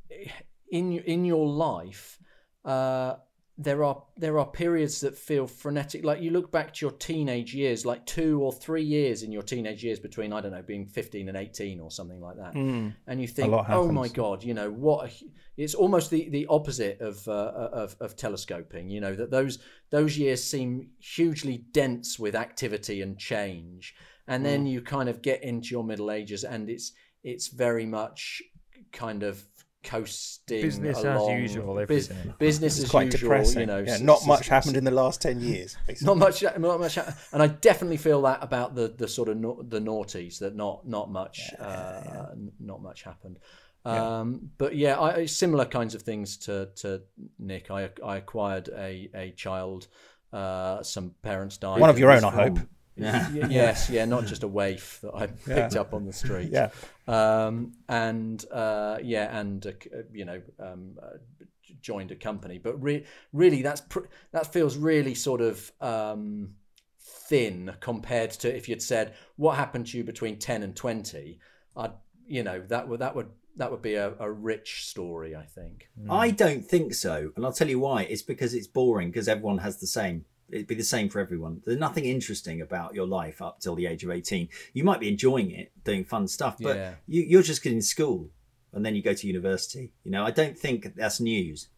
in 0.71 0.93
in 0.93 1.25
your 1.25 1.47
life, 1.47 2.19
uh, 2.65 3.17
there 3.59 3.85
are 3.85 4.03
there 4.17 4.39
are 4.39 4.47
periods 4.47 5.01
that 5.01 5.19
feel 5.19 5.47
frenetic. 5.47 6.03
Like 6.03 6.23
you 6.23 6.31
look 6.31 6.51
back 6.51 6.73
to 6.75 6.87
your 6.87 6.93
teenage 6.93 7.55
years, 7.55 7.85
like 7.85 8.07
two 8.07 8.41
or 8.41 8.53
three 8.53 8.83
years 8.83 9.23
in 9.23 9.33
your 9.33 9.43
teenage 9.43 9.85
years 9.85 9.99
between 9.99 10.33
I 10.33 10.41
don't 10.41 10.53
know, 10.53 10.63
being 10.63 10.87
fifteen 10.87 11.29
and 11.29 11.37
eighteen 11.37 11.79
or 11.79 11.91
something 11.91 12.21
like 12.21 12.37
that, 12.37 12.55
and 13.07 13.21
you 13.21 13.29
think, 13.29 13.53
oh 13.69 13.93
my 13.93 14.09
god, 14.09 14.43
you 14.43 14.55
know 14.55 14.71
what? 14.71 15.11
a 15.11 15.25
It's 15.59 15.75
almost 15.75 16.11
the 16.11 16.31
the 16.31 16.47
opposite 16.49 17.01
of 17.03 17.27
uh, 17.29 17.53
of 17.73 17.97
of 18.01 18.17
telescoping. 18.17 18.89
You 18.89 19.01
know 19.01 19.15
that 19.15 19.31
those 19.31 19.59
those 19.91 20.17
years 20.17 20.43
seem 20.43 20.91
hugely 20.99 21.59
dense 21.73 22.19
with 22.19 22.35
activity 22.35 23.03
and 23.03 23.19
change, 23.19 23.95
and 24.31 24.45
then 24.47 24.67
you 24.67 24.81
kind 24.81 25.09
of 25.09 25.21
get 25.23 25.43
into 25.43 25.69
your 25.71 25.85
middle 25.85 26.11
ages, 26.11 26.45
and 26.45 26.71
it's 26.71 26.93
it's 27.23 27.49
very 27.49 27.85
much 27.87 28.43
kind 28.93 29.23
of 29.23 29.43
coasting 29.83 30.61
Business 30.61 31.03
as 31.05 31.27
usual, 31.29 31.75
Bus- 31.87 32.09
business 32.39 32.77
It's 32.77 32.85
as 32.85 32.91
quite 32.91 33.07
usual. 33.13 33.31
depressing. 33.31 33.61
You 33.61 33.67
know, 33.67 33.79
yeah, 33.87 33.97
not 33.99 34.27
much 34.27 34.47
happened 34.49 34.77
in 34.77 34.85
the 34.85 34.91
last 34.91 35.23
ten 35.23 35.41
years. 35.41 35.77
Basically. 35.87 36.07
not 36.07 36.19
much 36.19 36.43
not 36.43 36.81
much 36.81 36.99
and 36.99 37.43
i 37.43 37.47
definitely 37.47 37.97
feel 37.97 38.21
that 38.23 38.43
about 38.43 38.75
the 38.75 38.89
the 38.89 39.09
sort 39.09 39.29
of 39.31 39.37
na- 39.39 39.63
the 39.69 39.81
naughties 39.81 40.39
that 40.41 40.55
not 40.55 40.87
not 40.87 41.11
much 41.11 41.51
uh 41.59 42.27
n- 42.33 42.53
not 42.61 42.83
much 42.83 43.03
happened 43.05 43.39
um 43.87 44.51
but 44.59 44.77
yeah 44.77 45.01
I, 45.01 45.25
similar 45.27 45.65
kinds 45.65 45.95
of 45.95 46.03
things 46.03 46.37
to 46.39 46.69
to 46.77 47.01
nick 47.39 47.71
i 47.71 47.89
i 48.05 48.17
acquired 48.19 48.69
a 48.77 49.09
a 49.15 49.31
child 49.33 49.89
uh 50.35 50.83
some 50.83 51.15
parents 51.23 51.57
died 51.57 51.81
One 51.81 51.89
of 51.91 51.99
your 51.99 52.11
own, 52.13 52.23
I 52.25 52.31
hope. 52.31 52.59
Wrong? 52.97 53.35
Yeah. 53.35 53.47
Yes 53.51 53.89
yeah 53.91 54.05
not 54.05 54.27
just 54.27 54.43
a 54.43 54.49
waif 54.49 55.01
that 55.03 55.15
i 55.15 55.27
picked 55.27 55.77
up 55.77 55.95
on 55.95 56.05
the 56.05 56.13
street 56.13 56.51
Yeah. 56.53 56.71
um, 57.09 57.73
and 57.89 58.45
uh, 58.53 58.99
yeah, 59.03 59.39
and 59.41 59.67
uh, 59.67 59.71
uh, 59.71 60.03
you 60.13 60.25
know, 60.25 60.41
um, 60.59 60.99
uh, 61.03 61.17
joined 61.81 62.11
a 62.11 62.17
company. 62.17 62.59
But 62.59 62.81
re- 62.83 63.05
really, 63.33 63.63
that's 63.63 63.81
pr- 63.81 64.11
that 64.33 64.53
feels 64.53 64.77
really 64.77 65.15
sort 65.15 65.41
of 65.41 65.73
um, 65.81 66.55
thin 67.01 67.73
compared 67.81 68.31
to 68.33 68.55
if 68.55 68.69
you'd 68.69 68.83
said 68.83 69.15
what 69.37 69.57
happened 69.57 69.87
to 69.89 69.99
you 69.99 70.05
between 70.05 70.39
ten 70.39 70.63
and 70.63 70.75
twenty. 70.77 71.39
I'd, 71.77 71.93
you 72.27 72.43
know, 72.43 72.61
that 72.69 72.89
would 72.89 73.01
that 73.01 73.15
would 73.17 73.29
that 73.57 73.71
would 73.71 73.83
be 73.83 73.95
a, 73.95 74.15
a 74.19 74.31
rich 74.31 74.87
story. 74.89 75.35
I 75.35 75.45
think. 75.45 75.89
I 76.09 76.31
don't 76.31 76.65
think 76.65 76.95
so, 76.95 77.33
and 77.37 77.45
I'll 77.45 77.53
tell 77.53 77.69
you 77.69 77.81
why. 77.81 78.03
It's 78.03 78.23
because 78.23 78.55
it's 78.55 78.67
boring 78.69 79.09
because 79.11 79.29
everyone 79.29 79.59
has 79.59 79.81
the 79.81 79.87
same. 79.87 80.25
It'd 80.53 80.67
be 80.67 80.75
the 80.75 80.85
same 80.85 81.09
for 81.09 81.21
everyone. 81.21 81.63
There's 81.65 81.79
nothing 81.79 82.05
interesting 82.05 82.61
about 82.61 82.95
your 82.95 83.07
life 83.07 83.41
up 83.41 83.61
till 83.61 83.75
the 83.75 83.87
age 83.87 84.05
of 84.05 84.11
18. 84.11 84.49
You 84.73 84.85
might 84.85 85.01
be 85.01 85.09
enjoying 85.09 85.51
it, 85.51 85.73
doing 85.85 86.05
fun 86.05 86.29
stuff, 86.29 86.57
but 86.61 86.77
Yeah. 86.77 86.95
you, 87.07 87.23
you're 87.23 87.43
just 87.43 87.63
getting 87.63 87.81
school 87.81 88.31
and 88.73 88.85
then 88.85 88.95
you 88.95 89.03
go 89.03 89.15
to 89.15 89.27
university. 89.27 89.93
You 90.05 90.11
know, 90.11 90.25
I 90.25 90.31
don't 90.31 90.59
think 90.59 90.95
that's 90.97 91.21
news. 91.21 91.69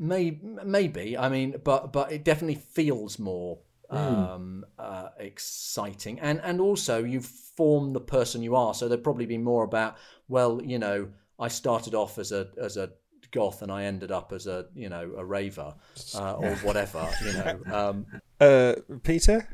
Maybe, 0.00 0.40
maybe. 0.64 1.18
I 1.18 1.28
mean, 1.28 1.56
but 1.64 1.92
but 1.92 2.12
it 2.12 2.24
definitely 2.24 2.54
feels 2.54 3.18
more 3.18 3.58
um, 3.90 4.64
uh, 4.78 5.08
exciting, 5.18 6.20
and 6.20 6.40
and 6.42 6.60
also 6.60 7.02
you've 7.02 7.26
formed 7.26 7.96
the 7.96 8.00
person 8.00 8.42
you 8.42 8.54
are. 8.54 8.74
So 8.74 8.86
there'd 8.86 9.02
probably 9.02 9.26
be 9.26 9.38
more 9.38 9.64
about. 9.64 9.96
Well, 10.28 10.60
you 10.62 10.78
know, 10.78 11.08
I 11.40 11.48
started 11.48 11.94
off 11.94 12.18
as 12.18 12.30
a 12.30 12.48
as 12.58 12.76
a 12.76 12.90
goth, 13.30 13.62
and 13.62 13.70
I 13.72 13.84
ended 13.84 14.10
up 14.10 14.32
as 14.32 14.46
a 14.46 14.66
you 14.74 14.88
know 14.88 15.12
a 15.16 15.24
raver 15.24 15.74
uh, 16.14 16.32
or 16.34 16.50
whatever. 16.62 17.08
You 17.24 17.32
know, 17.32 17.60
um, 17.72 18.06
Uh, 18.40 18.74
Peter. 19.02 19.48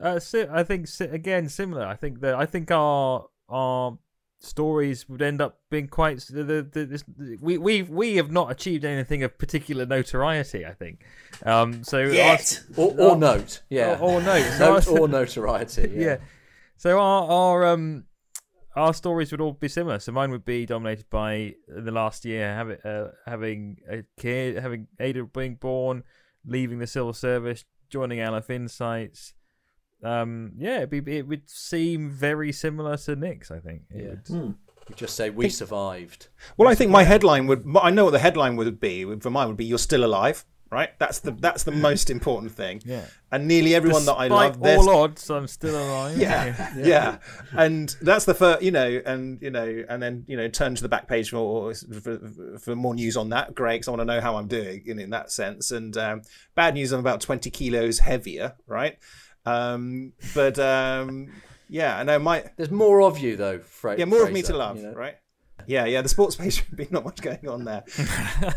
Uh, 0.00 0.18
si- 0.20 0.46
I 0.50 0.62
think 0.62 0.86
si- 0.86 1.04
again 1.04 1.48
similar. 1.48 1.84
I 1.86 1.94
think 1.96 2.20
that 2.20 2.34
I 2.34 2.46
think 2.46 2.70
our 2.70 3.26
our 3.48 3.98
stories 4.40 5.08
would 5.08 5.22
end 5.22 5.40
up 5.40 5.58
being 5.70 5.88
quite 5.88 6.18
the, 6.30 6.44
the, 6.44 6.62
the, 6.62 6.84
this, 6.84 7.04
we 7.40 7.56
we 7.58 7.82
we 7.82 8.16
have 8.16 8.30
not 8.30 8.50
achieved 8.50 8.84
anything 8.84 9.22
of 9.22 9.36
particular 9.38 9.86
notoriety. 9.86 10.64
I 10.66 10.72
think. 10.74 11.04
Um. 11.44 11.82
So 11.84 11.98
our- 11.98 12.12
Yet! 12.12 12.62
or, 12.76 12.94
or 13.00 13.16
note, 13.16 13.62
yeah, 13.70 13.98
Or- 14.00 14.14
or 14.16 14.20
note. 14.22 14.44
So 14.58 14.74
note 14.74 14.88
I- 14.88 14.90
or 15.00 15.08
notoriety. 15.08 15.90
Yeah. 15.94 16.04
yeah. 16.06 16.16
So 16.76 16.98
our 17.00 17.28
our 17.30 17.66
um 17.66 18.04
our 18.76 18.92
stories 18.94 19.30
would 19.30 19.40
all 19.40 19.52
be 19.52 19.68
similar. 19.68 19.98
So 19.98 20.12
mine 20.12 20.30
would 20.30 20.44
be 20.44 20.66
dominated 20.66 21.08
by 21.10 21.54
the 21.68 21.90
last 21.92 22.24
year 22.24 22.54
having 22.54 22.76
uh, 22.84 23.10
having 23.26 23.78
a 23.90 24.02
kid, 24.20 24.56
having 24.58 24.88
Ada 25.00 25.24
being 25.26 25.54
born, 25.56 26.02
leaving 26.46 26.78
the 26.78 26.86
civil 26.86 27.12
service, 27.12 27.64
joining 27.88 28.22
Aleph 28.22 28.50
Insights. 28.50 29.34
Um, 30.02 30.52
yeah, 30.58 30.82
it'd 30.82 30.90
be, 31.04 31.16
it 31.16 31.26
would 31.26 31.48
seem 31.48 32.10
very 32.10 32.52
similar 32.52 32.96
to 32.98 33.16
Nick's. 33.16 33.50
I 33.50 33.58
think. 33.60 33.82
It 33.90 34.20
Yeah. 34.28 34.36
would- 34.36 34.54
We 34.88 34.94
just 34.96 35.16
say 35.16 35.30
we 35.30 35.48
survived. 35.48 36.28
Well, 36.58 36.68
I 36.68 36.74
think 36.74 36.90
my 36.90 37.04
headline 37.04 37.46
would. 37.46 37.64
I 37.80 37.88
know 37.88 38.04
what 38.04 38.10
the 38.10 38.18
headline 38.18 38.56
would 38.56 38.78
be. 38.80 39.04
For 39.20 39.30
mine 39.30 39.48
would 39.48 39.56
be 39.56 39.64
"You're 39.64 39.78
still 39.78 40.04
alive." 40.04 40.44
Right. 40.74 40.90
That's 40.98 41.20
the 41.20 41.30
that's 41.30 41.62
the 41.64 41.70
most 41.72 42.10
important 42.10 42.52
thing. 42.52 42.82
Yeah. 42.84 43.06
And 43.30 43.46
nearly 43.48 43.74
everyone 43.74 44.04
that 44.06 44.14
I 44.14 44.26
love, 44.28 44.60
there's- 44.62 44.78
all 44.86 44.96
odds, 45.04 45.30
I'm 45.30 45.46
still 45.48 45.76
alive. 45.76 46.16
yeah, 46.18 46.72
yeah, 46.76 47.18
and 47.52 47.94
that's 48.00 48.24
the 48.24 48.34
first, 48.34 48.62
you 48.62 48.70
know, 48.70 49.00
and 49.06 49.40
you 49.40 49.50
know, 49.50 49.84
and 49.88 50.02
then 50.02 50.24
you 50.26 50.36
know, 50.36 50.48
turn 50.48 50.74
to 50.74 50.82
the 50.82 50.88
back 50.88 51.06
page 51.08 51.30
for 51.30 51.72
for, 52.02 52.58
for 52.60 52.76
more 52.76 52.94
news 52.94 53.16
on 53.16 53.28
that. 53.30 53.54
Great, 53.54 53.78
'cause 53.80 53.88
I 53.88 53.90
want 53.92 54.00
to 54.02 54.04
know 54.12 54.20
how 54.20 54.36
I'm 54.36 54.48
doing 54.48 54.82
in, 54.86 54.98
in 54.98 55.10
that 55.10 55.30
sense. 55.32 55.70
And 55.70 55.96
um, 55.96 56.22
bad 56.54 56.74
news, 56.74 56.92
I'm 56.92 57.00
about 57.00 57.20
20 57.20 57.50
kilos 57.50 57.98
heavier, 58.00 58.54
right? 58.66 58.98
Um, 59.46 60.12
but 60.34 60.58
um, 60.58 61.28
yeah, 61.68 61.98
I 61.98 62.02
know 62.04 62.18
my 62.18 62.44
There's 62.56 62.70
more 62.70 63.02
of 63.02 63.18
you 63.18 63.36
though, 63.36 63.58
Fra- 63.58 63.98
yeah, 63.98 64.04
more 64.06 64.24
of 64.24 64.32
me 64.32 64.42
to 64.42 64.56
love, 64.56 64.76
you 64.78 64.84
know. 64.84 64.92
right? 64.94 65.16
Yeah, 65.66 65.84
yeah. 65.86 66.02
The 66.02 66.08
sports 66.08 66.36
page 66.36 66.64
would 66.70 66.76
be 66.76 66.88
not 66.90 67.04
much 67.04 67.20
going 67.22 67.48
on 67.48 67.64
there, 67.64 67.84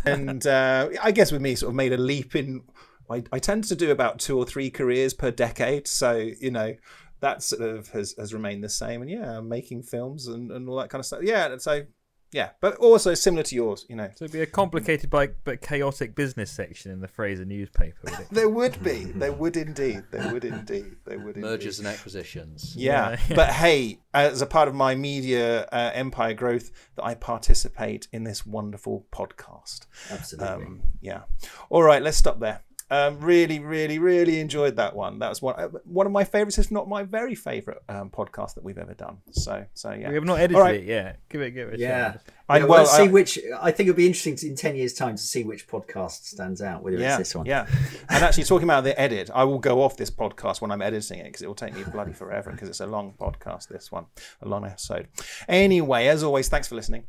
and 0.05 0.45
uh, 0.45 0.89
I 1.01 1.11
guess 1.11 1.31
with 1.31 1.41
me, 1.41 1.55
sort 1.55 1.69
of 1.69 1.75
made 1.75 1.93
a 1.93 1.97
leap 1.97 2.35
in. 2.35 2.63
I, 3.09 3.23
I 3.31 3.39
tend 3.39 3.63
to 3.65 3.75
do 3.75 3.91
about 3.91 4.19
two 4.19 4.37
or 4.37 4.45
three 4.45 4.69
careers 4.69 5.13
per 5.13 5.31
decade, 5.31 5.87
so 5.87 6.29
you 6.39 6.51
know 6.51 6.75
that 7.19 7.41
sort 7.41 7.61
of 7.61 7.89
has, 7.89 8.13
has 8.17 8.33
remained 8.33 8.63
the 8.63 8.69
same. 8.69 9.01
And 9.01 9.09
yeah, 9.09 9.39
making 9.39 9.83
films 9.83 10.27
and, 10.27 10.51
and 10.51 10.67
all 10.69 10.77
that 10.77 10.89
kind 10.89 10.99
of 10.99 11.05
stuff. 11.05 11.21
Yeah, 11.23 11.57
so 11.57 11.83
yeah, 12.31 12.49
but 12.61 12.75
also 12.77 13.13
similar 13.13 13.43
to 13.43 13.55
yours, 13.55 13.85
you 13.89 13.95
know. 13.95 14.09
So 14.15 14.25
it'd 14.25 14.33
be 14.33 14.41
a 14.41 14.45
complicated 14.45 15.09
but, 15.09 15.35
but 15.43 15.61
chaotic 15.61 16.13
business 16.15 16.51
section 16.51 16.91
in 16.91 16.99
the 16.99 17.07
Fraser 17.07 17.45
newspaper, 17.45 17.97
would 18.03 18.13
it? 18.19 18.27
There 18.31 18.49
would 18.49 18.83
be. 18.83 19.05
There 19.17 19.31
would 19.31 19.57
indeed. 19.57 20.03
There 20.11 20.31
would 20.31 20.45
indeed. 20.45 20.95
There 21.05 21.17
would 21.19 21.35
indeed. 21.37 21.41
Mergers 21.49 21.79
and 21.79 21.87
acquisitions. 21.87 22.75
Yeah, 22.77 23.17
Yeah. 23.29 23.35
but 23.35 23.49
hey, 23.49 23.99
as 24.13 24.41
a 24.41 24.45
part 24.45 24.67
of 24.67 24.75
my 24.75 24.95
media 24.95 25.63
uh, 25.71 25.91
empire 25.93 26.33
growth, 26.33 26.71
that 26.95 27.05
I 27.05 27.15
participate 27.15 28.07
in 28.11 28.23
this 28.23 28.45
wonderful 28.45 29.05
podcast. 29.11 29.85
Absolutely. 30.11 30.65
Um, 30.65 30.81
yeah. 31.01 31.21
All 31.69 31.83
right, 31.83 32.01
let's 32.01 32.17
stop 32.17 32.39
there. 32.39 32.61
Um, 32.89 33.19
really, 33.19 33.59
really, 33.59 33.99
really 33.99 34.39
enjoyed 34.39 34.77
that 34.77 34.95
one. 34.95 35.19
That 35.19 35.27
was 35.29 35.41
one 35.41 35.55
uh, 35.59 35.67
one 35.83 36.05
of 36.05 36.13
my 36.13 36.23
favorites, 36.23 36.57
if 36.57 36.71
not 36.71 36.87
my 36.87 37.03
very 37.03 37.35
favorite 37.35 37.79
um, 37.89 38.09
podcast 38.09 38.55
that 38.55 38.63
we've 38.63 38.77
ever 38.77 38.93
done. 38.93 39.17
So, 39.31 39.65
so 39.73 39.91
yeah. 39.91 40.07
We 40.07 40.15
have 40.15 40.23
not 40.23 40.39
edited 40.39 40.55
All 40.55 40.61
right. 40.61 40.75
it 40.75 40.85
yet. 40.85 41.19
Give 41.27 41.41
it, 41.41 41.51
give 41.51 41.67
it 41.67 41.75
a 41.75 41.79
yeah. 41.79 42.11
chance. 42.11 42.23
I- 42.49 42.57
yeah 42.57 42.63
well, 42.63 42.69
well, 42.69 42.79
let's 42.83 42.95
see 42.95 43.09
which. 43.09 43.39
I 43.59 43.71
think 43.71 43.89
it'll 43.89 43.97
be 43.97 44.07
interesting 44.07 44.37
to, 44.37 44.47
in 44.47 44.55
ten 44.55 44.77
years' 44.77 44.93
time 44.93 45.17
to 45.17 45.21
see 45.21 45.43
which 45.43 45.67
podcast 45.67 46.23
stands 46.23 46.61
out. 46.61 46.81
Whether 46.81 46.97
yeah, 46.97 47.09
it's 47.09 47.17
this 47.17 47.35
one. 47.35 47.45
yeah. 47.45 47.67
And 48.09 48.23
actually, 48.23 48.45
talking 48.45 48.63
about 48.63 48.85
the 48.85 48.97
edit, 48.97 49.29
I 49.33 49.43
will 49.43 49.59
go 49.59 49.81
off 49.81 49.97
this 49.97 50.09
podcast 50.09 50.61
when 50.61 50.71
I'm 50.71 50.81
editing 50.81 51.19
it 51.19 51.25
because 51.25 51.41
it 51.41 51.47
will 51.47 51.55
take 51.55 51.75
me 51.75 51.83
bloody 51.83 52.13
forever 52.13 52.51
because 52.51 52.69
it's 52.69 52.79
a 52.79 52.87
long 52.87 53.15
podcast. 53.19 53.67
This 53.67 53.91
one, 53.91 54.05
a 54.41 54.47
long 54.47 54.65
episode. 54.65 55.09
Anyway, 55.49 56.07
as 56.07 56.23
always, 56.23 56.47
thanks 56.47 56.69
for 56.69 56.75
listening. 56.75 57.03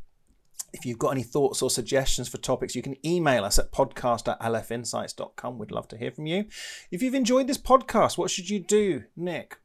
If 0.73 0.85
you've 0.85 0.99
got 0.99 1.11
any 1.11 1.23
thoughts 1.23 1.61
or 1.61 1.69
suggestions 1.69 2.27
for 2.27 2.37
topics, 2.37 2.75
you 2.75 2.81
can 2.81 2.95
email 3.05 3.43
us 3.43 3.59
at 3.59 3.71
podcast 3.71 4.27
at 4.27 4.39
alephinsights.com. 4.41 5.57
We'd 5.57 5.71
love 5.71 5.87
to 5.89 5.97
hear 5.97 6.11
from 6.11 6.25
you. 6.25 6.45
If 6.91 7.01
you've 7.01 7.15
enjoyed 7.15 7.47
this 7.47 7.57
podcast, 7.57 8.17
what 8.17 8.31
should 8.31 8.49
you 8.49 8.59
do, 8.59 9.03
Nick? 9.15 9.57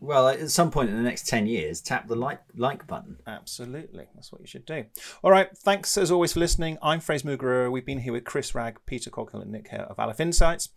Well, 0.00 0.26
at 0.28 0.50
some 0.50 0.72
point 0.72 0.90
in 0.90 0.96
the 0.96 1.02
next 1.02 1.28
ten 1.28 1.46
years, 1.46 1.80
tap 1.80 2.08
the 2.08 2.16
like 2.16 2.40
like 2.56 2.88
button. 2.88 3.18
Absolutely. 3.24 4.06
That's 4.16 4.32
what 4.32 4.40
you 4.40 4.48
should 4.48 4.66
do. 4.66 4.84
All 5.22 5.30
right. 5.30 5.56
Thanks 5.56 5.96
as 5.96 6.10
always 6.10 6.32
for 6.32 6.40
listening. 6.40 6.76
I'm 6.82 6.98
Fraser 6.98 7.28
Mugarura. 7.28 7.70
We've 7.70 7.86
been 7.86 8.00
here 8.00 8.12
with 8.12 8.24
Chris 8.24 8.52
Ragg, 8.52 8.78
Peter 8.84 9.10
Coghill, 9.10 9.42
and 9.42 9.52
Nick 9.52 9.68
Hare 9.68 9.82
of 9.82 10.00
Aleph 10.00 10.18
Insights. 10.18 10.70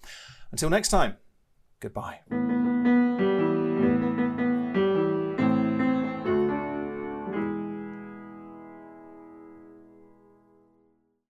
Until 0.52 0.70
next 0.70 0.90
time, 0.90 1.18
goodbye. 1.80 2.20